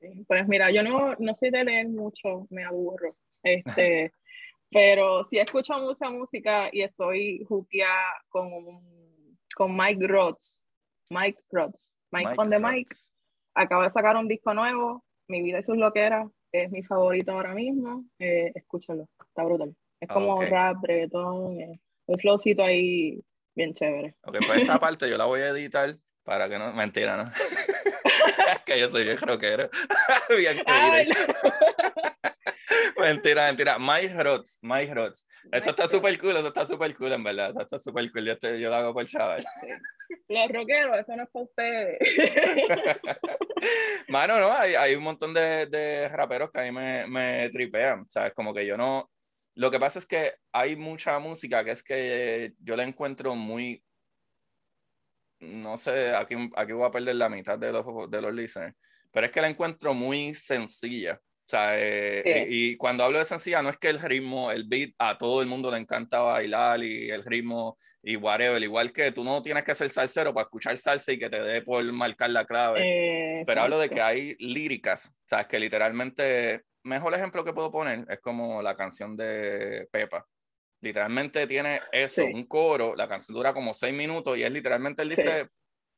Sí, 0.00 0.24
Pues 0.28 0.46
mira, 0.46 0.70
yo 0.70 0.82
no, 0.82 1.14
no 1.18 1.34
soy 1.34 1.50
de 1.50 1.64
leer 1.64 1.88
mucho, 1.88 2.46
me 2.50 2.64
aburro. 2.64 3.16
Este, 3.46 4.10
pero 4.74 5.22
sí 5.22 5.38
escucho 5.38 5.78
mucha 5.78 6.10
música 6.10 6.68
y 6.72 6.82
estoy 6.82 7.44
juqueada 7.48 8.20
con, 8.28 8.82
con 9.54 9.76
Mike 9.76 10.04
Rhodes. 10.08 10.60
Mike 11.10 11.38
Rhodes. 11.52 11.92
Mike, 12.10 12.34
on 12.36 12.50
the 12.50 12.58
Mike. 12.58 12.92
Acaba 13.54 13.84
de 13.84 13.90
sacar 13.90 14.16
un 14.16 14.26
disco 14.26 14.52
nuevo, 14.52 15.04
Mi 15.28 15.42
vida 15.42 15.60
y 15.60 15.62
sus 15.62 15.76
loqueras. 15.76 16.26
Es 16.50 16.72
mi 16.72 16.82
favorito 16.82 17.30
ahora 17.30 17.54
mismo. 17.54 18.04
Eh, 18.18 18.50
escúchalo, 18.56 19.08
está 19.28 19.44
brutal. 19.44 19.76
Es 20.00 20.08
como 20.08 20.34
Ok. 20.34 20.46
rap, 20.50 20.76
reggaetón, 20.82 21.60
eh, 21.60 21.80
un 22.06 22.18
flowcito 22.18 22.64
ahí 22.64 23.22
bien 23.54 23.74
chévere. 23.74 24.16
Ok, 24.24 24.38
pues 24.44 24.62
esa 24.62 24.80
parte 24.80 25.08
yo 25.08 25.16
la 25.16 25.26
voy 25.26 25.40
a 25.40 25.50
editar 25.50 25.96
para 26.24 26.48
que 26.48 26.58
no. 26.58 26.72
Mentira, 26.72 27.16
¿no? 27.16 27.30
que 28.66 28.80
yo 28.80 28.90
soy 28.90 29.04
bien 29.04 29.18
rockero. 29.18 29.70
bien 30.36 30.56
Ay. 30.66 31.06
Mentira, 32.98 33.46
mentira. 33.46 33.78
Mike 33.78 34.22
Rods, 34.22 34.58
Mike 34.62 34.94
Rods. 34.94 35.26
Eso 35.52 35.70
está 35.70 35.86
súper 35.88 36.18
cool, 36.18 36.36
eso 36.36 36.48
está 36.48 36.66
súper 36.66 36.94
cool, 36.96 37.12
en 37.12 37.24
verdad. 37.24 37.50
Eso 37.50 37.60
está 37.62 37.78
súper 37.78 38.10
cool. 38.10 38.24
Yo, 38.26 38.32
estoy- 38.32 38.60
yo 38.60 38.68
lo 38.70 38.76
hago 38.76 38.94
por 38.94 39.06
chaval. 39.06 39.44
Los 40.28 40.48
rockeros, 40.48 40.98
eso 40.98 41.16
no 41.16 41.22
es 41.24 41.28
para 41.30 41.44
ustedes. 41.44 41.98
Mano, 44.08 44.38
no, 44.40 44.52
hay, 44.52 44.74
hay 44.74 44.94
un 44.94 45.02
montón 45.02 45.34
de, 45.34 45.66
de 45.66 46.08
raperos 46.08 46.50
que 46.50 46.60
a 46.60 46.62
mí 46.64 46.72
me, 46.72 47.06
me 47.06 47.50
tripean, 47.50 48.08
¿sabes? 48.08 48.32
Como 48.34 48.54
que 48.54 48.66
yo 48.66 48.76
no. 48.76 49.10
Lo 49.56 49.70
que 49.70 49.78
pasa 49.78 49.98
es 49.98 50.06
que 50.06 50.34
hay 50.52 50.76
mucha 50.76 51.18
música 51.18 51.64
que 51.64 51.70
es 51.72 51.82
que 51.82 52.52
yo 52.58 52.76
la 52.76 52.82
encuentro 52.84 53.34
muy. 53.34 53.82
No 55.40 55.76
sé, 55.76 56.14
aquí, 56.14 56.34
aquí 56.56 56.72
voy 56.72 56.86
a 56.86 56.90
perder 56.90 57.16
la 57.16 57.28
mitad 57.28 57.58
de 57.58 57.72
los, 57.72 58.10
de 58.10 58.22
los 58.22 58.32
listeners, 58.32 58.74
pero 59.12 59.26
es 59.26 59.32
que 59.32 59.42
la 59.42 59.48
encuentro 59.48 59.92
muy 59.92 60.32
sencilla. 60.34 61.20
O 61.46 61.48
sea, 61.48 61.78
eh, 61.78 62.22
Sí. 62.24 62.30
y, 62.48 62.70
y 62.70 62.76
cuando 62.76 63.04
hablo 63.04 63.18
de 63.18 63.24
sencilla, 63.26 63.62
no 63.62 63.68
es 63.68 63.76
que 63.76 63.88
el 63.90 64.00
ritmo, 64.00 64.50
el 64.50 64.64
beat, 64.64 64.90
a 64.98 65.18
todo 65.18 65.42
el 65.42 65.46
mundo 65.46 65.70
le 65.70 65.78
encanta 65.78 66.20
bailar 66.20 66.82
y 66.82 67.10
el 67.10 67.22
ritmo 67.22 67.78
y 68.02 68.16
whatever. 68.16 68.62
Igual 68.62 68.92
que 68.92 69.12
tú 69.12 69.24
no 69.24 69.42
tienes 69.42 69.62
que 69.64 69.74
ser 69.74 69.90
salsero 69.90 70.32
para 70.32 70.44
escuchar 70.44 70.76
salsa 70.78 71.12
y 71.12 71.18
que 71.18 71.28
te 71.28 71.40
dé 71.40 71.60
por 71.62 71.84
marcar 71.92 72.30
la 72.30 72.46
clave. 72.46 72.80
Eh, 73.40 73.42
Pero 73.46 73.60
hablo 73.62 73.78
de 73.78 73.90
que 73.90 74.00
hay 74.00 74.34
líricas, 74.38 75.12
sabes 75.28 75.46
que 75.46 75.58
literalmente, 75.58 76.62
mejor 76.82 77.14
ejemplo 77.14 77.44
que 77.44 77.52
puedo 77.52 77.70
poner 77.70 78.04
es 78.08 78.20
como 78.20 78.62
la 78.62 78.74
canción 78.76 79.14
de 79.16 79.86
Pepa. 79.90 80.26
Literalmente 80.82 81.46
tiene 81.46 81.80
eso, 81.92 82.22
Sí. 82.22 82.30
un 82.32 82.44
coro, 82.46 82.94
la 82.96 83.08
canción 83.08 83.34
dura 83.36 83.52
como 83.54 83.72
seis 83.74 83.94
minutos 83.94 84.36
y 84.36 84.42
es 84.42 84.50
literalmente 84.50 85.02
él 85.02 85.08
Sí. 85.10 85.16
dice 85.16 85.48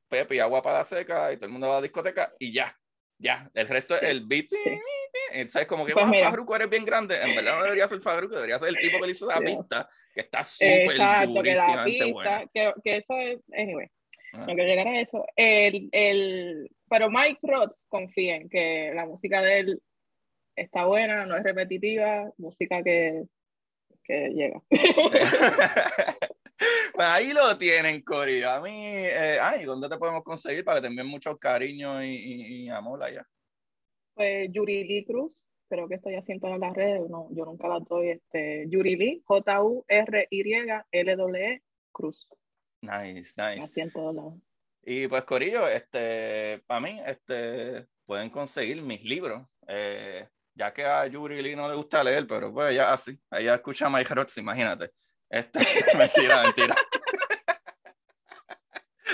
Pepe 0.08 0.36
y 0.36 0.38
agua 0.38 0.62
para 0.62 0.78
la 0.78 0.84
seca 0.84 1.32
y 1.32 1.36
todo 1.36 1.46
el 1.46 1.52
mundo 1.52 1.68
va 1.68 1.74
a 1.74 1.76
la 1.78 1.82
discoteca 1.82 2.32
y 2.38 2.52
ya, 2.52 2.76
ya. 3.18 3.50
El 3.54 3.66
resto 3.66 3.94
es 3.94 4.00
Sí, 4.00 4.06
el 4.06 4.26
beat. 4.26 4.46
sí. 4.50 4.56
y 4.64 5.05
¿Sabes? 5.48 5.66
Como 5.68 5.84
que 5.86 5.92
Pues 5.92 6.04
"Wow, 6.04 6.12
mira. 6.12 6.30
Farruko 6.30 6.56
eres 6.56 6.70
bien 6.70 6.84
grande. 6.84 7.20
En 7.20 7.34
verdad 7.36 7.56
no 7.58 7.64
debería 7.64 7.86
ser 7.86 8.00
Farruko, 8.00 8.34
debería 8.36 8.58
ser 8.58 8.68
el 8.68 8.76
tipo 8.76 8.98
que 9.00 9.06
le 9.06 9.12
hizo 9.12 9.30
esa 9.30 9.40
pista, 9.40 9.88
que 10.14 10.20
está 10.20 10.42
súper 10.44 10.82
Exacto, 10.92 11.42
que 11.42 11.54
la 11.54 11.62
durísimamente 11.62 11.90
pista, 12.04 12.12
buena. 12.12 12.44
que, 12.52 12.74
que 12.84 12.96
eso 12.96 13.16
es, 13.18 13.38
anyway, 13.56 13.86
Ah. 14.32 14.38
no 14.40 14.46
quiero 14.54 14.64
llegar 14.64 14.88
a 14.88 15.00
eso. 15.00 15.24
El, 15.36 15.88
el, 15.92 16.70
pero 16.90 17.08
Mike 17.10 17.38
Rhodes 17.42 17.86
confía 17.88 18.36
en 18.36 18.48
que 18.48 18.92
la 18.94 19.06
música 19.06 19.40
de 19.40 19.58
él 19.60 19.82
está 20.56 20.84
buena, 20.84 21.24
no 21.26 21.36
es 21.36 21.42
repetitiva, 21.42 22.30
música 22.38 22.82
que, 22.82 23.24
que 24.04 24.28
llega. 24.30 24.60
Pues 26.94 27.06
ahí 27.06 27.32
lo 27.34 27.58
tienen, 27.58 28.00
Cory. 28.02 28.42
A 28.42 28.60
mí, 28.62 28.72
eh, 28.74 29.36
ay, 29.40 29.64
¿dónde 29.64 29.90
te 29.90 29.98
podemos 29.98 30.24
conseguir 30.24 30.64
para 30.64 30.76
que 30.78 30.82
te 30.82 30.86
envíen 30.88 31.06
mucho 31.06 31.36
cariño 31.36 32.02
y, 32.02 32.08
y- 32.14 32.46
y 32.64 32.68
amor 32.70 33.02
allá? 33.02 33.26
Pues 34.16 34.48
Yuri 34.50 34.84
Lee 34.84 35.04
Cruz, 35.04 35.46
creo 35.68 35.86
que 35.88 35.96
estoy 35.96 36.14
haciendo 36.14 36.48
en 36.48 36.58
las 36.60 36.72
redes, 36.74 37.02
no, 37.10 37.28
yo 37.32 37.44
nunca 37.44 37.68
la 37.68 37.80
doy, 37.80 38.08
este, 38.10 38.64
Yuri 38.68 38.96
Lee, 38.96 39.22
J-U-R-Y-L-E 40.26 41.62
Cruz, 41.92 42.26
Nice, 42.80 43.34
nice. 43.36 43.62
así 43.62 43.80
en 43.82 43.90
todos 43.92 44.14
lados. 44.14 44.34
Y 44.82 45.06
pues, 45.08 45.24
Corillo, 45.24 45.68
este, 45.68 46.62
para 46.66 46.80
mí, 46.80 46.98
este, 47.06 47.86
pueden 48.06 48.30
conseguir 48.30 48.80
mis 48.82 49.04
libros. 49.04 49.42
eh, 49.68 50.26
ya 50.54 50.72
que 50.72 50.84
a 50.86 51.06
Yuri 51.06 51.42
Lee 51.42 51.54
no 51.54 51.68
le 51.68 51.74
gusta 51.74 52.02
leer, 52.02 52.26
pero 52.26 52.50
pues 52.50 52.72
ella 52.72 52.90
así, 52.90 53.18
ella 53.30 53.56
escucha 53.56 53.90
Mike 53.90 54.14
Rhodes, 54.14 54.38
imagínate. 54.38 54.90
Este, 55.28 55.58
mentira, 55.98 56.42
mentira. 56.44 56.74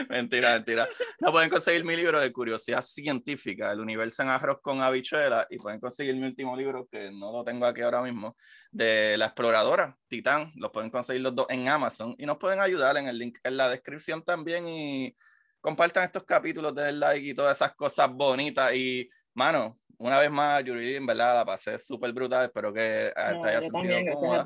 mentira, 0.11 0.55
mentira. 0.55 0.89
No 1.21 1.33
pueden 1.33 1.51
conseguir 1.51 1.85
mi 1.85 1.97
libro 1.97 2.21
de 2.21 2.33
curiosidad 2.33 2.83
científica, 2.83 3.73
El 3.73 3.81
universo 3.81 4.23
en 4.23 4.29
arroz 4.29 4.61
con 4.61 4.81
habichuela, 4.83 5.47
y 5.51 5.59
pueden 5.59 5.81
conseguir 5.81 6.15
mi 6.17 6.27
último 6.27 6.57
libro, 6.57 6.87
que 6.91 7.11
no 7.11 7.33
lo 7.33 7.45
tengo 7.45 7.67
aquí 7.67 7.83
ahora 7.83 8.03
mismo, 8.03 8.37
de 8.71 9.17
la 9.19 9.27
exploradora, 9.27 9.97
Titán. 10.09 10.53
Los 10.57 10.71
pueden 10.71 10.91
conseguir 10.91 11.23
los 11.23 11.35
dos 11.35 11.47
en 11.49 11.69
Amazon 11.69 12.15
y 12.19 12.27
nos 12.27 12.39
pueden 12.39 12.61
ayudar 12.61 12.97
en 12.97 13.07
el 13.07 13.19
link 13.19 13.39
en 13.43 13.57
la 13.57 13.69
descripción 13.69 14.23
también 14.23 14.67
y 14.69 15.17
compartan 15.61 16.05
estos 16.05 16.25
capítulos, 16.25 16.75
den 16.75 17.01
like 17.01 17.27
y 17.27 17.35
todas 17.35 17.57
esas 17.57 17.75
cosas 17.75 18.11
bonitas. 18.11 18.75
Y, 18.75 19.09
mano, 19.35 19.79
una 19.99 20.19
vez 20.19 20.31
más, 20.31 20.65
Yuri, 20.65 20.97
en 20.97 21.07
verdad, 21.07 21.37
la 21.37 21.45
pasé 21.45 21.79
súper 21.79 22.13
brutal. 22.13 22.47
Espero 22.47 22.73
que 22.73 23.13
No, 23.17 23.41
te 23.41 23.49
haya 23.49 23.61
sentido 23.61 23.95
también, 23.95 24.15
cómoda 24.15 24.45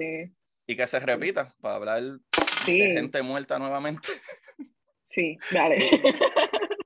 y 0.69 0.77
que 0.77 0.87
se 0.87 0.99
repita 0.99 1.55
para 1.61 1.77
hablar 1.77 2.03
de 2.03 2.19
Sí, 2.65 2.79
gente 2.79 3.23
muerta 3.23 3.59
nuevamente. 3.59 4.09
sí, 5.17 5.39
dale. 5.51 5.79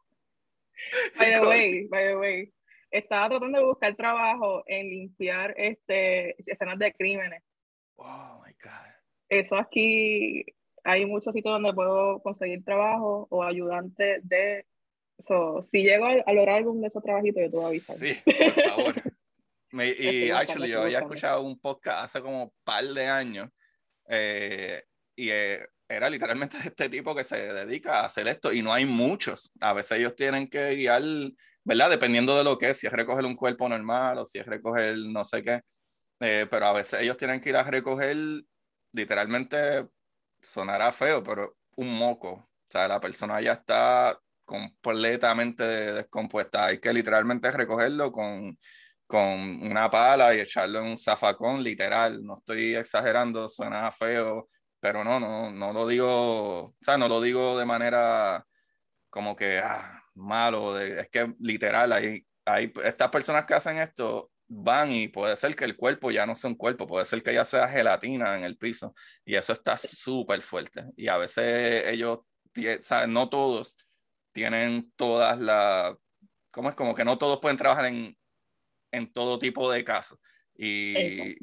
By 1.19 1.31
the 1.35 1.47
way, 1.47 1.87
by 1.89 2.05
the 2.05 2.17
way, 2.17 2.53
estaba 2.91 3.29
tratando 3.29 3.59
de 3.59 3.65
buscar 3.65 3.95
trabajo 3.95 4.63
en 4.67 4.89
limpiar 4.89 5.55
este, 5.57 6.37
escenas 6.51 6.79
de 6.79 6.93
crímenes. 6.93 7.43
Oh 7.97 8.43
my 8.45 8.53
God. 8.63 8.95
Eso 9.29 9.57
aquí 9.57 10.45
hay 10.83 11.07
muchos 11.07 11.35
sitios 11.35 11.55
donde 11.55 11.73
puedo 11.73 12.21
conseguir 12.23 12.65
trabajo 12.65 13.27
o 13.31 13.43
ayudante 13.45 14.21
de... 14.23 14.67
So, 15.19 15.63
si 15.63 15.83
llego 15.83 16.07
a, 16.07 16.33
lograr 16.33 16.57
algún 16.57 16.81
de 16.81 16.87
esos 16.87 17.03
trabajitos, 17.03 17.43
yo 17.43 17.51
te 17.51 17.57
voy 17.57 17.65
a 17.65 17.69
avisar. 17.69 17.97
Sí, 17.97 18.17
por 18.25 18.65
favor. 18.65 19.03
y 19.99 20.31
actually, 20.31 20.71
yo 20.71 20.83
había 20.83 21.01
escuchado 21.01 21.43
un 21.43 21.61
podcast 21.61 22.05
hace 22.05 22.23
como 22.23 22.45
un 22.45 22.53
par 22.65 22.85
de 22.85 23.07
años 23.07 23.51
eh, 24.09 24.83
y 25.15 25.29
eh, 25.29 25.69
era 25.91 26.09
literalmente 26.09 26.57
este 26.65 26.89
tipo 26.89 27.15
que 27.15 27.25
se 27.25 27.53
dedica 27.53 28.01
a 28.01 28.07
hacer 28.07 28.29
esto 28.29 28.53
y 28.53 28.63
no 28.63 28.73
hay 28.73 28.87
muchos. 28.87 29.53
A 29.61 29.73
veces 29.73 29.99
ellos 29.99 30.15
tienen 30.17 30.49
que 30.49 30.75
guiar, 30.77 31.03
¿verdad? 31.65 31.91
Dependiendo 31.91 32.37
de 32.39 32.45
lo 32.45 32.57
que 32.57 32.71
es, 32.71 32.79
si 32.79 32.87
es 32.87 32.93
recoger 32.93 33.25
un 33.25 33.37
cuerpo 33.37 33.69
normal 33.69 34.19
o 34.19 34.27
si 34.27 34.39
es 34.39 34.47
recoger 34.47 34.97
no 34.97 35.25
sé 35.25 35.43
qué, 35.43 35.61
eh, 36.21 36.47
pero 36.51 36.67
a 36.67 36.73
veces 36.73 37.01
ellos 37.01 37.17
tienen 37.17 37.41
que 37.41 37.51
ir 37.51 37.57
a 37.57 37.65
recoger 37.65 38.17
literalmente 38.93 39.87
sonará 40.41 40.93
feo, 40.93 41.23
pero 41.23 41.57
un 41.77 41.97
moco. 41.97 42.31
O 42.31 42.49
sea, 42.69 42.89
la 42.89 43.01
persona 43.01 43.41
ya 43.41 43.53
está 43.55 44.19
completamente 44.45 45.65
descompuesta. 45.65 46.67
Hay 46.67 46.79
que 46.79 46.93
literalmente 46.93 47.51
recogerlo 47.51 48.13
con, 48.13 48.59
con 49.07 49.23
una 49.63 49.91
pala 49.91 50.35
y 50.35 50.41
echarlo 50.41 50.81
en 50.81 50.87
un 50.87 50.99
zafacón, 50.99 51.63
literal. 51.63 52.25
No 52.25 52.39
estoy 52.39 52.75
exagerando, 52.75 53.49
suena 53.49 53.91
feo, 53.93 54.49
pero 54.81 55.05
no, 55.05 55.21
no, 55.21 55.51
no 55.51 55.73
lo 55.73 55.87
digo, 55.87 56.65
o 56.65 56.77
sea, 56.81 56.97
no 56.99 57.09
lo 57.09 57.21
digo 57.21 57.59
de 57.59 57.67
manera 57.67 58.47
como 59.11 59.37
que 59.37 59.59
ah, 59.59 60.03
malo, 60.15 60.75
de, 60.75 61.01
es 61.01 61.11
que 61.11 61.35
literal, 61.41 61.93
hay, 61.93 62.27
hay 62.45 62.73
estas 62.85 63.11
personas 63.11 63.45
que 63.45 63.55
hacen 63.55 63.79
esto 63.79 64.31
van 64.53 64.91
y 64.91 65.09
puede 65.09 65.37
ser 65.37 65.55
que 65.55 65.65
el 65.65 65.77
cuerpo 65.77 66.11
ya 66.11 66.27
no 66.27 66.35
sea 66.35 66.51
un 66.51 66.57
cuerpo, 66.57 66.87
puede 66.87 67.05
ser 67.05 67.23
que 67.23 67.33
ya 67.33 67.45
sea 67.45 67.69
gelatina 67.69 68.37
en 68.37 68.45
el 68.45 68.57
piso 68.57 68.95
y 69.25 69.37
eso 69.37 69.53
está 69.53 69.77
súper 69.77 70.43
fuerte 70.43 70.87
y 70.97 71.07
a 71.09 71.17
veces 71.19 71.85
ellos, 71.87 72.21
no 73.09 73.29
todos 73.29 73.77
tienen 74.33 74.93
todas 74.97 75.39
las, 75.39 75.95
¿cómo 76.51 76.71
es? 76.71 76.75
Como 76.75 76.95
que 76.95 77.05
no 77.05 77.17
todos 77.17 77.39
pueden 77.41 77.59
trabajar 77.59 77.87
en, 77.87 78.17
en 78.91 79.13
todo 79.13 79.39
tipo 79.39 79.71
de 79.71 79.85
casos 79.85 80.19
y, 80.57 80.97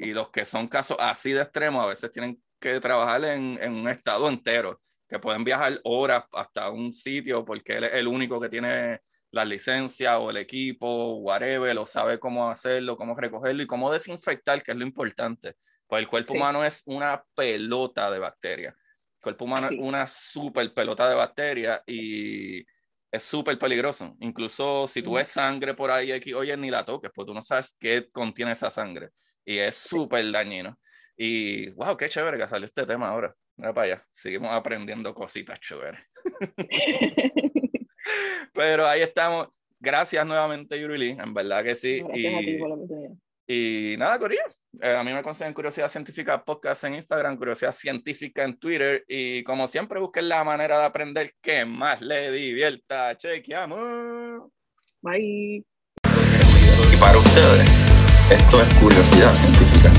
y, 0.04 0.12
los 0.12 0.30
que 0.30 0.44
son 0.44 0.68
casos 0.68 0.96
así 1.00 1.32
de 1.32 1.42
extremos 1.42 1.82
a 1.82 1.88
veces 1.88 2.10
tienen 2.10 2.40
que 2.58 2.80
trabajar 2.80 3.24
en, 3.24 3.58
en 3.60 3.72
un 3.72 3.88
estado 3.88 4.28
entero, 4.28 4.80
que 5.08 5.18
pueden 5.18 5.44
viajar 5.44 5.80
horas 5.84 6.24
hasta 6.32 6.70
un 6.70 6.92
sitio 6.92 7.44
porque 7.44 7.76
él 7.78 7.84
es 7.84 7.94
el 7.94 8.08
único 8.08 8.40
que 8.40 8.48
tiene 8.48 9.00
la 9.30 9.44
licencia 9.44 10.18
o 10.18 10.30
el 10.30 10.38
equipo, 10.38 11.16
whatever, 11.16 11.74
lo 11.74 11.86
sabe 11.86 12.18
cómo 12.18 12.50
hacerlo, 12.50 12.96
cómo 12.96 13.14
recogerlo 13.14 13.62
y 13.62 13.66
cómo 13.66 13.92
desinfectar, 13.92 14.62
que 14.62 14.72
es 14.72 14.76
lo 14.76 14.84
importante. 14.84 15.56
Pues 15.86 16.02
el 16.02 16.08
cuerpo 16.08 16.34
humano 16.34 16.64
es 16.64 16.82
una 16.86 17.24
pelota 17.34 18.10
de 18.10 18.18
bacterias. 18.18 18.74
El 18.74 19.22
cuerpo 19.22 19.44
humano 19.46 19.68
es 19.70 19.78
una 19.78 20.06
super 20.06 20.72
pelota 20.72 21.08
de 21.08 21.14
bacterias 21.14 21.82
y 21.86 22.64
es 23.10 23.22
súper 23.22 23.58
peligroso. 23.58 24.16
Incluso 24.20 24.86
si 24.86 25.02
tú 25.02 25.14
ves 25.14 25.28
sangre 25.28 25.74
por 25.74 25.90
ahí, 25.90 26.12
aquí, 26.12 26.34
oye, 26.34 26.56
ni 26.56 26.70
la 26.70 26.84
toques, 26.84 27.10
porque 27.14 27.30
tú 27.30 27.34
no 27.34 27.42
sabes 27.42 27.76
qué 27.78 28.08
contiene 28.10 28.52
esa 28.52 28.70
sangre. 28.70 29.10
Y 29.44 29.58
es 29.58 29.76
súper 29.76 30.30
dañino. 30.30 30.78
Y 31.20 31.70
wow, 31.70 31.96
qué 31.96 32.08
chévere 32.08 32.38
que 32.38 32.46
salió 32.46 32.66
este 32.66 32.86
tema 32.86 33.08
ahora. 33.08 33.34
Mira 33.56 33.74
para 33.74 33.86
allá, 33.86 34.06
seguimos 34.12 34.52
aprendiendo 34.52 35.12
cositas 35.12 35.58
chéveres. 35.58 36.00
Pero 38.54 38.86
ahí 38.86 39.02
estamos. 39.02 39.48
Gracias 39.80 40.24
nuevamente, 40.24 40.80
Yuri 40.80 41.10
En 41.10 41.34
verdad 41.34 41.64
que 41.64 41.74
sí. 41.74 42.02
y, 43.46 43.96
nada, 43.98 44.18
Corillo. 44.18 44.42
Eh, 44.80 44.94
a 44.94 45.02
mí 45.02 45.12
me 45.12 45.22
consiguen 45.22 45.54
Curiosidad 45.54 45.90
Científica 45.90 46.44
Podcast 46.44 46.84
en 46.84 46.94
Instagram, 46.94 47.36
Curiosidad 47.36 47.74
Científica 47.74 48.44
en 48.44 48.56
Twitter. 48.56 49.04
Y 49.08 49.42
como 49.42 49.66
siempre, 49.66 49.98
busquen 49.98 50.28
la 50.28 50.44
manera 50.44 50.78
de 50.78 50.84
aprender 50.84 51.32
que 51.40 51.64
más 51.64 52.00
le 52.00 52.30
divierta. 52.30 53.16
Chequeamos. 53.16 54.50
Bye. 55.00 55.64
Y 56.92 56.96
para 57.00 57.18
ustedes, 57.18 57.68
esto 58.30 58.60
es 58.60 58.74
Curiosidad 58.74 59.32
Científica. 59.32 59.97